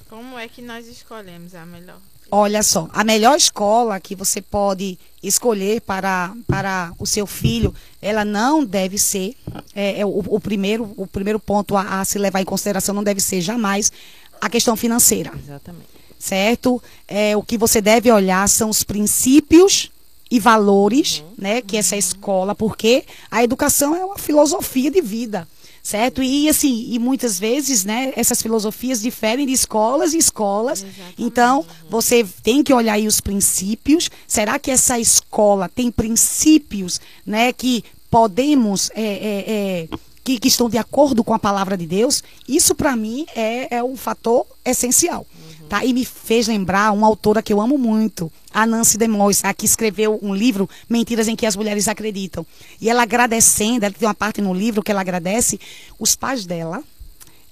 Como 0.09 0.36
é 0.36 0.48
que 0.48 0.61
nós 0.61 0.88
escolhemos 0.88 1.55
a 1.55 1.64
melhor? 1.64 2.00
Olha 2.35 2.64
só, 2.64 2.89
a 2.93 3.05
melhor 3.05 3.37
escola 3.37 4.01
que 4.01 4.16
você 4.16 4.43
pode 4.43 4.99
escolher 5.22 5.80
para, 5.80 6.35
para 6.49 6.93
o 6.99 7.07
seu 7.07 7.26
filho, 7.28 7.72
ela 8.03 8.24
não 8.24 8.64
deve 8.64 8.99
ser, 8.99 9.37
é, 9.74 10.01
é 10.01 10.07
o, 10.07 10.18
o 10.26 10.41
primeiro, 10.41 10.93
o 10.97 11.07
primeiro 11.07 11.39
ponto 11.39 11.76
a, 11.76 12.01
a 12.01 12.05
se 12.05 12.18
levar 12.18 12.41
em 12.41 12.45
consideração 12.45 12.93
não 12.93 13.05
deve 13.05 13.20
ser 13.20 13.41
jamais 13.41 13.93
a 14.41 14.51
questão 14.51 14.74
financeira. 14.76 15.32
Exatamente. 15.39 15.87
certo? 16.18 16.82
É, 17.07 17.37
o 17.37 17.43
que 17.43 17.57
você 17.57 17.80
deve 17.80 18.11
olhar 18.11 18.49
são 18.49 18.68
os 18.68 18.82
princípios 18.82 19.93
e 20.28 20.41
valores, 20.41 21.22
né, 21.39 21.62
que 21.62 21.76
essa 21.76 21.97
escola, 21.97 22.53
porque 22.53 23.05
a 23.30 23.45
educação 23.45 23.95
é 23.95 24.05
uma 24.05 24.18
filosofia 24.18 24.91
de 24.91 25.01
vida, 25.01 25.47
certo? 25.85 26.22
E 26.22 26.49
assim, 26.49 26.87
e 26.89 26.99
muitas 26.99 27.39
vezes, 27.39 27.85
né, 27.85 28.14
essas 28.16 28.41
filosofias 28.41 29.03
diferem 29.03 29.47
de 29.47 29.53
escolas 29.53 30.14
e 30.14 30.18
escolas. 30.18 30.82
Exatamente. 30.82 31.14
Então, 31.18 31.64
você 31.91 32.26
tem 32.43 32.62
que 32.64 32.72
olhar 32.72 32.95
aí 32.95 33.07
os 33.07 33.20
princípios. 33.20 34.11
Será 34.26 34.59
que 34.59 34.70
essa 34.70 34.99
escola 34.99 35.68
tem 35.68 35.91
princípios, 35.93 37.01
né, 37.24 37.53
que 37.53 37.85
podemos 38.11 38.91
é, 38.95 39.03
é, 39.03 39.45
é, 39.47 39.89
que, 40.24 40.39
que 40.39 40.49
estão 40.49 40.70
de 40.70 40.78
acordo 40.78 41.22
com 41.22 41.35
a 41.35 41.39
palavra 41.39 41.76
de 41.76 41.87
Deus? 41.87 42.24
Isso 42.49 42.74
para 42.74 42.97
mim 42.97 43.26
é, 43.37 43.76
é 43.76 43.85
um 43.85 43.95
fator 43.95 44.47
essencial. 44.64 45.26
Tá? 45.69 45.85
E 45.85 45.93
me 45.93 46.05
fez 46.05 46.47
lembrar 46.49 46.93
uma 46.93 47.07
autora 47.07 47.43
que 47.43 47.53
eu 47.53 47.61
amo 47.61 47.79
muito, 47.79 48.31
a 48.53 48.67
Nancy 48.67 48.99
DeMoss, 48.99 49.45
a 49.45 49.55
que 49.55 49.65
escreveu 49.67 50.19
um 50.23 50.35
livro, 50.35 50.69
Mentiras 50.89 51.27
em 51.27 51.35
que 51.35 51.47
as 51.47 51.57
Mulheres 51.57 51.89
Acreditam. 51.89 52.47
E 52.81 52.89
ela 52.89 53.03
agradecendo, 53.03 53.85
ela 53.85 53.95
tem 53.95 54.07
uma 54.07 54.15
parte 54.15 54.41
no 54.41 54.53
livro 54.55 54.83
que 54.83 54.91
ela 54.91 55.01
agradece, 55.01 55.59
os 55.99 56.15
pais 56.15 56.45
dela 56.45 56.83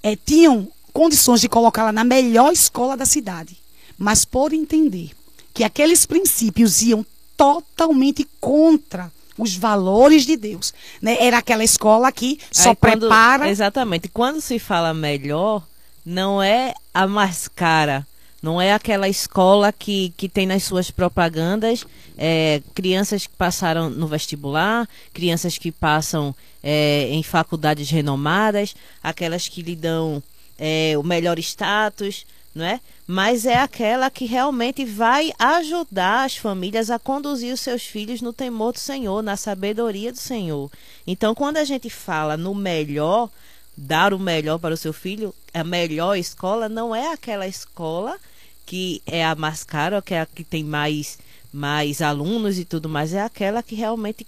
eh, 0.01 0.17
tinham 0.25 0.67
condições 0.93 1.41
de 1.41 1.49
colocá-la 1.49 1.91
na 1.91 2.03
melhor 2.03 2.53
escola 2.53 2.95
da 2.95 3.05
cidade. 3.05 3.57
Mas 3.97 4.23
por 4.25 4.53
entender 4.53 5.11
que 5.53 5.63
aqueles 5.63 6.05
princípios 6.05 6.81
iam 6.81 7.05
totalmente 7.35 8.27
contra 8.39 9.11
os 9.37 9.55
valores 9.55 10.25
de 10.25 10.37
Deus. 10.37 10.73
Né? 11.01 11.17
Era 11.19 11.39
aquela 11.39 11.63
escola 11.63 12.11
que 12.11 12.39
só 12.51 12.69
Aí, 12.69 12.75
quando- 12.75 12.99
prepara. 13.01 13.49
Exatamente. 13.49 14.07
Quando 14.07 14.39
se 14.39 14.59
fala 14.59 14.93
melhor, 14.93 15.63
não 16.05 16.41
é 16.41 16.73
a 16.93 17.07
mais 17.07 17.47
cara. 17.47 18.05
Não 18.41 18.61
é 18.61 18.73
aquela 18.73 19.07
escola 19.07 19.71
que, 19.71 20.13
que 20.17 20.27
tem 20.27 20.45
nas 20.45 20.63
suas 20.63 20.91
propagandas 20.91 21.85
é, 22.17 22.61
crianças 22.73 23.27
que 23.27 23.35
passaram 23.35 23.89
no 23.89 24.07
vestibular, 24.07 24.87
crianças 25.13 25.57
que 25.57 25.71
passam 25.71 26.35
é, 26.61 27.07
em 27.09 27.23
faculdades 27.23 27.89
renomadas, 27.89 28.75
aquelas 29.01 29.47
que 29.47 29.61
lhe 29.61 29.75
dão 29.75 30.21
é, 30.57 30.93
o 30.97 31.03
melhor 31.03 31.39
status, 31.39 32.25
não 32.53 32.65
é? 32.65 32.79
Mas 33.05 33.45
é 33.45 33.55
aquela 33.55 34.09
que 34.09 34.25
realmente 34.25 34.85
vai 34.85 35.33
ajudar 35.37 36.23
as 36.25 36.37
famílias 36.37 36.89
a 36.89 36.99
conduzir 36.99 37.53
os 37.53 37.59
seus 37.59 37.83
filhos 37.83 38.21
no 38.21 38.31
temor 38.31 38.73
do 38.73 38.79
Senhor, 38.79 39.21
na 39.21 39.35
sabedoria 39.35 40.11
do 40.11 40.19
Senhor. 40.19 40.71
Então, 41.05 41.35
quando 41.35 41.57
a 41.57 41.63
gente 41.63 41.89
fala 41.89 42.37
no 42.37 42.53
melhor, 42.55 43.29
dar 43.75 44.13
o 44.13 44.19
melhor 44.19 44.59
para 44.59 44.73
o 44.73 44.77
seu 44.77 44.93
filho, 44.93 45.33
a 45.53 45.63
melhor 45.63 46.15
escola 46.15 46.69
não 46.69 46.95
é 46.95 47.11
aquela 47.11 47.47
escola 47.47 48.17
que 48.65 49.01
é 49.05 49.25
a 49.25 49.35
mais 49.35 49.63
cara, 49.63 50.01
que 50.01 50.13
é 50.13 50.21
a 50.21 50.25
que 50.25 50.43
tem 50.43 50.63
mais, 50.63 51.17
mais 51.51 52.01
alunos 52.01 52.57
e 52.57 52.65
tudo 52.65 52.87
mais, 52.87 53.13
é 53.13 53.21
aquela 53.21 53.61
que 53.61 53.75
realmente 53.75 54.25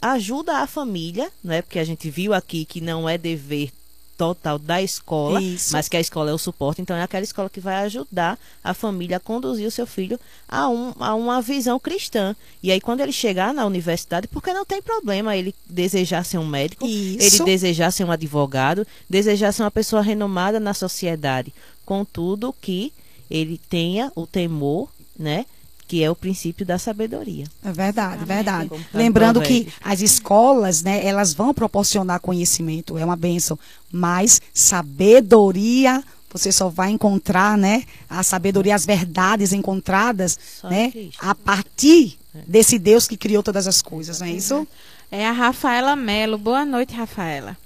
ajuda 0.00 0.58
a 0.58 0.66
família, 0.66 1.30
não 1.42 1.54
é? 1.54 1.62
Porque 1.62 1.78
a 1.78 1.84
gente 1.84 2.10
viu 2.10 2.32
aqui 2.32 2.64
que 2.64 2.80
não 2.80 3.08
é 3.08 3.16
dever 3.18 3.72
total 4.18 4.58
da 4.58 4.82
escola, 4.82 5.40
Isso. 5.40 5.72
mas 5.72 5.88
que 5.88 5.96
a 5.96 6.00
escola 6.00 6.30
é 6.30 6.34
o 6.34 6.38
suporte, 6.38 6.82
então 6.82 6.96
é 6.96 7.02
aquela 7.02 7.22
escola 7.22 7.48
que 7.48 7.60
vai 7.60 7.76
ajudar 7.84 8.36
a 8.62 8.74
família 8.74 9.16
a 9.16 9.20
conduzir 9.20 9.66
o 9.66 9.70
seu 9.70 9.86
filho 9.86 10.18
a, 10.48 10.68
um, 10.68 10.92
a 10.98 11.14
uma 11.14 11.40
visão 11.40 11.78
cristã. 11.78 12.34
E 12.60 12.72
aí, 12.72 12.80
quando 12.80 13.00
ele 13.00 13.12
chegar 13.12 13.54
na 13.54 13.64
universidade, 13.64 14.26
porque 14.26 14.52
não 14.52 14.66
tem 14.66 14.82
problema 14.82 15.36
ele 15.36 15.54
desejar 15.64 16.24
ser 16.24 16.38
um 16.38 16.46
médico, 16.46 16.84
ele 16.84 17.24
Isso. 17.24 17.44
desejar 17.44 17.92
ser 17.92 18.04
um 18.04 18.10
advogado, 18.10 18.84
desejar 19.08 19.52
ser 19.52 19.62
uma 19.62 19.70
pessoa 19.70 20.02
renomada 20.02 20.58
na 20.58 20.74
sociedade, 20.74 21.54
contudo 21.86 22.54
que 22.60 22.92
ele 23.30 23.60
tenha 23.70 24.10
o 24.16 24.26
temor, 24.26 24.88
né, 25.16 25.46
que 25.88 26.04
é 26.04 26.10
o 26.10 26.14
princípio 26.14 26.66
da 26.66 26.78
sabedoria. 26.78 27.46
É 27.64 27.72
verdade, 27.72 28.22
Amém. 28.22 28.26
verdade. 28.26 28.68
Tá 28.68 28.76
Lembrando 28.92 29.40
que 29.40 29.72
as 29.82 30.02
escolas, 30.02 30.82
né, 30.82 31.04
elas 31.04 31.32
vão 31.32 31.54
proporcionar 31.54 32.20
conhecimento, 32.20 32.98
é 32.98 33.04
uma 33.04 33.16
bênção, 33.16 33.58
mas 33.90 34.40
sabedoria 34.52 36.04
você 36.30 36.52
só 36.52 36.68
vai 36.68 36.90
encontrar, 36.90 37.56
né, 37.56 37.84
a 38.08 38.22
sabedoria, 38.22 38.74
as 38.74 38.84
verdades 38.84 39.54
encontradas, 39.54 40.38
Só 40.60 40.68
né, 40.68 40.92
a 41.18 41.34
partir 41.34 42.18
desse 42.46 42.78
Deus 42.78 43.08
que 43.08 43.16
criou 43.16 43.42
todas 43.42 43.66
as 43.66 43.80
coisas, 43.80 44.20
não 44.20 44.26
é 44.26 44.32
isso? 44.32 44.68
É 45.10 45.26
a 45.26 45.32
Rafaela 45.32 45.96
Melo. 45.96 46.36
Boa 46.36 46.66
noite, 46.66 46.94
Rafaela. 46.94 47.56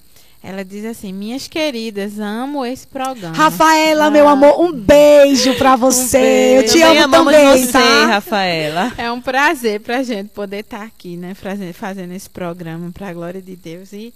Ela 0.42 0.64
diz 0.64 0.84
assim: 0.84 1.12
Minhas 1.12 1.46
queridas, 1.46 2.18
amo 2.18 2.64
esse 2.66 2.86
programa. 2.86 3.34
Rafaela, 3.36 4.06
Ah. 4.06 4.10
meu 4.10 4.26
amor, 4.28 4.60
um 4.60 4.72
beijo 4.72 5.54
pra 5.56 5.76
você. 5.76 6.56
Eu 6.58 6.64
te 6.66 6.80
Também 6.80 6.98
amo 6.98 7.14
também, 7.14 7.66
você, 7.66 7.72
tá? 7.72 8.06
Rafaela. 8.06 8.92
É 8.98 9.10
um 9.12 9.20
prazer 9.20 9.80
pra 9.80 10.02
gente 10.02 10.30
poder 10.30 10.60
estar 10.60 10.82
aqui, 10.82 11.16
né? 11.16 11.32
Fazendo, 11.72 12.12
esse 12.12 12.28
programa 12.28 12.90
pra 12.92 13.12
glória 13.12 13.40
de 13.40 13.54
Deus 13.54 13.92
e 13.92 14.12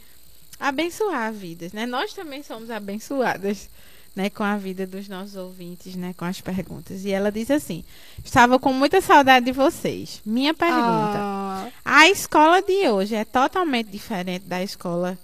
abençoar 0.59 1.33
vidas, 1.33 1.73
né? 1.73 1.87
Nós 1.87 2.13
também 2.13 2.43
somos 2.43 2.71
abençoadas, 2.71 3.69
né? 4.15 4.29
Com 4.31 4.43
a 4.43 4.57
vida 4.57 4.85
dos 4.87 5.09
nossos 5.09 5.37
ouvintes, 5.37 5.95
né? 5.95 6.13
Com 6.17 6.25
as 6.25 6.41
perguntas. 6.41 7.05
E 7.05 7.13
ela 7.13 7.31
diz 7.31 7.51
assim: 7.53 7.85
Estava 8.25 8.59
com 8.59 8.73
muita 8.73 9.01
saudade 9.01 9.47
de 9.47 9.53
vocês. 9.53 10.21
Minha 10.27 10.53
pergunta. 10.55 10.83
Ah, 10.83 11.69
A 11.85 12.09
escola 12.09 12.61
de 12.63 12.89
hoje 12.89 13.15
é 13.15 13.25
totalmente 13.25 13.91
diferente 13.91 14.45
da 14.47 14.61
escola 14.63 15.17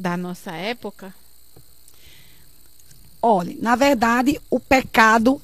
da 0.00 0.16
nossa 0.16 0.50
época? 0.52 1.14
olha, 3.22 3.54
na 3.60 3.76
verdade, 3.76 4.40
o 4.50 4.58
pecado 4.58 5.40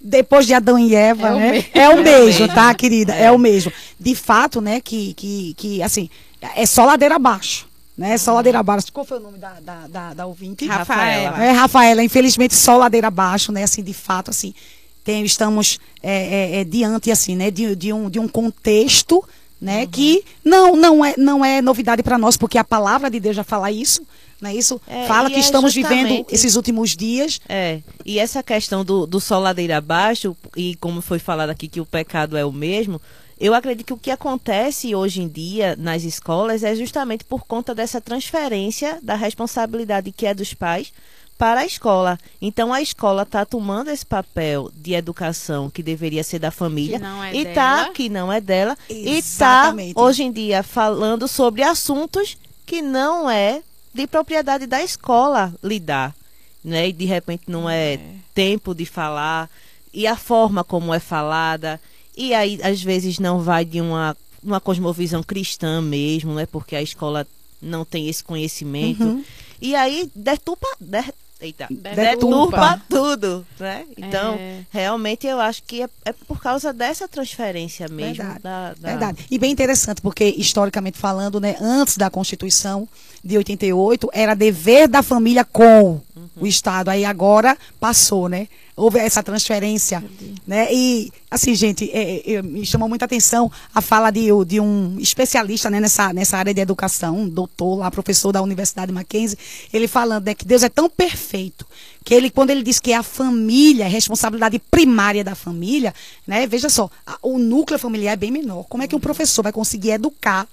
depois 0.00 0.46
de 0.46 0.54
Adão 0.54 0.78
e 0.78 0.94
Eva, 0.94 1.28
É 1.28 1.32
o 1.32 1.38
né? 1.38 1.52
mesmo. 1.52 1.70
É 1.74 1.88
o 1.88 1.92
É 1.92 1.94
o 1.94 2.02
mesmo, 2.02 2.48
tá, 2.48 2.74
querida? 2.74 3.14
É. 3.14 3.24
É. 3.24 3.30
o 3.30 3.38
mesmo. 3.38 3.72
De 3.98 4.14
fato, 4.14 4.60
né, 4.60 4.80
que, 4.80 5.14
que, 5.14 5.54
que 5.54 5.82
assim, 5.82 6.08
é 6.56 6.66
só 6.66 6.84
ladeira 6.84 7.16
abaixo. 7.16 7.68
Né? 7.96 8.12
É 8.14 8.18
só 8.18 8.32
ladeira 8.32 8.60
abaixo. 8.60 8.92
Qual 8.92 9.04
foi 9.04 9.18
o 9.18 9.20
nome 9.20 9.38
da, 9.38 9.58
da, 9.60 9.86
da, 9.88 10.14
da 10.14 10.26
ouvinte? 10.26 10.66
Rafaela. 10.66 11.44
É, 11.44 11.50
Rafaela, 11.50 12.02
infelizmente, 12.02 12.54
só 12.54 12.76
ladeira 12.76 13.08
abaixo, 13.08 13.50
né? 13.50 13.64
Assim, 13.64 13.82
de 13.82 13.92
fato, 13.92 14.30
assim, 14.30 14.54
tem, 15.02 15.24
estamos 15.24 15.80
é, 16.00 16.12
é, 16.12 16.60
é, 16.60 16.64
diante, 16.64 17.10
assim, 17.10 17.34
né? 17.34 17.50
De, 17.50 17.74
de, 17.74 17.92
um, 17.92 18.08
de 18.08 18.20
um 18.20 18.28
contexto, 18.28 19.24
né? 19.60 19.86
Que 19.86 20.24
não, 20.44 20.76
não, 20.76 21.04
é, 21.04 21.14
não 21.16 21.44
é 21.44 21.60
novidade 21.60 22.02
para 22.02 22.18
nós, 22.18 22.36
porque 22.36 22.58
a 22.58 22.64
palavra 22.64 23.10
de 23.10 23.18
Deus 23.18 23.36
já 23.36 23.44
fala 23.44 23.70
isso, 23.70 24.02
não 24.40 24.50
é 24.50 24.54
isso? 24.54 24.80
É, 24.86 25.06
fala 25.06 25.28
e 25.28 25.32
que 25.32 25.38
é 25.38 25.40
estamos 25.40 25.74
vivendo 25.74 26.24
esses 26.30 26.54
últimos 26.54 26.96
dias. 26.96 27.40
É, 27.48 27.80
e 28.04 28.18
essa 28.18 28.42
questão 28.42 28.84
do, 28.84 29.06
do 29.06 29.20
sol 29.20 29.40
ladeira 29.40 29.78
abaixo, 29.78 30.36
e 30.56 30.76
como 30.76 31.00
foi 31.00 31.18
falado 31.18 31.50
aqui 31.50 31.66
que 31.66 31.80
o 31.80 31.86
pecado 31.86 32.36
é 32.36 32.44
o 32.44 32.52
mesmo, 32.52 33.00
eu 33.40 33.54
acredito 33.54 33.86
que 33.86 33.92
o 33.92 33.98
que 33.98 34.10
acontece 34.10 34.94
hoje 34.94 35.22
em 35.22 35.28
dia 35.28 35.76
nas 35.76 36.02
escolas 36.02 36.62
é 36.64 36.74
justamente 36.74 37.24
por 37.24 37.44
conta 37.46 37.74
dessa 37.74 38.00
transferência 38.00 38.98
da 39.02 39.14
responsabilidade 39.14 40.10
que 40.12 40.26
é 40.26 40.34
dos 40.34 40.54
pais 40.54 40.92
para 41.38 41.60
a 41.60 41.64
escola. 41.64 42.18
Então 42.42 42.72
a 42.72 42.82
escola 42.82 43.22
está 43.22 43.46
tomando 43.46 43.90
esse 43.90 44.04
papel 44.04 44.70
de 44.74 44.92
educação 44.94 45.70
que 45.70 45.82
deveria 45.84 46.24
ser 46.24 46.40
da 46.40 46.50
família 46.50 46.98
Que 46.98 47.04
não 47.04 47.22
é 47.22 47.34
e 47.34 47.44
dela. 47.44 47.54
tá 47.54 47.90
que 47.90 48.08
não 48.08 48.32
é 48.32 48.40
dela 48.40 48.76
e 48.90 49.16
Exatamente. 49.16 49.90
está 49.90 50.02
hoje 50.02 50.24
em 50.24 50.32
dia 50.32 50.64
falando 50.64 51.28
sobre 51.28 51.62
assuntos 51.62 52.36
que 52.66 52.82
não 52.82 53.30
é 53.30 53.62
de 53.94 54.06
propriedade 54.06 54.66
da 54.66 54.82
escola 54.82 55.54
lidar, 55.62 56.14
né? 56.62 56.88
E 56.88 56.92
de 56.92 57.04
repente 57.04 57.44
não 57.46 57.70
é, 57.70 57.98
tempo 58.34 58.74
de 58.74 58.84
falar 58.84 59.48
e 59.94 60.06
a 60.06 60.16
forma 60.16 60.64
como 60.64 60.92
é 60.92 60.98
falada 60.98 61.80
e 62.16 62.34
aí 62.34 62.58
às 62.62 62.82
vezes 62.82 63.20
não 63.20 63.40
vai 63.40 63.64
de 63.64 63.80
uma 63.80 64.16
uma 64.42 64.60
cosmovisão 64.60 65.22
cristã 65.22 65.80
mesmo, 65.80 66.34
né? 66.34 66.46
Porque 66.46 66.74
a 66.76 66.82
escola 66.82 67.26
não 67.60 67.84
tem 67.84 68.08
esse 68.08 68.22
conhecimento. 68.22 69.02
Uhum. 69.02 69.24
E 69.60 69.74
aí 69.74 70.08
deturpa, 70.14 70.68
de, 70.80 71.02
eita, 71.40 71.66
Deturpa. 71.70 72.80
tudo, 72.88 73.46
né? 73.58 73.84
Então, 73.96 74.34
É. 74.34 74.60
realmente 74.70 75.26
eu 75.26 75.40
acho 75.40 75.62
que 75.64 75.82
é, 75.82 75.88
é 76.04 76.12
por 76.12 76.40
causa 76.40 76.72
dessa 76.72 77.06
transferência 77.08 77.88
mesmo 77.88 78.16
Verdade. 78.16 78.42
da, 78.42 78.74
da- 78.74 78.88
Verdade. 78.90 79.26
E 79.30 79.38
bem 79.38 79.50
interessante, 79.52 80.00
porque 80.00 80.24
historicamente 80.36 80.98
falando, 80.98 81.40
né, 81.40 81.56
antes 81.60 81.96
da 81.96 82.10
Constituição 82.10 82.88
de 83.24 83.36
88, 83.36 84.08
era 84.12 84.34
dever 84.34 84.88
da 84.88 85.02
família 85.02 85.44
com 85.44 86.00
o 86.36 86.46
Estado. 86.46 86.88
Aí 86.88 87.04
agora 87.04 87.56
passou, 87.80 88.28
né? 88.28 88.48
Houve 88.78 88.98
essa 89.00 89.22
transferência, 89.22 90.02
né? 90.46 90.68
E 90.72 91.10
assim, 91.30 91.54
gente, 91.54 91.90
é, 91.92 92.34
é, 92.34 92.42
me 92.42 92.64
chamou 92.64 92.88
muita 92.88 93.04
atenção 93.04 93.50
a 93.74 93.80
fala 93.80 94.10
de, 94.10 94.28
de 94.46 94.60
um 94.60 94.96
especialista 95.00 95.68
né, 95.68 95.80
nessa, 95.80 96.12
nessa 96.12 96.36
área 96.38 96.54
de 96.54 96.60
educação, 96.60 97.18
um 97.18 97.28
doutor 97.28 97.76
lá, 97.78 97.90
professor 97.90 98.30
da 98.32 98.40
Universidade 98.40 98.92
Mackenzie, 98.92 99.36
ele 99.72 99.88
falando 99.88 100.26
né, 100.26 100.34
que 100.34 100.44
Deus 100.46 100.62
é 100.62 100.68
tão 100.68 100.88
perfeito 100.88 101.66
que 102.04 102.14
ele, 102.14 102.30
quando 102.30 102.50
ele 102.50 102.62
diz 102.62 102.78
que 102.78 102.92
a 102.92 103.02
família, 103.02 103.84
a 103.84 103.88
responsabilidade 103.88 104.58
primária 104.70 105.22
da 105.24 105.34
família, 105.34 105.92
né? 106.26 106.46
Veja 106.46 106.68
só, 106.70 106.88
a- 107.06 107.18
o 107.20 107.36
núcleo 107.38 107.78
familiar 107.78 108.12
é 108.12 108.16
bem 108.16 108.30
menor. 108.30 108.64
Como 108.68 108.82
é 108.82 108.88
que 108.88 108.96
um 108.96 109.00
professor 109.00 109.42
vai 109.42 109.52
conseguir 109.52 109.90
educar, 109.90 110.46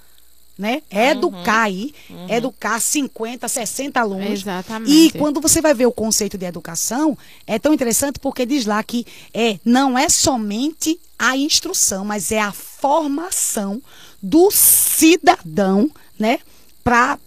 né? 0.58 0.82
Educar 0.89 1.64
aí, 1.64 1.93
educar 2.30 2.80
50, 2.80 3.47
60 3.47 3.99
alunos. 3.99 4.41
Exatamente. 4.41 4.91
E 4.91 5.12
quando 5.12 5.41
você 5.41 5.62
vai 5.62 5.74
ver 5.74 5.86
o 5.86 5.91
conceito 5.91 6.38
de 6.38 6.45
educação, 6.45 7.18
é 7.45 7.60
tão 7.60 7.74
interessante 7.74 8.20
porque 8.20 8.45
diz 8.45 8.66
lá 8.66 8.82
que 8.84 9.06
é, 9.34 9.60
não 9.66 9.97
é 9.97 10.08
somente 10.08 10.99
a 11.20 11.36
instrução, 11.36 12.06
mas 12.06 12.32
é 12.32 12.39
a 12.39 12.51
formação 12.51 13.82
do 14.22 14.49
cidadão, 14.51 15.89
né? 16.18 16.39
Para 16.84 17.18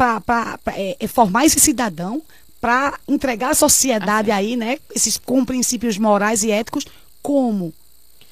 é, 0.74 0.96
é 1.00 1.06
formar 1.06 1.44
esse 1.44 1.58
cidadão 1.58 2.22
para 2.60 2.98
entregar 3.06 3.50
à 3.50 3.54
sociedade 3.54 4.30
aí, 4.30 4.56
né? 4.56 4.78
Esses 4.94 5.16
com 5.18 5.44
princípios 5.44 5.98
morais 5.98 6.42
e 6.42 6.50
éticos, 6.50 6.84
como? 7.22 7.72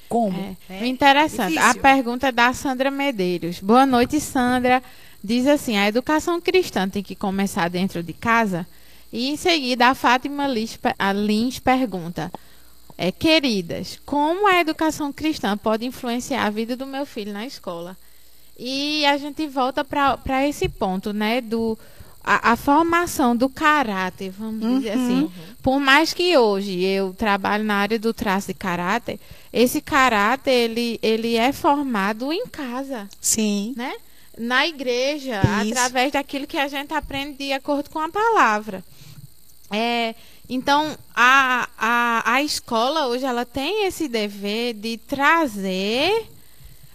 Como? 0.09 0.57
É. 0.69 0.87
Interessante. 0.87 1.59
A 1.59 1.63
Difícil. 1.63 1.83
pergunta 1.83 2.29
é 2.29 2.33
da 2.33 2.53
Sandra 2.53 2.91
Medeiros. 2.91 3.61
Boa 3.61 3.85
noite, 3.85 4.21
Sandra. 4.21 4.83
Diz 5.23 5.47
assim: 5.47 5.77
a 5.77 5.89
educação 5.89 6.41
cristã 6.41 6.89
tem 6.89 7.03
que 7.03 7.15
começar 7.15 7.69
dentro 7.69 8.03
de 8.03 8.13
casa? 8.13 8.67
E 9.13 9.29
em 9.29 9.37
seguida, 9.37 9.89
a 9.89 9.95
Fátima 9.95 10.47
Lins, 10.47 10.79
a 10.99 11.13
Lins 11.13 11.59
pergunta: 11.59 12.31
é, 12.97 13.11
Queridas, 13.11 14.01
como 14.05 14.47
a 14.47 14.61
educação 14.61 15.13
cristã 15.13 15.57
pode 15.57 15.85
influenciar 15.85 16.45
a 16.47 16.51
vida 16.51 16.77
do 16.77 16.87
meu 16.87 17.05
filho 17.05 17.33
na 17.33 17.47
escola? 17.47 17.97
E 18.59 19.05
a 19.05 19.17
gente 19.19 19.47
volta 19.47 19.85
para 19.85 20.47
esse 20.47 20.69
ponto, 20.69 21.13
né? 21.13 21.41
Do, 21.41 21.79
a, 22.27 22.53
a 22.53 22.57
formação 22.57 23.37
do 23.37 23.49
caráter, 23.49 24.31
vamos 24.31 24.61
dizer 24.61 24.93
assim. 24.93 25.31
Por 25.63 25.79
mais 25.79 26.13
que 26.13 26.37
hoje 26.37 26.83
eu 26.83 27.15
trabalhe 27.15 27.63
na 27.63 27.77
área 27.77 27.99
do 27.99 28.13
traço 28.13 28.49
de 28.49 28.55
caráter, 28.55 29.21
esse 29.53 29.81
caráter 29.81 30.51
ele, 30.51 30.99
ele 31.03 31.37
é 31.37 31.53
formado 31.53 32.33
em 32.33 32.47
casa, 32.47 33.09
Sim. 33.21 33.75
né? 33.77 33.95
Na 34.39 34.67
igreja, 34.67 35.41
Isso. 35.41 35.73
através 35.73 36.13
daquilo 36.13 36.47
que 36.47 36.59
a 36.59 36.69
gente 36.69 36.93
aprende 36.93 37.39
de 37.39 37.53
acordo 37.53 37.89
com 37.89 37.99
a 37.99 38.09
palavra. 38.09 38.85
É, 39.71 40.15
então, 40.49 40.97
a, 41.15 41.69
a, 41.77 42.35
a 42.35 42.43
escola 42.43 43.09
hoje 43.09 43.25
ela 43.25 43.45
tem 43.45 43.87
esse 43.87 44.09
dever 44.09 44.75
de 44.75 44.97
trazer 44.99 46.29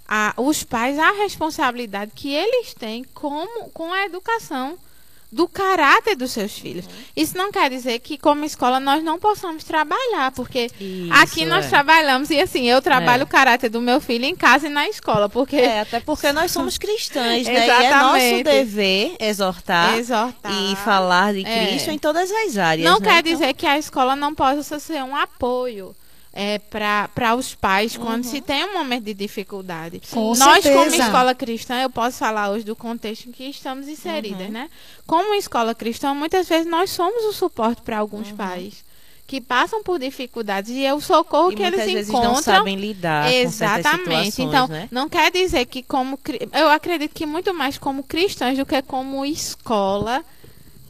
a, 0.07 0.33
os 0.37 0.63
pais 0.63 0.99
a 0.99 1.11
responsabilidade 1.11 2.11
que 2.15 2.33
eles 2.33 2.73
têm 2.73 3.03
como, 3.13 3.69
com 3.69 3.91
a 3.91 4.05
educação 4.05 4.77
do 5.31 5.47
caráter 5.47 6.15
dos 6.15 6.31
seus 6.31 6.51
filhos. 6.57 6.85
Isso 7.15 7.37
não 7.37 7.51
quer 7.51 7.69
dizer 7.69 7.99
que, 7.99 8.17
como 8.17 8.43
escola, 8.43 8.79
nós 8.81 9.01
não 9.01 9.17
possamos 9.17 9.63
trabalhar, 9.63 10.31
porque 10.35 10.69
Isso, 10.79 11.13
aqui 11.13 11.45
nós 11.45 11.65
é. 11.65 11.69
trabalhamos, 11.69 12.29
e 12.29 12.39
assim, 12.39 12.69
eu 12.69 12.81
trabalho 12.81 13.21
É. 13.21 13.23
o 13.23 13.27
caráter 13.27 13.69
do 13.69 13.79
meu 13.79 14.01
filho 14.01 14.25
em 14.25 14.35
casa 14.35 14.67
e 14.67 14.69
na 14.69 14.89
escola, 14.89 15.29
porque 15.29 15.55
É, 15.55 15.79
até 15.81 15.99
porque 16.01 16.33
nós 16.33 16.51
somos 16.51 16.77
cristãs, 16.77 17.47
né? 17.47 17.53
E 17.67 17.69
é 17.69 17.89
nosso 17.95 18.17
Exatamente. 18.17 18.43
dever 18.43 19.15
exortar, 19.19 19.97
exortar. 19.97 20.51
e 20.51 20.75
falar 20.75 21.33
de 21.33 21.45
É. 21.45 21.67
Cristo 21.67 21.91
em 21.91 21.97
todas 21.97 22.29
as 22.29 22.57
áreas. 22.57 22.85
Não 22.89 22.99
né? 22.99 23.07
quer 23.07 23.19
Então, 23.19 23.31
dizer 23.31 23.53
que 23.53 23.65
a 23.65 23.77
escola 23.77 24.15
não 24.15 24.35
possa 24.35 24.79
ser 24.79 25.01
um 25.03 25.15
apoio 25.15 25.95
é, 26.33 26.59
para 26.59 27.35
os 27.35 27.53
pais 27.53 27.97
quando 27.97 28.23
se 28.23 28.39
tem 28.41 28.63
um 28.65 28.73
momento 28.73 29.03
de 29.03 29.13
dificuldade. 29.13 30.01
Com 30.11 30.33
Nós, 30.35 30.63
como 30.63 30.83
certeza. 30.89 31.03
escola 31.03 31.35
cristã, 31.35 31.81
eu 31.81 31.89
posso 31.89 32.17
falar 32.17 32.49
hoje 32.51 32.63
do 32.65 32.75
contexto 32.75 33.27
em 33.27 33.31
que 33.31 33.43
estamos 33.45 33.87
inseridas, 33.87 34.49
né? 34.49 34.69
Como 35.05 35.33
escola 35.35 35.75
cristã, 35.75 36.13
muitas 36.13 36.47
vezes 36.47 36.65
nós 36.67 36.89
somos 36.89 37.23
o 37.25 37.33
suporte 37.33 37.81
para 37.81 37.97
alguns 37.97 38.31
pais 38.31 38.83
que 39.27 39.39
passam 39.39 39.81
por 39.81 39.97
dificuldades 39.97 40.71
e 40.71 40.83
é 40.85 40.93
o 40.93 40.99
socorro 40.99 41.53
e 41.53 41.55
que 41.55 41.63
eles 41.63 41.85
vezes 41.85 42.09
encontram. 42.09 42.33
não 42.33 42.41
sabem 42.41 42.75
lidar 42.75 43.29
com 43.29 43.33
Exatamente. 43.37 44.31
situações, 44.31 44.39
Então, 44.39 44.67
né? 44.67 44.89
não 44.91 45.07
quer 45.07 45.31
dizer 45.31 45.65
que 45.67 45.81
como 45.81 46.19
eu 46.53 46.69
acredito 46.69 47.13
que 47.13 47.25
muito 47.25 47.53
mais 47.53 47.77
como 47.77 48.03
cristãs 48.03 48.57
do 48.57 48.65
que 48.65 48.81
como 48.81 49.25
escola 49.25 50.21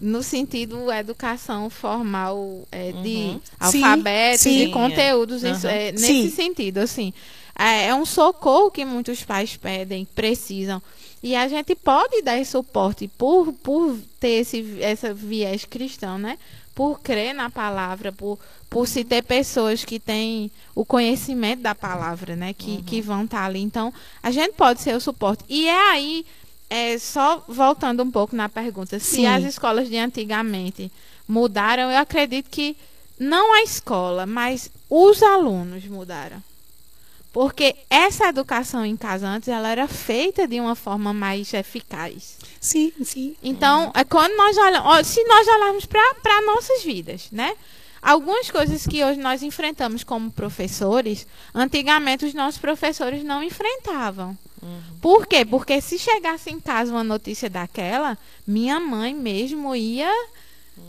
no 0.02 0.24
sentido 0.24 0.92
educação 0.92 1.70
formal 1.70 2.68
é, 2.72 2.92
de 2.92 3.16
Uhum. 3.16 3.42
alfabeto, 3.60 4.40
Sim, 4.44 4.58
de 4.58 4.66
sim. 4.66 4.72
conteúdos, 4.72 5.44
Uhum. 5.44 5.52
isso, 5.52 5.68
é, 5.68 5.92
nesse 5.92 6.30
Sim. 6.30 6.30
sentido, 6.32 6.80
assim. 6.80 7.14
É, 7.58 7.88
é 7.88 7.96
um 7.96 8.06
socorro 8.06 8.72
que 8.72 8.84
muitos 8.84 9.24
pais 9.24 9.56
pedem, 9.56 10.06
precisam. 10.16 10.82
E 11.22 11.36
a 11.36 11.48
gente 11.48 11.76
pode 11.76 12.22
dar 12.24 12.40
esse 12.40 12.52
suporte 12.52 13.08
por, 13.08 13.54
por 13.54 13.96
ter 14.20 14.40
esse 14.42 14.78
essa 14.82 15.14
viés 15.14 15.66
cristão, 15.66 16.18
né? 16.18 16.38
Por 16.74 17.00
crer 17.00 17.36
na 17.36 17.48
palavra, 17.50 18.12
por, 18.12 18.40
por 18.68 18.88
se 18.88 19.04
ter 19.04 19.22
pessoas 19.24 19.86
que 19.86 20.00
têm 20.00 20.50
o 20.74 20.84
conhecimento 20.84 21.62
da 21.62 21.76
palavra, 21.76 22.36
né? 22.36 22.54
Que, 22.54 22.82
que 22.82 23.02
vão 23.02 23.26
estar 23.26 23.46
ali. 23.46 23.60
Então, 23.62 23.94
a 24.24 24.32
gente 24.32 24.54
pode 24.54 24.82
ser 24.82 24.96
o 24.96 25.00
suporte. 25.02 25.44
E 25.48 25.68
é 25.68 25.92
aí, 25.92 26.26
é, 26.72 26.98
só 26.98 27.44
voltando 27.50 28.02
um 28.02 28.10
pouco 28.10 28.34
na 28.34 28.48
pergunta, 28.48 28.98
se 28.98 29.18
Sim. 29.18 29.26
as 29.26 29.44
escolas 29.44 29.90
de 29.90 29.98
antigamente 29.98 30.90
mudaram, 31.28 31.92
eu 31.92 31.98
acredito 31.98 32.50
que 32.50 32.78
não 33.20 33.54
a 33.56 33.62
escola, 33.62 34.26
mas 34.26 34.72
os 34.90 35.22
alunos 35.22 35.84
mudaram. 35.84 36.42
Porque 37.34 37.76
essa 37.90 38.30
educação 38.30 38.86
em 38.86 38.96
casa 38.96 39.28
antes, 39.28 39.50
ela 39.50 39.68
era 39.68 39.86
feita 39.86 40.48
de 40.48 40.62
uma 40.62 40.74
forma 40.74 41.14
mais 41.14 41.54
eficaz. 41.54 42.38
Sim, 42.62 42.94
sim. 43.04 43.36
Então, 43.44 43.92
é 43.94 44.06
quando 44.06 44.36
nós 44.38 44.58
olhamos, 44.58 45.08
se 45.08 45.22
nós 45.26 45.48
olharmos 45.50 45.86
para 45.86 46.42
nossas 46.46 46.84
vidas, 46.84 47.28
né? 47.34 47.54
Algumas 48.02 48.50
coisas 48.50 48.88
que 48.88 49.04
hoje 49.04 49.20
nós 49.20 49.44
enfrentamos 49.44 50.04
como 50.04 50.32
professores, 50.32 51.28
antigamente 51.54 52.26
os 52.26 52.34
nossos 52.34 52.60
professores 52.60 53.24
não 53.24 53.44
enfrentavam. 53.44 54.38
Por 55.02 55.26
quê? 55.26 55.44
Porque 55.44 55.82
se 55.82 55.98
chegasse 55.98 56.52
em 56.52 56.60
casa 56.60 56.92
uma 56.92 57.04
notícia 57.04 57.50
daquela, 57.50 58.18
minha 58.46 58.80
mãe 58.80 59.14
mesmo 59.14 59.76
ia, 59.76 60.12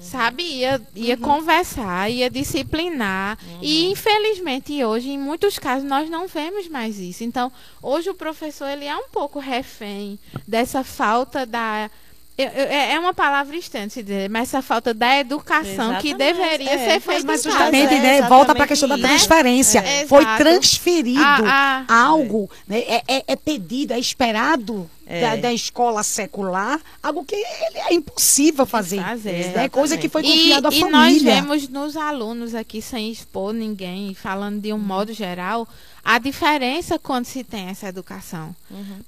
sabe, 0.01 0.43
ia, 0.43 0.81
ia 0.95 1.17
conversar, 1.17 2.11
ia 2.11 2.29
disciplinar. 2.29 3.39
E 3.63 3.91
infelizmente 3.91 4.85
hoje, 4.85 5.11
em 5.11 5.19
muitos 5.19 5.59
casos, 5.59 5.89
nós 5.89 6.11
não 6.11 6.29
vemos 6.29 6.69
mais 6.69 6.99
isso. 6.99 7.25
Então, 7.25 7.51
hoje 7.83 8.11
o 8.11 8.15
professor 8.15 8.69
ele 8.69 8.85
é 8.85 8.97
um 8.97 9.09
pouco 9.09 9.39
refém 9.39 10.19
dessa 10.47 10.85
falta 10.85 11.47
da 11.47 11.91
é 12.39 12.93
é 12.95 12.99
uma 12.99 13.13
palavra 13.15 13.57
estranha 13.57 13.87
de 13.87 13.93
se 13.93 14.03
dizer, 14.03 14.29
mas 14.31 14.49
essa 14.49 14.63
falta 14.63 14.93
da 14.95 15.19
educação 15.19 15.97
que 16.01 16.09
Exatamente, 16.09 16.15
deveria 16.17 16.71
é, 16.71 16.93
ser 16.95 17.01
feita 17.01 17.25
Mas 17.27 17.43
justamente, 17.43 17.95
né, 17.95 18.23
volta 18.23 18.55
para 18.55 18.65
a 18.65 18.67
questão 18.67 18.89
da 18.89 18.97
isso. 18.97 19.07
transferência. 19.07 19.79
É. 19.81 20.07
Foi 20.07 20.25
transferido 20.37 21.21
Ah, 21.23 21.85
ah. 21.89 22.05
algo, 22.07 22.51
né, 22.67 22.79
é, 22.81 23.03
é- 23.07 23.25
é 23.29 23.37
pedido, 23.37 23.93
é 23.93 23.99
esperado 23.99 24.89
É. 25.07 25.21
da, 25.21 25.37
da 25.37 25.53
escola 25.53 26.03
secular, 26.03 26.81
algo 27.03 27.25
que 27.25 27.35
ele- 27.35 27.79
é 27.91 27.95
impossível 27.95 28.65
fazer. 28.65 29.03
fazer, 29.03 29.53
né, 29.55 29.69
coisa 29.69 29.97
que 29.99 30.09
foi 30.09 30.23
confiada 30.23 30.69
à 30.69 30.73
e 30.73 30.81
nós 30.81 30.91
família. 30.91 31.35
vemos 31.35 31.69
nos 31.69 31.97
alunos 31.97 32.55
aqui, 32.55 32.81
sem 32.81 33.11
expor 33.11 33.53
ninguém, 33.53 34.15
falando 34.15 34.61
de 34.61 34.73
um 34.73 34.79
modo 34.79 35.13
geral, 35.13 35.69
a 36.05 36.19
diferença 36.19 36.99
quando 36.99 37.27
se 37.27 37.45
tem 37.45 37.69
essa 37.69 37.89
educação. 37.89 38.55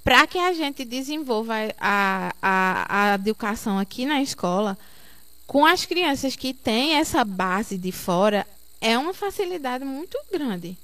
Para 0.03 0.25
que 0.25 0.37
a 0.37 0.53
gente 0.53 0.85
desenvolva 0.85 1.53
a, 1.79 2.33
a, 2.41 3.11
a 3.11 3.15
educação 3.15 3.77
aqui 3.77 4.05
na 4.05 4.21
escola, 4.21 4.77
com 5.45 5.65
as 5.65 5.85
crianças 5.85 6.35
que 6.35 6.53
têm 6.53 6.95
essa 6.95 7.23
base 7.23 7.77
de 7.77 7.91
fora, 7.91 8.47
é 8.79 8.97
uma 8.97 9.13
facilidade 9.13 9.83
muito 9.83 10.17
grande. 10.31 10.77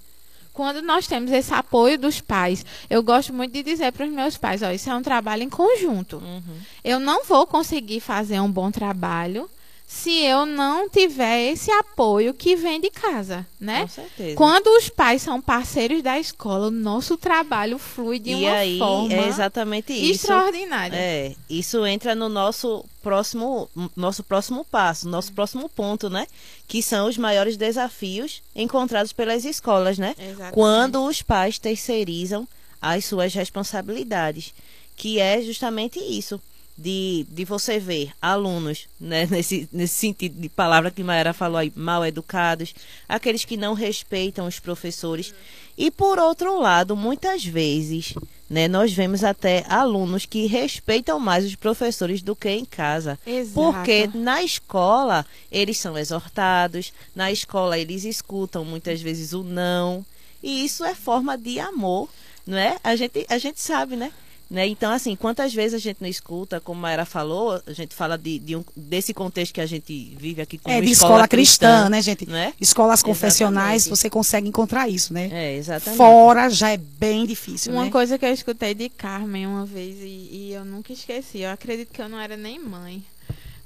Quando 0.53 0.81
nós 0.81 1.07
temos 1.07 1.31
esse 1.31 1.53
apoio 1.53 1.97
dos 1.97 2.19
pais, 2.19 2.65
eu 2.89 3.01
gosto 3.01 3.33
muito 3.33 3.53
de 3.53 3.63
dizer 3.63 3.93
para 3.93 4.05
os 4.05 4.11
meus 4.11 4.37
pais, 4.37 4.61
ó, 4.61 4.69
isso 4.69 4.89
é 4.89 4.95
um 4.95 5.01
trabalho 5.01 5.43
em 5.43 5.49
conjunto. 5.49 6.17
Uhum. 6.17 6.59
Eu 6.83 6.99
não 6.99 7.23
vou 7.23 7.47
conseguir 7.47 8.01
fazer 8.01 8.39
um 8.41 8.51
bom 8.51 8.69
trabalho 8.69 9.49
se 9.93 10.23
eu 10.23 10.45
não 10.45 10.89
tiver 10.89 11.51
esse 11.51 11.69
apoio 11.69 12.33
que 12.33 12.55
vem 12.55 12.79
de 12.79 12.89
casa, 12.89 13.45
né? 13.59 13.81
Com 13.81 13.87
certeza. 13.89 14.35
Quando 14.35 14.67
os 14.77 14.87
pais 14.87 15.21
são 15.21 15.41
parceiros 15.41 16.01
da 16.01 16.17
escola, 16.17 16.67
o 16.67 16.71
nosso 16.71 17.17
trabalho 17.17 17.77
flui 17.77 18.17
de 18.17 18.31
e 18.31 18.35
uma 18.35 18.51
aí 18.53 18.79
forma 18.79 19.13
é 19.13 19.27
exatamente 19.27 19.91
isso. 19.91 20.21
extraordinária. 20.21 20.95
É, 20.95 21.35
isso 21.49 21.85
entra 21.85 22.15
no 22.15 22.29
nosso 22.29 22.85
próximo, 23.03 23.69
nosso 23.93 24.23
próximo 24.23 24.63
passo, 24.63 25.09
nosso 25.09 25.33
próximo 25.33 25.67
ponto, 25.67 26.09
né? 26.09 26.25
Que 26.69 26.81
são 26.81 27.07
os 27.09 27.17
maiores 27.17 27.57
desafios 27.57 28.41
encontrados 28.55 29.11
pelas 29.11 29.43
escolas, 29.43 29.99
né? 29.99 30.15
Exatamente. 30.17 30.53
Quando 30.53 31.05
os 31.05 31.21
pais 31.21 31.59
terceirizam 31.59 32.47
as 32.81 33.03
suas 33.03 33.33
responsabilidades, 33.33 34.53
que 34.95 35.19
é 35.19 35.41
justamente 35.41 35.99
isso. 35.99 36.41
De, 36.81 37.25
de 37.29 37.45
você 37.45 37.77
ver 37.79 38.11
alunos, 38.21 38.87
né, 38.99 39.27
nesse, 39.31 39.69
nesse 39.71 39.95
sentido 39.95 40.39
de 40.41 40.49
palavra 40.49 40.89
que 40.89 41.03
Maera 41.03 41.33
falou 41.33 41.57
aí, 41.57 41.71
mal 41.75 42.05
educados, 42.05 42.73
aqueles 43.07 43.45
que 43.45 43.55
não 43.55 43.73
respeitam 43.73 44.47
os 44.47 44.59
professores. 44.59 45.33
E 45.77 45.91
por 45.91 46.19
outro 46.19 46.59
lado, 46.59 46.95
muitas 46.95 47.45
vezes, 47.45 48.13
né, 48.49 48.67
nós 48.67 48.91
vemos 48.91 49.23
até 49.23 49.65
alunos 49.69 50.25
que 50.25 50.45
respeitam 50.45 51.19
mais 51.19 51.45
os 51.45 51.55
professores 51.55 52.21
do 52.21 52.35
que 52.35 52.49
em 52.49 52.65
casa. 52.65 53.17
Exato. 53.25 53.53
Porque 53.53 54.09
na 54.13 54.43
escola 54.43 55.25
eles 55.51 55.77
são 55.77 55.97
exortados, 55.97 56.91
na 57.15 57.31
escola 57.31 57.77
eles 57.77 58.03
escutam 58.03 58.65
muitas 58.65 59.01
vezes 59.01 59.33
o 59.33 59.43
não. 59.43 60.05
E 60.43 60.65
isso 60.65 60.83
é 60.83 60.95
forma 60.95 61.37
de 61.37 61.59
amor, 61.59 62.09
não 62.45 62.57
é? 62.57 62.77
A 62.83 62.95
gente, 62.95 63.25
a 63.29 63.37
gente 63.37 63.61
sabe, 63.61 63.95
né? 63.95 64.11
Né? 64.51 64.67
Então, 64.67 64.91
assim, 64.91 65.15
quantas 65.15 65.53
vezes 65.53 65.75
a 65.75 65.77
gente 65.77 66.01
não 66.01 66.09
escuta, 66.09 66.59
como 66.59 66.85
a 66.85 66.91
Era 66.91 67.05
falou, 67.05 67.61
a 67.65 67.71
gente 67.71 67.95
fala 67.95 68.17
de, 68.17 68.37
de 68.37 68.57
um, 68.57 68.65
desse 68.75 69.13
contexto 69.13 69.53
que 69.53 69.61
a 69.61 69.65
gente 69.65 70.13
vive 70.19 70.41
aqui 70.41 70.57
como 70.57 70.75
É, 70.75 70.81
de 70.81 70.91
escola, 70.91 71.13
escola 71.13 71.27
cristã, 71.29 71.89
né, 71.89 72.01
gente? 72.01 72.29
Né? 72.29 72.53
Escolas 72.59 73.01
confessionais, 73.01 73.83
Exatamente. 73.83 73.97
você 74.01 74.09
consegue 74.09 74.49
encontrar 74.49 74.89
isso, 74.89 75.13
né? 75.13 75.29
É, 75.31 75.55
exatamente. 75.55 75.95
Fora 75.95 76.49
já 76.49 76.69
é 76.69 76.75
bem 76.75 77.25
difícil, 77.25 77.71
Uma 77.71 77.85
né? 77.85 77.91
coisa 77.91 78.17
que 78.19 78.25
eu 78.25 78.33
escutei 78.33 78.73
de 78.73 78.89
Carmen 78.89 79.47
uma 79.47 79.65
vez 79.65 79.95
e, 80.01 80.29
e 80.49 80.53
eu 80.53 80.65
nunca 80.65 80.91
esqueci, 80.91 81.39
eu 81.39 81.49
acredito 81.51 81.93
que 81.93 82.01
eu 82.01 82.09
não 82.09 82.19
era 82.19 82.35
nem 82.35 82.59
mãe, 82.59 83.01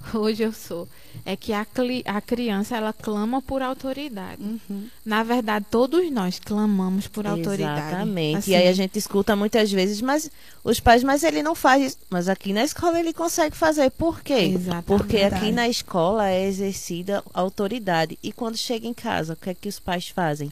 hoje 0.14 0.44
eu 0.44 0.54
sou, 0.54 0.88
é 1.26 1.36
que 1.36 1.54
a, 1.54 1.66
a 2.06 2.22
criança 2.22 2.76
ela 2.76 2.94
clama 2.94 3.42
por 3.42 3.62
autoridade. 3.62 4.42
Uhum. 4.42 4.88
Na 5.06 5.24
verdade, 5.24 5.66
todos 5.70 6.10
nós 6.12 6.40
clamamos 6.40 7.08
por 7.08 7.26
autoridade. 7.26 7.88
Exatamente. 7.88 8.38
Assim, 8.38 8.52
E 8.52 8.56
aí 8.56 8.68
a 8.68 8.74
gente 8.74 8.98
escuta 8.98 9.36
muitas 9.36 9.72
vezes, 9.72 10.02
mas 10.02 10.30
os 10.64 10.80
pais, 10.80 11.04
mas 11.04 11.24
ele 11.24 11.42
não 11.42 11.56
faz 11.56 11.84
isso. 11.84 11.98
Mas 12.10 12.30
aqui 12.30 12.54
na 12.54 12.64
escola 12.64 13.00
ele 13.00 13.14
consegue 13.14 13.56
fazer. 13.56 13.90
Por 13.92 14.22
quê? 14.22 14.54
Exatamente. 14.56 14.86
Porque 14.86 15.18
aqui 15.18 15.52
na 15.52 15.68
escola 15.68 16.30
é 16.30 16.48
exercida 16.48 17.24
autoridade. 17.34 18.18
E 18.22 18.32
quando 18.32 18.58
chega 18.58 18.88
em 18.88 18.94
casa, 18.94 19.34
o 19.34 19.36
que 19.36 19.50
é 19.50 19.54
que 19.54 19.70
os 19.70 19.80
pais 19.80 20.10
fazem? 20.10 20.52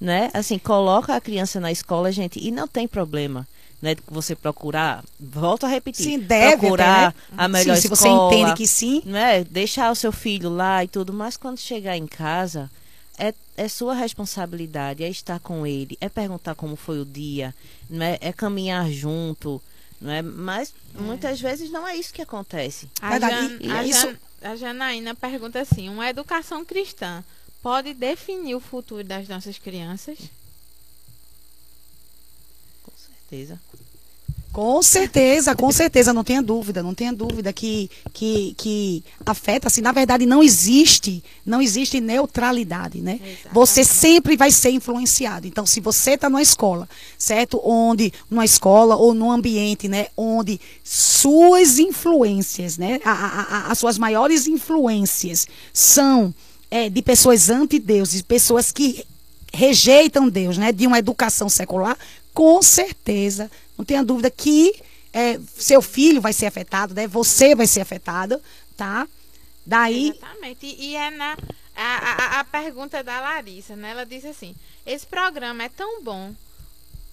Né? 0.00 0.30
Assim, 0.34 0.58
coloca 0.58 1.14
a 1.14 1.20
criança 1.20 1.60
na 1.60 1.72
escola, 1.72 2.12
gente, 2.12 2.38
e 2.38 2.50
não 2.50 2.66
tem 2.66 2.86
problema. 2.86 3.46
Né, 3.82 3.94
de 3.94 4.02
você 4.08 4.36
procurar, 4.36 5.02
volto 5.18 5.64
a 5.64 5.68
repetir, 5.70 6.04
Sim, 6.04 6.18
deve 6.18 6.58
procurar 6.58 7.08
até, 7.08 7.16
né? 7.18 7.34
a 7.34 7.48
melhor 7.48 7.76
Sim, 7.76 7.80
se 7.80 7.88
você 7.88 8.08
escola, 8.08 8.34
entende 8.34 8.54
que 8.54 8.66
sim, 8.66 9.02
né, 9.06 9.42
deixar 9.44 9.90
o 9.90 9.94
seu 9.94 10.12
filho 10.12 10.50
lá 10.50 10.84
e 10.84 10.88
tudo, 10.88 11.14
mas 11.14 11.34
quando 11.38 11.56
chegar 11.58 11.96
em 11.96 12.06
casa, 12.06 12.70
é, 13.18 13.32
é 13.56 13.68
sua 13.68 13.94
responsabilidade, 13.94 15.02
é 15.02 15.08
estar 15.08 15.40
com 15.40 15.66
ele, 15.66 15.96
é 15.98 16.10
perguntar 16.10 16.54
como 16.54 16.76
foi 16.76 17.00
o 17.00 17.06
dia, 17.06 17.54
né, 17.88 18.18
é 18.20 18.34
caminhar 18.34 18.90
junto, 18.90 19.62
né, 19.98 20.20
mas 20.20 20.74
muitas 20.94 21.40
vezes 21.40 21.70
não 21.70 21.88
é 21.88 21.96
isso 21.96 22.12
que 22.12 22.20
acontece. 22.20 22.86
A. 23.00 23.18
Jan, 23.18 23.58
a, 23.72 23.82
isso- 23.84 24.06
Jan- 24.08 24.16
a 24.42 24.56
Janaína 24.56 25.14
pergunta 25.14 25.58
assim: 25.58 25.88
uma 25.88 26.06
educação 26.06 26.66
cristã 26.66 27.24
pode 27.62 27.94
definir 27.94 28.54
o 28.54 28.60
futuro 28.60 29.02
das 29.02 29.26
nossas 29.26 29.56
crianças? 29.56 30.18
Com 33.30 33.36
certeza. 33.36 33.60
Com 34.52 34.82
certeza, 34.82 35.54
com 35.54 35.70
certeza, 35.70 36.12
não 36.12 36.24
tenha 36.24 36.42
dúvida, 36.42 36.82
não 36.82 36.92
tenha 36.92 37.12
dúvida 37.12 37.52
que, 37.52 37.88
que, 38.12 38.52
que 38.58 39.04
afeta, 39.24 39.68
assim, 39.68 39.80
na 39.80 39.92
verdade 39.92 40.26
não 40.26 40.42
existe, 40.42 41.22
não 41.46 41.62
existe 41.62 42.00
neutralidade, 42.00 43.00
né? 43.00 43.12
Exatamente. 43.22 43.54
Você 43.54 43.84
sempre 43.84 44.36
vai 44.36 44.50
ser 44.50 44.70
influenciado. 44.70 45.46
Então, 45.46 45.64
se 45.64 45.80
você 45.80 46.12
está 46.12 46.28
numa 46.28 46.42
escola, 46.42 46.88
certo? 47.16 47.60
Onde, 47.64 48.12
numa 48.28 48.44
escola 48.44 48.96
ou 48.96 49.14
num 49.14 49.30
ambiente, 49.30 49.86
né? 49.86 50.08
Onde 50.16 50.60
suas 50.82 51.78
influências, 51.78 52.76
né? 52.76 52.98
A- 53.04 53.10
a- 53.12 53.42
a- 53.42 53.66
as 53.70 53.78
suas 53.78 53.98
maiores 53.98 54.48
influências 54.48 55.46
são 55.72 56.34
é, 56.72 56.88
de 56.90 57.02
pessoas 57.02 57.50
anti-Deus, 57.50 58.10
de 58.10 58.22
pessoas 58.24 58.72
que 58.72 59.04
rejeitam 59.52 60.28
Deus, 60.28 60.58
né? 60.58 60.72
De 60.72 60.86
uma 60.88 60.98
educação 60.98 61.48
secular, 61.48 61.96
com 62.40 62.62
certeza, 62.62 63.50
não 63.76 63.84
tenha 63.84 64.02
dúvida 64.02 64.30
que 64.30 64.74
é, 65.12 65.38
seu 65.58 65.82
filho 65.82 66.22
vai 66.22 66.32
ser 66.32 66.46
afetado, 66.46 66.94
né? 66.94 67.06
Você 67.06 67.54
vai 67.54 67.66
ser 67.66 67.82
afetado, 67.82 68.40
tá? 68.78 69.06
Daí, 69.66 70.08
Exatamente. 70.16 70.64
E, 70.78 70.96
é 70.96 71.10
na. 71.10 71.36
A, 71.76 72.38
a, 72.38 72.40
a 72.40 72.44
pergunta 72.44 73.04
da 73.04 73.20
Larissa, 73.20 73.76
né? 73.76 73.90
Ela 73.90 74.06
disse 74.06 74.26
assim: 74.28 74.54
esse 74.86 75.06
programa 75.06 75.64
é 75.64 75.68
tão 75.68 76.02
bom 76.02 76.34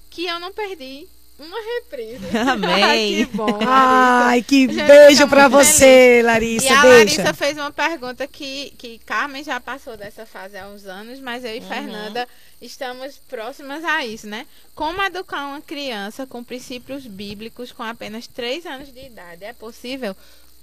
que 0.09 0.25
eu 0.25 0.39
não 0.39 0.53
perdi 0.53 1.05
uma 1.37 1.57
reprise. 1.75 2.25
Amém. 2.49 3.25
que 3.27 3.35
bom. 3.35 3.51
Larissa. 3.51 3.69
ai, 3.69 4.41
que 4.43 4.61
Gente, 4.61 4.87
beijo 4.87 5.27
muito 5.27 5.49
você, 5.49 6.21
Larissa, 6.23 6.67
E 6.67 6.69
a 6.69 6.81
deixa. 6.83 7.21
Larissa 7.21 7.33
fez 7.33 7.57
uma 7.57 7.71
pergunta 7.71 8.25
que, 8.25 8.73
que 8.77 8.97
Carmen 8.99 9.43
já 9.43 9.59
passou 9.59 9.97
dessa 9.97 10.25
fase 10.25 10.57
há 10.57 10.69
uns 10.69 10.85
anos, 10.85 11.19
mas 11.19 11.43
eu 11.43 11.53
e 11.53 11.59
Uhum. 11.59 11.67
Fernanda 11.67 12.25
estamos 12.61 13.17
próximas 13.29 13.83
a 13.83 14.05
isso, 14.05 14.27
né? 14.27 14.45
Como 14.75 15.01
educar 15.01 15.45
uma 15.47 15.61
criança 15.61 16.25
com 16.25 16.43
princípios 16.43 17.05
bíblicos 17.05 17.71
com 17.71 17.83
apenas 17.83 18.27
3 18.27 18.65
anos 18.65 18.93
de 18.93 19.05
idade? 19.05 19.43
É 19.43 19.53
possível? 19.53 20.15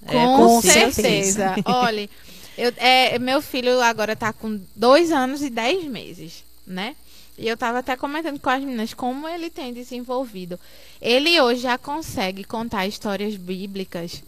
É 0.07 0.13
com 0.13 0.61
possível. 0.61 0.93
certeza. 0.93 1.55
Olha, 1.65 2.09
eu, 2.59 2.73
é, 2.77 3.19
meu 3.19 3.41
filho 3.41 3.81
agora 3.81 4.13
está 4.13 4.33
com 4.33 4.61
2 4.77 5.13
anos 5.13 5.43
e 5.43 5.51
10 5.51 5.85
meses, 5.85 6.45
né? 6.67 6.97
E 7.37 7.49
eu 7.49 7.55
estava 7.55 7.81
até 7.81 7.97
comentando 7.97 8.39
com 8.39 8.51
as 8.51 8.63
meninas 8.63 8.95
como 8.95 9.29
ele 9.29 9.51
tem 9.51 9.73
desenvolvido. 9.73 10.59
Ele 11.01 11.41
hoje 11.41 11.63
já 11.63 11.77
consegue 11.77 12.45
contar 12.45 12.87
histórias 12.87 13.35
bíblicas 13.35 14.23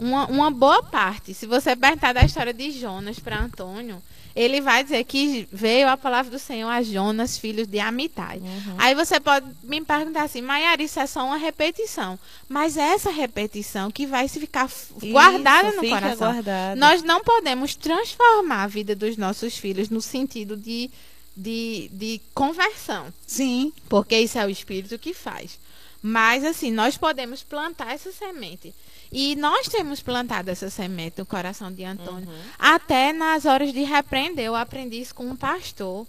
uma, 0.00 0.26
uma 0.26 0.50
boa 0.50 0.82
parte. 0.82 1.34
Se 1.34 1.46
você 1.46 1.76
perguntar 1.76 2.14
da 2.14 2.24
história 2.24 2.54
de 2.54 2.70
Jonas 2.72 3.18
para 3.18 3.38
Antônio, 3.38 4.02
ele 4.34 4.60
vai 4.60 4.82
dizer 4.84 5.04
que 5.04 5.48
veio 5.52 5.88
a 5.88 5.96
palavra 5.96 6.30
do 6.30 6.38
Senhor 6.38 6.68
a 6.68 6.82
Jonas, 6.82 7.36
filho 7.38 7.66
de 7.66 7.78
Amitai. 7.80 8.38
Uhum. 8.38 8.74
Aí 8.78 8.94
você 8.94 9.18
pode 9.20 9.46
me 9.62 9.80
perguntar 9.84 10.22
assim, 10.22 10.40
Maiara, 10.42 10.82
isso 10.82 10.98
é 11.00 11.06
só 11.06 11.24
uma 11.24 11.36
repetição. 11.36 12.18
Mas 12.48 12.76
é 12.76 12.82
essa 12.94 13.10
repetição 13.10 13.90
que 13.90 14.06
vai 14.06 14.28
se 14.28 14.38
ficar 14.40 14.68
f- 14.68 14.92
guardada 15.10 15.68
Isso, 15.70 15.82
no 15.82 15.88
coração. 15.88 16.32
guardado. 16.32 16.78
Nós 16.78 17.02
não 17.02 17.20
podemos 17.22 17.74
transformar 17.74 18.64
a 18.64 18.66
vida 18.66 18.94
dos 18.94 19.16
nossos 19.16 19.56
filhos 19.56 19.88
no 19.90 20.00
sentido 20.00 20.56
de, 20.56 20.90
de, 21.36 21.90
de 21.92 22.20
conversão. 22.34 23.06
Sim, 23.26 23.72
Porque 23.88 24.18
isso 24.18 24.38
é 24.38 24.46
o 24.46 24.50
Espírito 24.50 24.98
que 24.98 25.12
faz. 25.14 25.58
Mas, 26.02 26.44
assim, 26.44 26.70
nós 26.72 26.96
podemos 26.96 27.42
plantar 27.42 27.92
essa 27.94 28.10
semente. 28.12 28.74
E 29.12 29.34
nós 29.36 29.66
temos 29.68 30.00
plantado 30.00 30.50
essa 30.50 30.70
semente 30.70 31.18
no 31.18 31.26
coração 31.26 31.70
de 31.72 31.84
Antônio. 31.84 32.28
Até 32.58 33.12
nas 33.12 33.44
horas 33.44 33.72
de 33.72 33.82
repreender, 33.82 34.44
eu 34.46 34.54
aprendi 34.56 35.00
isso 35.00 35.14
com 35.14 35.26
um 35.26 35.36
pastor. 35.36 36.06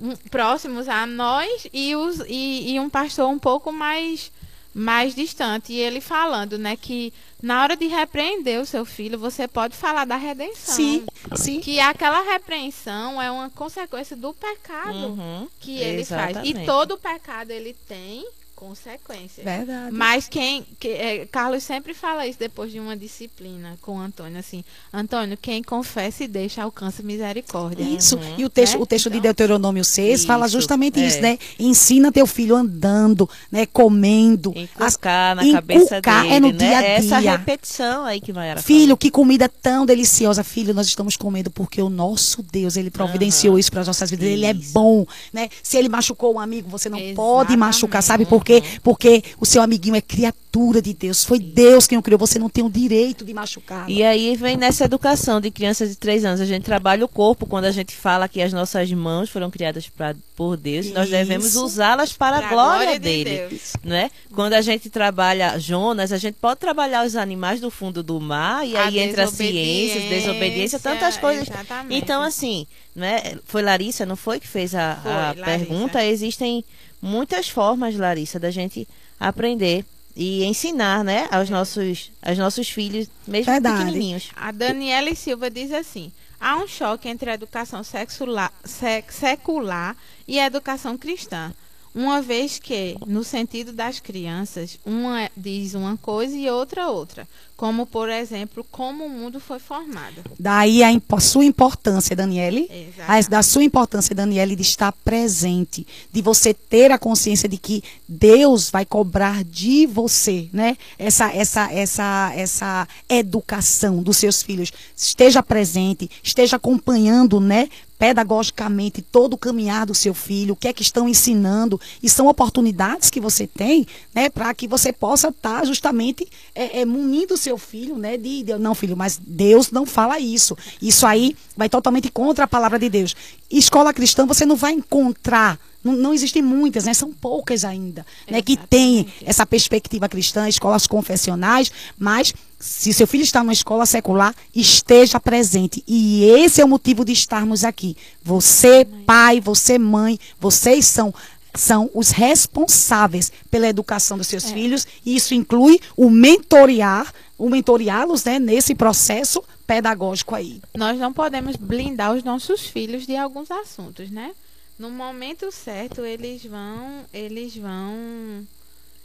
um- 0.00 0.16
próximos 0.30 0.88
a 0.88 1.06
nós 1.06 1.66
e, 1.72 1.94
os, 1.94 2.20
e, 2.26 2.72
e 2.72 2.80
um 2.80 2.88
pastor 2.90 3.28
um 3.28 3.38
pouco 3.38 3.70
mais, 3.70 4.32
mais 4.74 5.14
distante. 5.14 5.72
E 5.72 5.78
ele 5.78 6.00
falando, 6.00 6.58
né, 6.58 6.74
que 6.76 7.12
na 7.40 7.62
hora 7.62 7.76
de 7.76 7.86
repreender 7.86 8.60
o 8.60 8.66
seu 8.66 8.84
filho, 8.84 9.16
você 9.18 9.46
pode 9.46 9.76
falar 9.76 10.04
da 10.06 10.16
redenção. 10.16 10.74
sim, 10.74 11.04
sim. 11.36 11.60
Que 11.60 11.78
aquela 11.78 12.22
repreensão 12.22 13.20
é 13.22 13.30
uma 13.30 13.50
consequência 13.50 14.16
do 14.16 14.32
pecado 14.34 14.96
Uhum. 14.96 15.46
que 15.60 15.78
ele 15.78 16.04
faz. 16.04 16.30
Exatamente. 16.30 16.62
E 16.62 16.66
todo 16.66 16.98
pecado 16.98 17.50
ele 17.52 17.74
tem 17.86 18.26
consequências. 18.62 19.44
Verdade. 19.44 19.92
Mas 19.94 20.28
quem. 20.28 20.64
que- 20.78 20.88
é, 20.88 21.26
Carlos 21.26 21.62
sempre 21.64 21.94
fala 21.94 22.26
isso 22.26 22.38
depois 22.38 22.70
de 22.70 22.78
uma 22.78 22.96
disciplina 22.96 23.76
com 23.82 23.96
o 23.96 24.00
Antônio, 24.00 24.38
assim. 24.38 24.64
Antônio, 24.92 25.36
quem 25.40 25.62
confessa 25.62 26.24
e 26.24 26.28
deixa 26.28 26.62
alcança 26.62 27.02
misericórdia. 27.02 27.82
Isso. 27.82 28.16
Uhum. 28.16 28.34
E 28.38 28.44
o 28.44 28.48
texto, 28.50 28.74
Né? 28.76 28.80
o 28.82 28.86
texto 28.86 29.10
de 29.10 29.16
Então- 29.16 29.22
Deuteronômio 29.22 29.84
6 29.84 30.24
fala 30.24 30.46
Isso, 30.46 30.56
justamente 30.56 31.00
é. 31.00 31.06
isso, 31.06 31.20
né? 31.20 31.38
Ensina 31.58 32.12
teu 32.12 32.26
filho 32.26 32.54
andando, 32.54 33.28
né? 33.50 33.66
Comendo. 33.66 34.50
As- 34.78 34.94
Inculcar 34.94 35.34
na 35.36 35.52
cabeça 35.52 36.00
dele, 36.00 36.28
é 36.34 36.40
no 36.40 36.48
né? 36.52 36.52
dia 36.58 36.78
a 36.78 36.82
Essa 36.84 37.20
dia. 37.20 37.32
repetição 37.32 38.04
aí 38.04 38.20
que 38.20 38.32
Mayara 38.32 38.62
Filho, 38.62 38.96
que 38.96 39.10
comida 39.10 39.48
tão 39.48 39.84
deliciosa. 39.84 40.44
Filho, 40.44 40.72
nós 40.72 40.86
estamos 40.86 41.16
comendo 41.16 41.50
porque 41.50 41.82
o 41.82 41.88
nosso 41.90 42.42
Deus, 42.42 42.76
ele 42.76 42.90
providenciou 42.90 43.54
Aham. 43.54 43.60
isso 43.60 43.70
para 43.70 43.80
as 43.80 43.86
nossas 43.86 44.10
vidas. 44.10 44.28
Ele 44.28 44.46
é 44.46 44.52
Isso. 44.52 44.72
bom, 44.72 45.04
né? 45.32 45.48
Se 45.62 45.76
ele 45.76 45.88
machucou 45.88 46.34
um 46.34 46.40
amigo, 46.40 46.68
você 46.68 46.88
não 46.88 46.98
pode 47.14 47.52
Exatamente. 47.52 47.56
machucar, 47.58 48.02
sabe 48.02 48.24
por 48.26 48.44
quê? 48.60 48.62
Porque 48.82 49.22
o 49.38 49.46
seu 49.46 49.62
amiguinho 49.62 49.94
é 49.96 50.00
criatura 50.00 50.82
de 50.82 50.92
Deus. 50.92 51.24
Foi 51.24 51.38
Deus 51.38 51.86
quem 51.86 51.96
o 51.96 52.02
criou. 52.02 52.18
Você 52.18 52.38
não 52.38 52.48
tem 52.48 52.62
o 52.64 52.68
direito 52.70 53.24
de 53.24 53.32
machucar. 53.32 53.88
E 53.88 54.02
aí 54.02 54.36
vem 54.36 54.56
nessa 54.56 54.84
educação 54.84 55.40
de 55.40 55.50
crianças 55.50 55.88
de 55.90 55.96
três 55.96 56.24
anos. 56.24 56.40
A 56.40 56.44
gente 56.44 56.62
trabalha 56.64 57.04
o 57.04 57.08
corpo 57.08 57.46
quando 57.46 57.64
a 57.64 57.70
gente 57.70 57.94
fala 57.94 58.28
que 58.28 58.42
as 58.42 58.52
nossas 58.52 58.90
mãos 58.92 59.30
foram 59.30 59.50
criadas 59.50 59.88
pra, 59.88 60.14
por 60.36 60.56
Deus. 60.56 60.90
Nós 60.92 61.08
devemos 61.08 61.46
Isso. 61.48 61.64
usá-las 61.64 62.12
para 62.12 62.38
Pra 62.38 62.46
a 62.46 62.50
glória, 62.50 62.76
glória 62.84 62.92
de 62.98 62.98
dele. 62.98 63.46
Deus. 63.48 63.72
Né? 63.82 64.10
Quando 64.34 64.52
a 64.52 64.60
gente 64.60 64.90
trabalha 64.90 65.58
Jonas, 65.58 66.12
a 66.12 66.18
gente 66.18 66.34
pode 66.40 66.60
trabalhar 66.60 67.06
os 67.06 67.16
animais 67.16 67.60
do 67.60 67.70
fundo 67.70 68.02
do 68.02 68.20
mar 68.20 68.66
e 68.66 68.76
A 68.76 68.86
aí 68.86 68.98
entra 68.98 69.24
a 69.24 69.26
ciência, 69.28 70.00
desobediência, 70.08 70.78
tantas 70.78 71.16
coisas. 71.16 71.48
exatamente. 71.48 71.94
Então, 71.98 72.22
assim, 72.22 72.66
né? 72.94 73.36
Foi 73.46 73.62
Larissa, 73.62 74.04
não 74.04 74.16
foi 74.16 74.38
que 74.38 74.46
fez 74.46 74.74
a, 74.74 74.98
Foi, 75.02 75.12
a 75.12 75.34
pergunta? 75.44 76.04
Existem 76.04 76.62
muitas 77.02 77.48
formas, 77.48 77.96
Larissa, 77.96 78.38
da 78.38 78.50
gente 78.50 78.88
aprender 79.20 79.84
e 80.16 80.44
ensinar, 80.44 81.02
né, 81.02 81.26
aos 81.30 81.50
nossos, 81.50 82.10
aos 82.22 82.38
nossos 82.38 82.68
filhos, 82.68 83.08
mesmo 83.26 83.50
Verdade. 83.52 83.78
pequenininhos. 83.84 84.30
A 84.36 84.52
Daniela 84.52 85.14
Silva 85.14 85.50
diz 85.50 85.72
assim: 85.72 86.12
há 86.40 86.56
um 86.56 86.68
choque 86.68 87.08
entre 87.08 87.30
a 87.30 87.34
educação 87.34 87.82
sexula- 87.82 88.52
sec- 88.64 89.10
secular 89.12 89.96
e 90.28 90.38
a 90.38 90.46
educação 90.46 90.96
cristã. 90.96 91.52
Uma 91.94 92.22
vez 92.22 92.58
que, 92.58 92.96
no 93.06 93.22
sentido 93.22 93.70
das 93.70 94.00
crianças, 94.00 94.78
uma 94.84 95.30
diz 95.36 95.74
uma 95.74 95.96
coisa 95.98 96.34
e 96.34 96.48
outra 96.48 96.88
outra. 96.88 97.28
Como, 97.62 97.86
por 97.86 98.08
exemplo, 98.08 98.66
como 98.72 99.06
o 99.06 99.08
mundo 99.08 99.38
foi 99.38 99.60
formado. 99.60 100.16
Daí 100.36 100.82
a 100.82 100.90
impo- 100.90 101.20
sua 101.20 101.44
importância, 101.44 102.16
Daniele. 102.16 102.68
Exato. 102.68 103.12
a- 103.12 103.20
da 103.30 103.40
sua 103.40 103.62
importância, 103.62 104.12
Daniele, 104.16 104.56
de 104.56 104.62
estar 104.62 104.90
presente, 105.04 105.86
de 106.10 106.20
você 106.20 106.52
ter 106.52 106.90
a 106.90 106.98
consciência 106.98 107.48
de 107.48 107.56
que 107.56 107.80
Deus 108.08 108.68
vai 108.68 108.84
cobrar 108.84 109.44
de 109.44 109.86
você, 109.86 110.48
né? 110.52 110.76
Essa, 110.98 111.30
essa, 111.32 111.72
essa, 111.72 112.32
essa 112.34 112.88
educação 113.08 114.02
dos 114.02 114.16
seus 114.16 114.42
filhos. 114.42 114.72
Esteja 114.96 115.40
presente, 115.40 116.10
esteja 116.20 116.56
acompanhando, 116.56 117.38
né? 117.38 117.68
Pedagogicamente 117.96 119.00
todo 119.00 119.34
o 119.34 119.38
caminhar 119.38 119.86
do 119.86 119.94
seu 119.94 120.12
filho, 120.12 120.54
o 120.54 120.56
que 120.56 120.66
é 120.66 120.72
que 120.72 120.82
estão 120.82 121.08
ensinando, 121.08 121.80
e 122.02 122.08
são 122.08 122.26
oportunidades 122.26 123.08
que 123.08 123.20
você 123.20 123.46
tem, 123.46 123.86
né, 124.12 124.28
para 124.28 124.52
que 124.52 124.66
você 124.66 124.92
possa 124.92 125.28
estar 125.28 125.64
justamente 125.64 126.26
é, 126.52 126.80
é, 126.80 126.84
munindo 126.84 127.34
o 127.34 127.36
seu 127.36 127.51
filho, 127.58 127.96
né, 127.96 128.16
de, 128.16 128.42
de- 128.42 128.58
não 128.58 128.74
filho, 128.74 128.96
mas 128.96 129.20
Deus 129.24 129.70
não 129.70 129.86
fala 129.86 130.18
isso. 130.18 130.56
Isso 130.80 131.06
aí 131.06 131.36
vai 131.56 131.68
totalmente 131.68 132.10
contra 132.10 132.44
a 132.44 132.48
palavra 132.48 132.78
de 132.78 132.88
Deus. 132.88 133.14
Escola 133.50 133.92
cristã 133.92 134.26
você 134.26 134.44
não 134.46 134.56
vai 134.56 134.72
encontrar 134.72 135.58
não, 135.82 135.94
não 135.94 136.14
existem 136.14 136.42
muitas, 136.42 136.84
né? 136.84 136.94
São 136.94 137.12
poucas 137.12 137.64
ainda, 137.64 138.06
né? 138.30 138.40
Que 138.40 138.56
têm 138.56 139.06
essa 139.24 139.44
perspectiva 139.44 140.08
cristã, 140.08 140.48
escolas 140.48 140.86
confessionais, 140.86 141.72
mas 141.98 142.32
se 142.58 142.92
seu 142.92 143.06
filho 143.06 143.24
está 143.24 143.42
numa 143.42 143.52
escola 143.52 143.84
secular, 143.84 144.32
esteja 144.54 145.18
presente. 145.18 145.82
E 145.86 146.22
esse 146.24 146.60
é 146.60 146.64
o 146.64 146.68
motivo 146.68 147.04
de 147.04 147.12
estarmos 147.12 147.64
aqui. 147.64 147.96
Você, 148.22 148.86
pai, 149.04 149.40
você, 149.40 149.76
mãe, 149.78 150.18
vocês 150.40 150.86
são 150.86 151.12
são 151.54 151.90
os 151.94 152.10
responsáveis 152.10 153.30
pela 153.50 153.68
educação 153.68 154.16
dos 154.16 154.26
seus 154.26 154.50
filhos, 154.50 154.86
e 155.04 155.16
isso 155.16 155.34
inclui 155.34 155.80
o 155.96 156.08
mentorear, 156.08 157.12
o 157.38 157.48
mentoreá-los, 157.48 158.24
né, 158.24 158.38
nesse 158.38 158.74
processo 158.74 159.42
pedagógico 159.66 160.34
aí. 160.34 160.60
Nós 160.76 160.98
não 160.98 161.12
podemos 161.12 161.56
blindar 161.56 162.14
os 162.14 162.24
nossos 162.24 162.66
filhos 162.66 163.06
de 163.06 163.16
alguns 163.16 163.50
assuntos, 163.50 164.10
né? 164.10 164.32
No 164.78 164.90
momento 164.90 165.52
certo, 165.52 166.04
eles 166.04 166.44
vão, 166.44 167.04
eles 167.12 167.56
vão, 167.56 168.46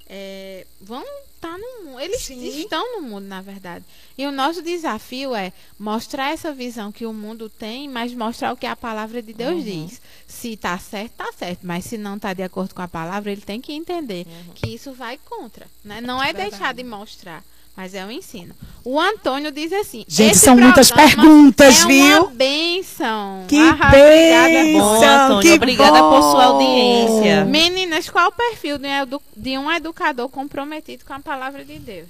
é, 0.09 0.65
vão 0.81 1.03
estar 1.37 1.57
no 1.57 1.83
mundo. 1.85 1.99
Eles 1.99 2.21
Sim. 2.21 2.45
estão 2.59 2.99
no 2.99 3.07
mundo, 3.07 3.25
na 3.25 3.41
verdade. 3.41 3.85
E 4.17 4.25
o 4.25 4.31
nosso 4.31 4.61
desafio 4.61 5.33
é 5.33 5.53
mostrar 5.79 6.31
essa 6.31 6.53
visão 6.53 6.91
que 6.91 7.05
o 7.05 7.13
mundo 7.13 7.49
tem, 7.49 7.87
mas 7.87 8.13
mostrar 8.13 8.51
o 8.51 8.57
que 8.57 8.65
a 8.65 8.75
palavra 8.75 9.21
de 9.21 9.33
Deus 9.33 9.63
diz. 9.63 10.01
Se 10.27 10.57
tá 10.57 10.77
certo, 10.77 11.13
tá 11.13 11.31
certo. 11.31 11.59
Mas 11.63 11.85
se 11.85 11.97
não 11.97 12.19
tá 12.19 12.33
de 12.33 12.43
acordo 12.43 12.75
com 12.75 12.81
a 12.81 12.87
palavra, 12.87 13.31
ele 13.31 13.41
tem 13.41 13.61
que 13.61 13.73
entender 13.73 14.25
que 14.55 14.67
isso 14.73 14.91
vai 14.91 15.17
contra, 15.17 15.67
né? 15.83 16.01
Não 16.01 16.21
é 16.21 16.33
deixar 16.33 16.73
de 16.73 16.83
mostrar. 16.83 17.43
Mas 17.77 17.93
é 17.93 18.03
o 18.03 18.09
ensino. 18.09 18.55
O 18.83 18.99
Antônio 18.99 19.51
diz 19.51 19.71
assim. 19.71 20.03
Gente, 20.07 20.31
"Esse 20.31 20.39
são 20.45 20.57
muitas 20.57 20.89
perguntas, 20.89 21.83
é 21.83 21.85
viu? 21.85 22.23
Uma 22.23 22.29
benção. 22.31 23.45
Que 23.47 23.55
Ah, 23.59 23.73
obrigada. 23.73 24.49
bênção! 24.63 24.79
Bom, 24.81 25.05
Antônio, 25.05 25.41
que 25.43 25.53
obrigada 25.53 25.99
por 25.99 26.21
sua 26.23 26.47
bom! 26.47 26.53
audiência. 26.53 27.45
Meninas, 27.45 28.09
qual 28.09 28.29
o 28.29 28.31
perfil 28.31 28.79
de 28.79 29.57
um 29.59 29.67
um 29.67 29.71
educador 29.71 30.27
comprometido 30.27 31.05
com 31.05 31.13
a 31.13 31.19
palavra 31.19 31.63
de 31.63 31.77
Deus? 31.77 32.07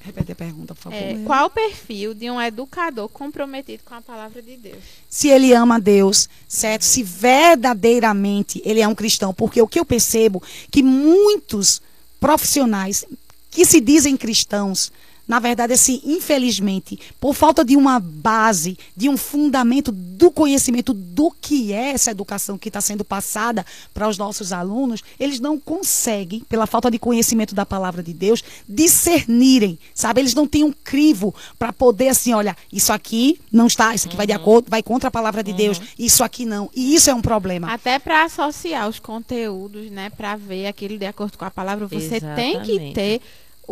Repete 0.00 0.32
a 0.32 0.34
pergunta, 0.34 0.74
por 0.74 0.80
favor. 0.84 0.96
É, 0.96 1.14
qual 1.24 1.46
o 1.46 1.50
perfil 1.50 2.14
de 2.14 2.28
um 2.30 2.40
educador 2.40 3.08
comprometido 3.10 3.82
com 3.84 3.94
a 3.94 4.00
palavra 4.00 4.42
de 4.42 4.56
Deus? 4.56 4.82
se 5.08 5.28
ele 5.28 5.52
ama 5.52 5.78
Deus, 5.78 6.28
certo? 6.48 6.82
Se 6.84 7.02
verdadeiramente 7.04 8.60
ele 8.64 8.80
é 8.80 8.88
um 8.88 8.94
cristão, 8.94 9.32
porque 9.32 9.60
o 9.62 9.68
que 9.68 9.78
eu 9.78 9.84
percebo 9.84 10.42
que 10.70 10.82
muitos 10.82 11.80
profissionais 12.18 13.04
que 13.50 13.66
se 13.66 13.80
dizem 13.80 14.16
cristãos, 14.16 14.92
na 15.30 15.38
verdade, 15.38 15.72
assim, 15.72 16.02
infelizmente, 16.04 16.98
por 17.20 17.34
falta 17.34 17.64
de 17.64 17.76
uma 17.76 18.00
base, 18.00 18.76
de 18.96 19.08
um 19.08 19.16
fundamento 19.16 19.92
do 19.92 20.28
conhecimento 20.28 20.92
do 20.92 21.30
que 21.30 21.72
é 21.72 21.90
essa 21.92 22.10
educação 22.10 22.58
que 22.58 22.68
está 22.68 22.80
sendo 22.80 23.04
passada 23.04 23.64
para 23.94 24.08
os 24.08 24.18
nossos 24.18 24.52
alunos, 24.52 25.04
eles 25.20 25.38
não 25.38 25.56
conseguem, 25.56 26.40
pela 26.48 26.66
falta 26.66 26.90
de 26.90 26.98
conhecimento 26.98 27.54
da 27.54 27.64
palavra 27.64 28.02
de 28.02 28.12
Deus, 28.12 28.42
discernirem, 28.68 29.78
sabe? 29.94 30.20
Eles 30.20 30.34
não 30.34 30.48
têm 30.48 30.64
um 30.64 30.72
crivo 30.72 31.32
para 31.56 31.72
poder, 31.72 32.08
assim, 32.08 32.34
olha, 32.34 32.56
isso 32.72 32.92
aqui 32.92 33.40
não 33.52 33.68
está, 33.68 33.94
isso 33.94 34.08
aqui 34.08 34.16
vai 34.16 34.26
de 34.26 34.32
acordo, 34.32 34.68
vai 34.68 34.82
contra 34.82 35.10
a 35.10 35.12
palavra 35.12 35.44
de 35.44 35.52
Deus, 35.52 35.80
isso 35.96 36.24
aqui 36.24 36.44
não. 36.44 36.68
E 36.74 36.92
isso 36.92 37.08
é 37.08 37.14
um 37.14 37.22
problema. 37.22 37.72
Até 37.72 38.00
para 38.00 38.24
associar 38.24 38.88
os 38.88 38.98
conteúdos, 38.98 39.92
né, 39.92 40.10
para 40.10 40.34
ver 40.34 40.66
aquilo 40.66 40.98
de 40.98 41.06
acordo 41.06 41.38
com 41.38 41.44
a 41.44 41.50
palavra, 41.52 41.86
você 41.86 42.20
tem 42.20 42.60
que 42.62 42.72
Exatamente. 42.72 42.94
ter 42.94 43.20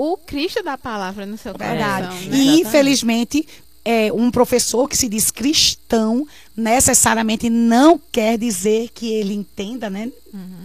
o 0.01 0.17
Cristo 0.17 0.63
da 0.63 0.79
palavra 0.79 1.27
no 1.27 1.37
seu 1.37 1.53
Verdade. 1.59 2.07
coração, 2.07 2.23
E 2.23 2.29
né? 2.29 2.37
Exatamente. 2.37 2.61
infelizmente, 2.61 3.49
é, 3.85 4.13
um 4.13 4.31
professor 4.31 4.89
que 4.89 4.97
se 4.97 5.09
diz 5.09 5.31
cristão 5.31 6.27
necessariamente 6.57 7.51
não 7.51 8.01
quer 8.13 8.39
dizer 8.39 8.91
que 8.95 9.13
ele 9.13 9.35
entenda, 9.35 9.91
né? 9.91 10.11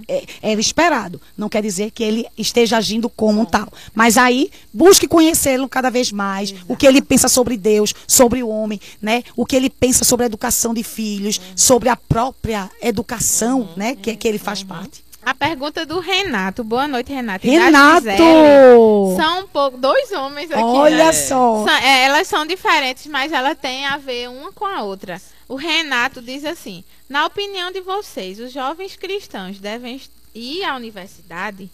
É, 0.07 0.25
é 0.41 0.53
esperado. 0.53 1.21
Não 1.37 1.47
quer 1.47 1.61
dizer 1.63 1.89
que 1.91 2.03
ele 2.03 2.25
esteja 2.37 2.77
agindo 2.77 3.09
como 3.09 3.45
tal. 3.45 3.71
Mas 3.95 4.17
aí, 4.17 4.51
busque 4.73 5.07
conhecê-lo 5.07 5.69
cada 5.69 5.89
vez 5.89 6.11
mais. 6.11 6.53
O 6.67 6.75
que 6.75 6.85
ele 6.85 7.01
pensa 7.01 7.27
sobre 7.27 7.57
Deus, 7.57 7.93
sobre 8.05 8.43
o 8.43 8.49
homem, 8.49 8.79
né? 9.01 9.23
O 9.35 9.45
que 9.45 9.55
ele 9.55 9.69
pensa 9.69 10.03
sobre 10.03 10.25
a 10.25 10.27
educação 10.27 10.73
de 10.73 10.83
filhos, 10.83 11.39
sobre 11.55 11.89
a 11.89 11.95
própria 11.95 12.69
educação, 12.81 13.69
né? 13.77 13.95
Que, 13.95 14.15
que 14.15 14.27
ele 14.27 14.37
faz 14.37 14.61
parte. 14.63 15.02
A 15.25 15.33
pergunta 15.33 15.85
do 15.85 15.99
Renato. 15.99 16.63
Boa 16.63 16.87
noite, 16.87 17.13
Renato. 17.13 17.45
Renato! 17.47 18.01
Gisele. 18.01 19.15
São 19.15 19.39
um 19.41 19.47
pouco, 19.47 19.77
dois 19.77 20.11
homens 20.11 20.51
aqui. 20.51 20.61
Olha 20.61 21.05
né? 21.05 21.13
só. 21.13 21.65
São- 21.65 21.77
é, 21.77 22.03
elas 22.05 22.27
são 22.27 22.45
diferentes, 22.45 23.07
mas 23.07 23.31
ela 23.31 23.55
tem 23.55 23.85
a 23.85 23.97
ver 23.97 24.29
uma 24.29 24.51
com 24.51 24.65
a 24.65 24.81
outra. 24.83 25.21
O 25.47 25.55
Renato 25.55 26.21
diz 26.21 26.43
assim: 26.43 26.83
na 27.07 27.25
opinião 27.25 27.71
de 27.71 27.79
vocês, 27.79 28.39
os 28.39 28.51
jovens 28.51 28.95
cristãos 28.95 29.59
devem 29.59 30.01
ir 30.35 30.63
à 30.63 30.75
universidade? 30.75 31.69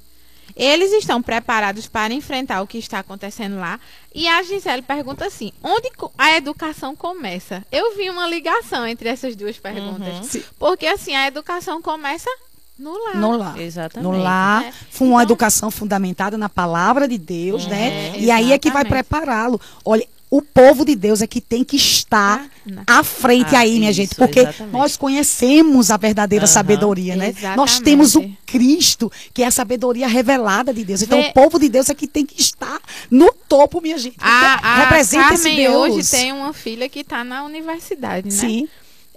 Eles 0.56 0.92
estão 0.92 1.22
preparados 1.22 1.88
para 1.88 2.14
enfrentar 2.14 2.62
o 2.62 2.68
que 2.68 2.78
está 2.78 3.00
acontecendo 3.00 3.58
lá? 3.58 3.80
E 4.14 4.28
a 4.28 4.44
Gisele 4.44 4.82
pergunta 4.82 5.26
assim: 5.26 5.52
onde 5.64 5.90
a 6.18 6.36
educação 6.36 6.96
começa? 6.96 7.66
Eu 7.72 7.96
vi 7.96 8.10
uma 8.10 8.28
ligação 8.28 8.86
entre 8.86 9.10
essas 9.10 9.36
duas 9.36 9.58
perguntas. 9.58 10.26
Sim. 10.28 10.44
Porque 10.58 10.86
assim, 10.86 11.16
a 11.16 11.28
educação 11.28 11.82
começa 11.82 12.30
no 12.80 12.92
lar. 13.06 13.16
No 13.16 13.32
lar. 13.38 13.60
Exatamente. 13.60 14.10
No 14.12 14.18
lar, 14.18 14.64
É. 14.64 14.72
foi 14.90 15.08
uma 15.08 15.16
Então- 15.16 15.22
educação 15.22 15.70
fundamentada 15.70 16.38
na 16.38 16.48
palavra 16.50 17.08
de 17.08 17.18
Deus, 17.18 17.68
né? 17.68 18.14
É, 18.16 18.20
E 18.20 18.32
aí 18.32 18.52
é 18.54 18.58
que 18.58 18.70
vai 18.72 18.82
exatamente. 18.84 18.90
prepará-lo. 19.08 19.60
Olha, 19.84 20.08
o 20.32 20.42
povo 20.44 20.86
de 20.86 20.96
Deus 20.96 21.22
é 21.24 21.28
que 21.28 21.42
tem 21.42 21.64
que 21.64 21.76
estar 21.76 22.48
Na- 22.64 22.84
à 22.86 23.04
frente 23.04 23.56
Ah, 23.56 23.60
aí, 23.62 23.80
minha 23.80 23.90
isso, 23.90 23.98
gente, 24.02 24.16
porque 24.16 24.42
exatamente. 24.42 24.72
nós 24.72 24.96
conhecemos 24.96 25.90
a 25.90 25.98
verdadeira 25.98 26.46
Aham. 26.46 26.54
sabedoria, 26.54 27.16
né? 27.16 27.30
Exatamente. 27.30 27.58
Nós 27.58 27.80
temos 27.80 28.16
o 28.16 28.30
Cristo, 28.46 29.12
que 29.34 29.42
é 29.42 29.48
a 29.48 29.52
sabedoria 29.52 30.08
revelada 30.08 30.72
de 30.74 30.84
Deus. 30.86 31.02
Então, 31.02 31.20
Vê- 31.20 31.30
o 31.30 31.34
povo 31.34 31.58
de 31.60 31.68
Deus 31.68 31.90
é 31.90 31.96
que 31.96 32.06
tem 32.08 32.26
que 32.28 32.40
estar 32.40 32.80
no 33.10 33.34
topo, 33.48 33.82
minha 33.82 33.98
gente. 33.98 34.14
porque 34.20 34.30
A, 34.30 34.54
a 34.62 34.76
representa 34.84 35.34
esse 35.34 35.44
Carmen 35.44 35.56
Deus. 35.58 35.76
hoje 35.96 36.10
tem 36.12 36.32
uma 36.32 36.54
filha 36.54 36.88
que 36.88 37.00
está 37.00 37.24
na 37.24 37.44
universidade, 37.44 38.28
né? 38.30 38.32
Sim. 38.36 38.68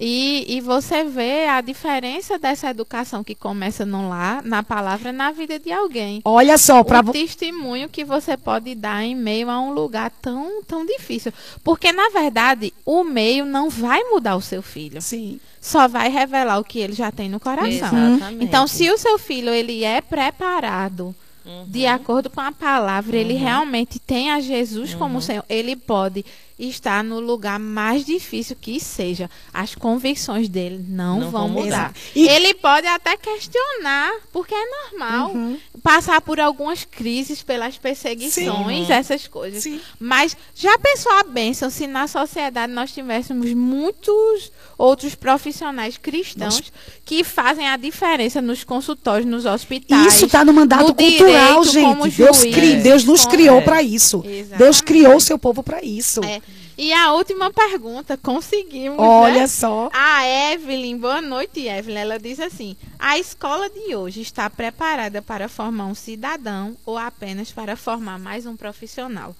E, 0.04 0.56
e 0.56 0.60
você 0.60 1.04
vê 1.04 1.46
a 1.46 1.60
diferença 1.60 2.36
dessa 2.36 2.68
educação 2.68 3.22
que 3.22 3.36
começa 3.36 3.86
no 3.86 4.08
lar, 4.08 4.42
na 4.42 4.60
palavra, 4.60 5.12
na 5.12 5.30
vida 5.30 5.60
de 5.60 5.70
alguém. 5.70 6.20
Olha 6.24 6.58
só, 6.58 6.82
para 6.82 7.08
o 7.08 7.12
testemunho 7.12 7.88
que 7.88 8.04
você 8.04 8.36
pode 8.36 8.74
dar 8.74 9.04
em 9.04 9.14
meio 9.14 9.48
a 9.48 9.60
um 9.60 9.72
lugar 9.72 10.10
tão, 10.20 10.60
tão 10.64 10.84
difícil. 10.84 11.32
Porque, 11.62 11.92
na 11.92 12.08
verdade, 12.08 12.74
o 12.84 13.04
meio 13.04 13.44
não 13.44 13.70
vai 13.70 14.02
mudar 14.02 14.34
o 14.34 14.40
seu 14.40 14.60
filho. 14.60 15.00
Sim. 15.00 15.38
Só 15.60 15.86
vai 15.86 16.08
revelar 16.08 16.58
o 16.58 16.64
que 16.64 16.80
ele 16.80 16.94
já 16.94 17.12
tem 17.12 17.28
no 17.28 17.38
coração. 17.38 17.70
Exatamente. 17.70 18.44
Então, 18.44 18.66
se 18.66 18.90
o 18.90 18.98
seu 18.98 19.16
filho 19.20 19.50
ele 19.50 19.84
é 19.84 20.00
preparado 20.00 21.14
Uhum. 21.44 21.64
de 21.66 21.86
acordo 21.86 22.30
com 22.30 22.40
a 22.40 22.52
palavra, 22.52 23.16
uhum. 23.16 23.20
ele 23.20 23.34
realmente 23.34 23.98
tem 23.98 24.30
a 24.30 24.38
Jesus 24.38 24.92
uhum. 24.92 24.98
como 24.98 25.20
Senhor. 25.20 25.44
Ele 25.48 25.74
pode 25.74 26.24
estar 26.58 27.02
no 27.02 27.18
lugar 27.20 27.58
mais 27.58 28.04
difícil 28.04 28.56
que 28.60 28.78
seja. 28.78 29.30
As 29.52 29.74
convicções 29.74 30.48
dele 30.48 30.84
não, 30.88 31.20
não 31.20 31.30
vão 31.30 31.48
mudar. 31.48 31.92
E... 32.14 32.28
Ele 32.28 32.54
pode 32.54 32.86
até 32.86 33.16
questionar, 33.16 34.12
porque 34.32 34.54
é 34.54 34.90
normal 34.90 35.30
uhum. 35.30 35.58
passar 35.82 36.20
por 36.20 36.38
algumas 36.38 36.84
crises, 36.84 37.42
pelas 37.42 37.76
perseguições, 37.78 38.86
Sim. 38.86 38.92
essas 38.92 39.26
coisas. 39.26 39.62
Sim. 39.62 39.80
Mas 39.98 40.36
já 40.54 40.78
pensou 40.78 41.12
a 41.12 41.24
bênção 41.24 41.70
se 41.70 41.86
na 41.86 42.06
sociedade 42.06 42.72
nós 42.72 42.92
tivéssemos 42.92 43.52
muitos 43.54 44.52
outros 44.78 45.14
profissionais 45.14 45.96
cristãos 45.96 46.56
Nossa. 46.56 46.72
que 47.04 47.22
fazem 47.22 47.68
a 47.68 47.76
diferença 47.76 48.42
nos 48.42 48.64
consultórios, 48.64 49.28
nos 49.28 49.46
hospitais. 49.46 50.14
Isso 50.14 50.26
está 50.26 50.44
no 50.44 50.52
mandato 50.52 50.88
no 50.88 50.94
cultural, 50.94 51.64
gente. 51.64 52.16
Deus, 52.16 52.38
juiz, 52.38 52.54
cri, 52.54 52.76
Deus 52.76 53.04
nos 53.04 53.24
criou 53.24 53.58
é. 53.58 53.62
para 53.62 53.82
isso. 53.82 54.22
Exatamente. 54.24 54.58
Deus 54.58 54.80
criou 54.80 55.16
o 55.16 55.20
seu 55.20 55.38
povo 55.38 55.62
para 55.62 55.82
isso. 55.84 56.22
É. 56.24 56.40
E 56.82 56.92
a 56.92 57.12
última 57.12 57.48
pergunta, 57.48 58.16
conseguimos. 58.16 58.98
Olha 58.98 59.42
né? 59.42 59.46
só. 59.46 59.88
A 59.92 60.26
Evelyn, 60.52 60.98
boa 60.98 61.22
noite, 61.22 61.68
Evelyn. 61.68 62.00
Ela 62.00 62.18
diz 62.18 62.40
assim: 62.40 62.76
a 62.98 63.16
escola 63.16 63.70
de 63.70 63.94
hoje 63.94 64.20
está 64.20 64.50
preparada 64.50 65.22
para 65.22 65.48
formar 65.48 65.86
um 65.86 65.94
cidadão 65.94 66.76
ou 66.84 66.98
apenas 66.98 67.52
para 67.52 67.76
formar 67.76 68.18
mais 68.18 68.46
um 68.46 68.56
profissional? 68.56 69.32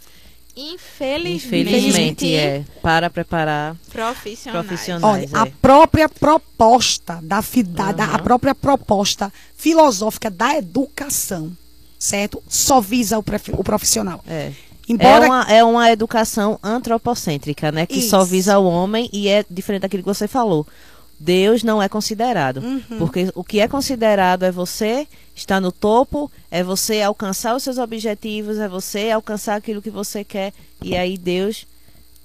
Infelizmente, 0.57 1.69
Infelizmente 1.69 2.33
é 2.33 2.65
para 2.81 3.11
preparar 3.11 3.75
profissionais. 3.91 4.65
profissionais 4.65 5.03
Olha, 5.03 5.25
é. 5.25 5.43
a 5.43 5.47
própria 5.61 6.09
proposta 6.09 7.19
da, 7.21 7.41
uhum. 7.41 8.15
a 8.15 8.19
própria 8.21 8.55
proposta 8.55 9.33
filosófica 9.57 10.31
da 10.31 10.59
educação, 10.59 11.51
certo? 11.99 12.41
Só 12.49 12.81
visa 12.81 13.19
o, 13.19 13.25
o 13.59 13.65
profissional. 13.65 14.23
É. 14.29 14.53
Embora... 14.89 15.25
É, 15.25 15.29
uma, 15.29 15.43
é 15.55 15.65
uma 15.65 15.91
educação 15.91 16.59
antropocêntrica, 16.63 17.71
né? 17.71 17.87
Que 17.87 17.99
Isso. 17.99 18.11
só 18.11 18.25
visa 18.25 18.59
o 18.59 18.67
homem 18.67 19.09
e 19.13 19.29
é 19.29 19.45
diferente 19.49 19.83
daquilo 19.83 20.03
que 20.03 20.09
você 20.09 20.27
falou. 20.27 20.67
Deus 21.19 21.63
não 21.63 21.81
é 21.81 21.89
considerado. 21.89 22.59
Uhum. 22.59 22.99
Porque 22.99 23.31
o 23.35 23.45
que 23.45 23.61
é 23.61 23.69
considerado 23.69 24.43
é 24.43 24.51
você 24.51 25.07
estar 25.37 25.61
no 25.61 25.71
topo, 25.71 26.31
é 26.51 26.65
você 26.65 27.01
alcançar 27.01 27.55
os 27.55 27.63
seus 27.63 27.79
objetivos, 27.79 28.59
é 28.59 28.69
você 28.69 29.11
alcançar 29.11 29.55
aquilo 29.55 29.81
que 29.81 29.91
você 29.91 30.25
quer. 30.25 30.53
E 30.83 30.97
aí 30.97 31.17
Deus 31.17 31.65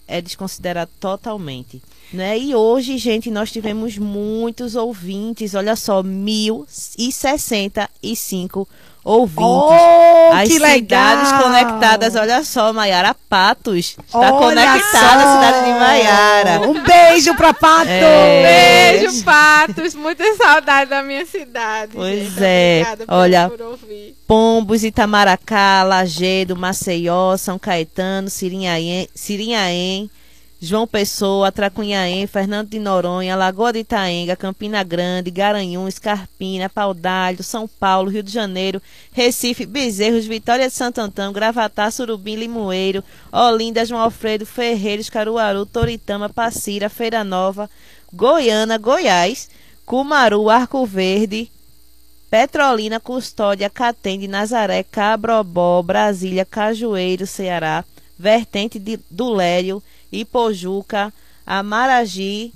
é 0.07 0.19
desconsiderado 0.19 0.89
totalmente. 0.99 1.81
Né? 2.13 2.37
E 2.39 2.55
hoje, 2.55 2.97
gente, 2.97 3.29
nós 3.29 3.51
tivemos 3.51 3.97
muitos 3.97 4.75
ouvintes, 4.75 5.53
olha 5.53 5.75
só, 5.75 6.01
1065 6.01 8.65
ouvintes. 9.03 9.43
Oh, 9.43 10.31
As 10.33 10.47
que 10.47 10.53
cidades 10.55 11.31
legal. 11.31 11.43
conectadas, 11.43 12.15
olha 12.15 12.43
só, 12.43 12.73
Maiara 12.73 13.15
Patos 13.29 13.95
está 14.05 14.31
conectada 14.33 15.23
à 15.23 15.35
cidade 15.35 15.65
de 15.65 15.71
Maiara. 15.79 16.67
Um 16.69 16.83
beijo 16.83 17.33
para 17.35 17.53
Patos. 17.53 17.87
É. 17.89 18.97
Beijo, 18.99 19.23
Patos. 19.23 19.95
Muita 19.95 20.23
saudade 20.35 20.89
da 20.89 21.01
minha 21.01 21.25
cidade. 21.25 21.93
Pois 21.93 22.31
gente. 22.31 22.43
é. 22.43 22.81
Obrigada 22.91 23.05
olha, 23.07 23.49
Pombos, 24.27 24.83
Itamaracá, 24.83 25.83
Lagedo, 25.83 26.57
Maceió, 26.57 27.37
São 27.37 27.57
Caetano, 27.57 28.29
Sirinhaém, 28.29 29.07
Sirinhaém 29.15 30.11
João 30.59 30.87
Pessoa, 30.87 31.51
Tracunhaém, 31.51 32.25
Fernando 32.25 32.69
de 32.69 32.79
Noronha, 32.79 33.35
Lagoa 33.35 33.71
de 33.71 33.79
Itaenga, 33.79 34.35
Campina 34.35 34.83
Grande, 34.83 35.29
Garanhuns, 35.29 35.99
Carpina, 35.99 36.67
Paudalho, 36.67 37.43
São 37.43 37.67
Paulo, 37.67 38.09
Rio 38.09 38.23
de 38.23 38.31
Janeiro, 38.31 38.81
Recife, 39.11 39.67
Bezerros, 39.67 40.25
Vitória 40.25 40.67
de 40.67 40.73
Santo 40.73 40.99
Antão, 40.99 41.31
Gravatá, 41.31 41.91
Surubim, 41.91 42.35
Limoeiro, 42.35 43.03
Olinda, 43.31 43.85
João 43.85 44.01
Alfredo, 44.01 44.47
Ferreiros, 44.47 45.11
Caruaru, 45.11 45.63
Toritama, 45.63 46.27
Passira, 46.27 46.89
Feira 46.89 47.23
Nova, 47.23 47.69
Goiânia, 48.11 48.79
Goiás, 48.79 49.49
Cumaru, 49.85 50.49
Arco 50.49 50.87
Verde, 50.87 51.51
Petrolina, 52.31 52.99
Custódia, 52.99 53.69
Catende, 53.69 54.27
Nazaré, 54.27 54.81
Cabrobó, 54.81 55.83
Brasília, 55.83 56.43
Cajueiro, 56.43 57.27
Ceará, 57.27 57.85
Vertente 58.17 58.79
de, 58.79 58.99
do 59.11 59.31
Lério, 59.31 59.83
Ipojuca, 60.11 61.13
Amaragi 61.45 62.53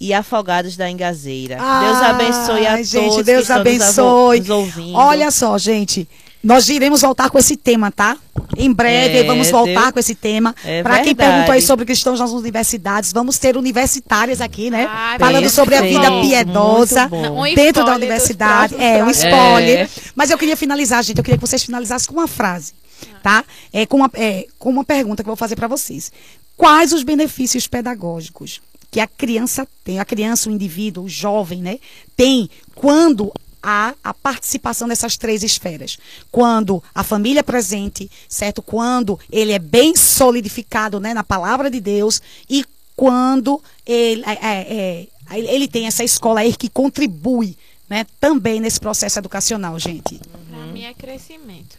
e 0.00 0.12
Afogados 0.12 0.76
da 0.76 0.90
Engazeira. 0.90 1.58
Ah, 1.60 1.80
Deus 1.80 2.02
abençoe 2.02 2.66
a 2.66 2.82
gente, 2.82 3.10
todos 3.10 3.26
Deus 3.26 3.46
que 3.46 3.52
abençoe. 3.52 4.40
Nos 4.40 4.50
ouvindo. 4.50 4.96
Olha 4.96 5.30
só, 5.30 5.56
gente. 5.56 6.08
Nós 6.44 6.68
iremos 6.68 7.00
voltar 7.00 7.30
com 7.30 7.38
esse 7.38 7.56
tema, 7.56 7.90
tá? 7.90 8.18
Em 8.54 8.70
breve 8.70 9.20
é, 9.20 9.24
vamos 9.24 9.50
voltar 9.50 9.80
Deus, 9.80 9.92
com 9.92 9.98
esse 9.98 10.14
tema. 10.14 10.54
É 10.62 10.82
Para 10.82 11.00
quem 11.00 11.14
perguntou 11.14 11.54
aí 11.54 11.62
sobre 11.62 11.86
cristãos 11.86 12.20
nas 12.20 12.32
universidades, 12.32 13.14
vamos 13.14 13.38
ter 13.38 13.56
universitárias 13.56 14.42
aqui, 14.42 14.68
né? 14.68 14.86
Ah, 14.86 15.16
Falando 15.18 15.48
sobre 15.48 15.74
a 15.74 15.80
vida 15.80 16.10
piedosa 16.20 17.08
um 17.10 17.54
dentro 17.54 17.82
da 17.82 17.94
universidade. 17.94 18.74
É, 18.78 19.02
um 19.02 19.08
spoiler. 19.08 19.80
É. 19.80 19.88
Mas 20.14 20.30
eu 20.30 20.36
queria 20.36 20.54
finalizar, 20.54 21.02
gente. 21.02 21.16
Eu 21.16 21.24
queria 21.24 21.38
que 21.38 21.46
vocês 21.46 21.64
finalizassem 21.64 22.08
com 22.08 22.20
uma 22.20 22.28
frase, 22.28 22.74
tá? 23.22 23.42
É, 23.72 23.86
com, 23.86 23.96
uma, 23.96 24.10
é, 24.12 24.46
com 24.58 24.68
uma 24.68 24.84
pergunta 24.84 25.22
que 25.22 25.28
eu 25.28 25.34
vou 25.34 25.38
fazer 25.38 25.56
para 25.56 25.66
vocês. 25.66 26.12
Quais 26.56 26.92
os 26.92 27.02
benefícios 27.02 27.66
pedagógicos 27.66 28.60
que 28.90 29.00
a 29.00 29.06
criança 29.08 29.66
tem, 29.82 29.98
a 29.98 30.04
criança, 30.04 30.48
o 30.48 30.52
indivíduo, 30.52 31.04
o 31.04 31.08
jovem, 31.08 31.60
né, 31.60 31.80
tem 32.16 32.48
quando 32.76 33.32
há 33.60 33.94
a 34.04 34.12
participação 34.12 34.86
dessas 34.86 35.16
três 35.16 35.42
esferas. 35.42 35.98
Quando 36.30 36.82
a 36.94 37.02
família 37.02 37.40
é 37.40 37.42
presente, 37.42 38.10
certo? 38.28 38.60
Quando 38.62 39.18
ele 39.32 39.52
é 39.52 39.58
bem 39.58 39.96
solidificado 39.96 41.00
né, 41.00 41.14
na 41.14 41.24
palavra 41.24 41.70
de 41.70 41.80
Deus 41.80 42.20
e 42.48 42.64
quando 42.94 43.60
ele, 43.86 44.22
é, 44.26 44.32
é, 44.32 45.08
é 45.30 45.38
ele 45.40 45.66
tem 45.66 45.86
essa 45.86 46.04
escola 46.04 46.40
aí 46.40 46.54
que 46.54 46.68
contribui 46.68 47.56
né, 47.88 48.06
também 48.20 48.60
nesse 48.60 48.78
processo 48.78 49.18
educacional, 49.18 49.78
gente. 49.78 50.20
Para 50.50 50.66
mim 50.66 50.84
é 50.84 50.92
crescimento. 50.94 51.78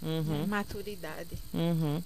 Uhum. 0.00 0.46
Maturidade. 0.46 1.36
Uhum. 1.52 2.02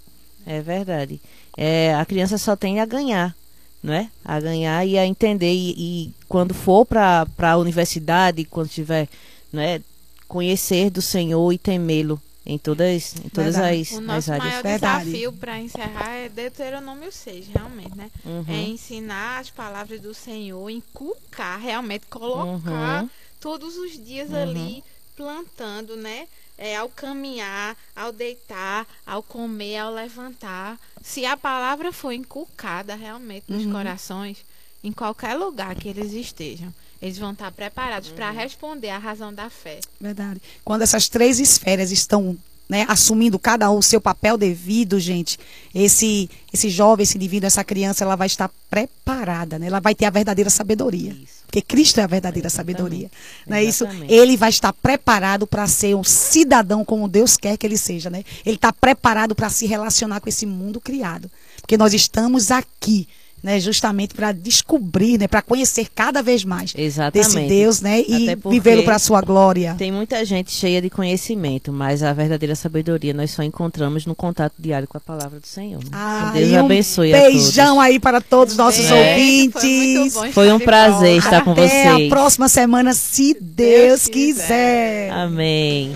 É 0.46 0.60
verdade. 0.62 1.20
É, 1.56 1.94
a 1.94 2.04
criança 2.06 2.38
só 2.38 2.54
tem 2.54 2.80
a 2.80 2.86
ganhar, 2.86 3.34
né? 3.82 4.10
A 4.24 4.38
ganhar 4.38 4.86
e 4.86 4.96
a 4.96 5.04
entender. 5.04 5.52
E, 5.52 5.74
e 6.06 6.10
quando 6.28 6.54
for 6.54 6.86
para 6.86 7.26
a 7.38 7.56
universidade, 7.56 8.44
quando 8.44 8.68
tiver, 8.68 9.08
né? 9.52 9.82
Conhecer 10.28 10.90
do 10.90 11.02
Senhor 11.02 11.52
e 11.52 11.58
temê-lo 11.58 12.20
em 12.44 12.58
todas, 12.58 13.14
em 13.24 13.28
todas 13.28 13.56
as, 13.56 13.90
o 13.90 14.00
nosso 14.00 14.18
as 14.18 14.28
áreas. 14.30 14.48
maior 14.50 14.62
Verdade. 14.62 15.04
desafio 15.04 15.32
para 15.32 15.58
encerrar 15.58 16.10
é 16.14 16.28
Deuteronômio 16.28 17.10
6, 17.12 17.46
realmente, 17.48 17.96
né? 17.96 18.10
Uhum. 18.24 18.44
É 18.48 18.60
ensinar 18.62 19.40
as 19.40 19.50
palavras 19.50 20.00
do 20.00 20.14
Senhor, 20.14 20.68
inculcar, 20.70 21.60
realmente, 21.60 22.06
colocar 22.06 23.02
Uhum. 23.02 23.10
todos 23.40 23.76
os 23.76 23.92
dias 23.92 24.30
Uhum. 24.30 24.42
ali 24.42 24.84
plantando, 25.16 25.96
né? 25.96 26.26
É, 26.58 26.76
ao 26.76 26.88
caminhar, 26.88 27.76
ao 27.94 28.12
deitar, 28.12 28.86
ao 29.06 29.22
comer, 29.22 29.76
ao 29.78 29.92
levantar. 29.92 30.78
Se 31.02 31.26
a 31.26 31.36
palavra 31.36 31.92
for 31.92 32.12
inculcada 32.12 32.94
realmente 32.94 33.44
nos 33.48 33.64
Uhum. 33.66 33.72
corações, 33.72 34.38
em 34.82 34.90
qualquer 34.92 35.34
lugar 35.34 35.74
que 35.74 35.88
eles 35.88 36.12
estejam, 36.12 36.72
eles 37.02 37.18
vão 37.18 37.32
estar 37.32 37.52
preparados 37.52 38.08
para 38.10 38.30
responder 38.30 38.88
à 38.88 38.96
razão 38.98 39.32
da 39.34 39.50
fé. 39.50 39.80
Verdade. 40.00 40.40
Quando 40.64 40.82
essas 40.82 41.08
três 41.08 41.38
esferas 41.38 41.90
estão 41.90 42.36
né, 42.68 42.84
assumindo 42.88 43.38
cada 43.38 43.70
um 43.70 43.78
o 43.78 43.82
seu 43.82 44.00
papel 44.00 44.36
devido, 44.36 44.98
gente, 44.98 45.38
esse 45.74 46.28
esse 46.52 46.70
jovem, 46.70 47.04
esse 47.04 47.16
indivíduo, 47.16 47.46
essa 47.46 47.62
criança, 47.62 48.02
ela 48.02 48.16
vai 48.16 48.26
estar 48.26 48.50
preparada, 48.70 49.58
né? 49.58 49.66
Ela 49.66 49.78
vai 49.78 49.94
ter 49.94 50.06
a 50.06 50.10
verdadeira 50.10 50.48
sabedoria. 50.48 51.12
Isso. 51.12 51.44
Porque 51.46 51.60
Cristo 51.60 52.00
é 52.00 52.02
a 52.02 52.06
verdadeira 52.06 52.48
Exatamente. 52.48 52.78
sabedoria. 52.78 53.10
Não 53.46 53.56
é 53.56 53.62
isso? 53.62 53.86
Ele 54.08 54.36
vai 54.36 54.48
estar 54.48 54.72
preparado 54.72 55.46
para 55.46 55.66
ser 55.66 55.94
um 55.94 56.02
cidadão 56.02 56.84
como 56.84 57.08
Deus 57.08 57.36
quer 57.36 57.56
que 57.58 57.66
ele 57.66 57.76
seja, 57.76 58.08
né? 58.08 58.24
Ele 58.44 58.56
está 58.56 58.72
preparado 58.72 59.34
para 59.34 59.50
se 59.50 59.66
relacionar 59.66 60.20
com 60.20 60.28
esse 60.28 60.46
mundo 60.46 60.80
criado. 60.80 61.30
Porque 61.60 61.76
nós 61.76 61.92
estamos 61.92 62.50
aqui 62.50 63.06
né, 63.46 63.60
justamente 63.60 64.12
para 64.12 64.32
descobrir, 64.32 65.18
né, 65.18 65.28
para 65.28 65.40
conhecer 65.40 65.86
cada 65.94 66.20
vez 66.20 66.44
mais 66.44 66.74
Exatamente. 66.76 67.32
desse 67.32 67.46
Deus, 67.48 67.80
né, 67.80 68.02
e 68.02 68.28
Até 68.28 68.50
vivê-lo 68.50 68.82
para 68.82 68.96
a 68.96 68.98
sua 68.98 69.20
glória. 69.20 69.76
Tem 69.78 69.92
muita 69.92 70.24
gente 70.24 70.50
cheia 70.50 70.82
de 70.82 70.90
conhecimento, 70.90 71.72
mas 71.72 72.02
a 72.02 72.12
verdadeira 72.12 72.56
sabedoria 72.56 73.14
nós 73.14 73.30
só 73.30 73.44
encontramos 73.44 74.04
no 74.04 74.16
contato 74.16 74.54
diário 74.58 74.88
com 74.88 74.98
a 74.98 75.00
palavra 75.00 75.38
do 75.38 75.46
Senhor. 75.46 75.80
Ah, 75.92 76.32
que 76.34 76.40
Deus 76.40 76.50
um 76.50 76.64
abençoe 76.64 77.14
a 77.14 77.20
beijão 77.20 77.76
todos. 77.76 77.84
aí 77.84 78.00
para 78.00 78.20
todos 78.20 78.54
os 78.54 78.58
nossos 78.58 78.84
Beijo, 78.84 78.96
ouvintes. 78.96 80.12
Foi, 80.14 80.26
bom 80.26 80.32
Foi 80.32 80.52
um 80.52 80.58
prazer 80.58 81.12
volta. 81.12 81.26
estar 81.26 81.44
com 81.44 81.52
Até 81.52 81.68
vocês. 81.68 82.06
a 82.06 82.08
próxima 82.08 82.48
semana, 82.48 82.94
se 82.94 83.32
Deus, 83.40 83.42
Deus 83.42 84.06
quiser. 84.08 84.42
quiser. 84.42 85.10
Amém. 85.12 85.94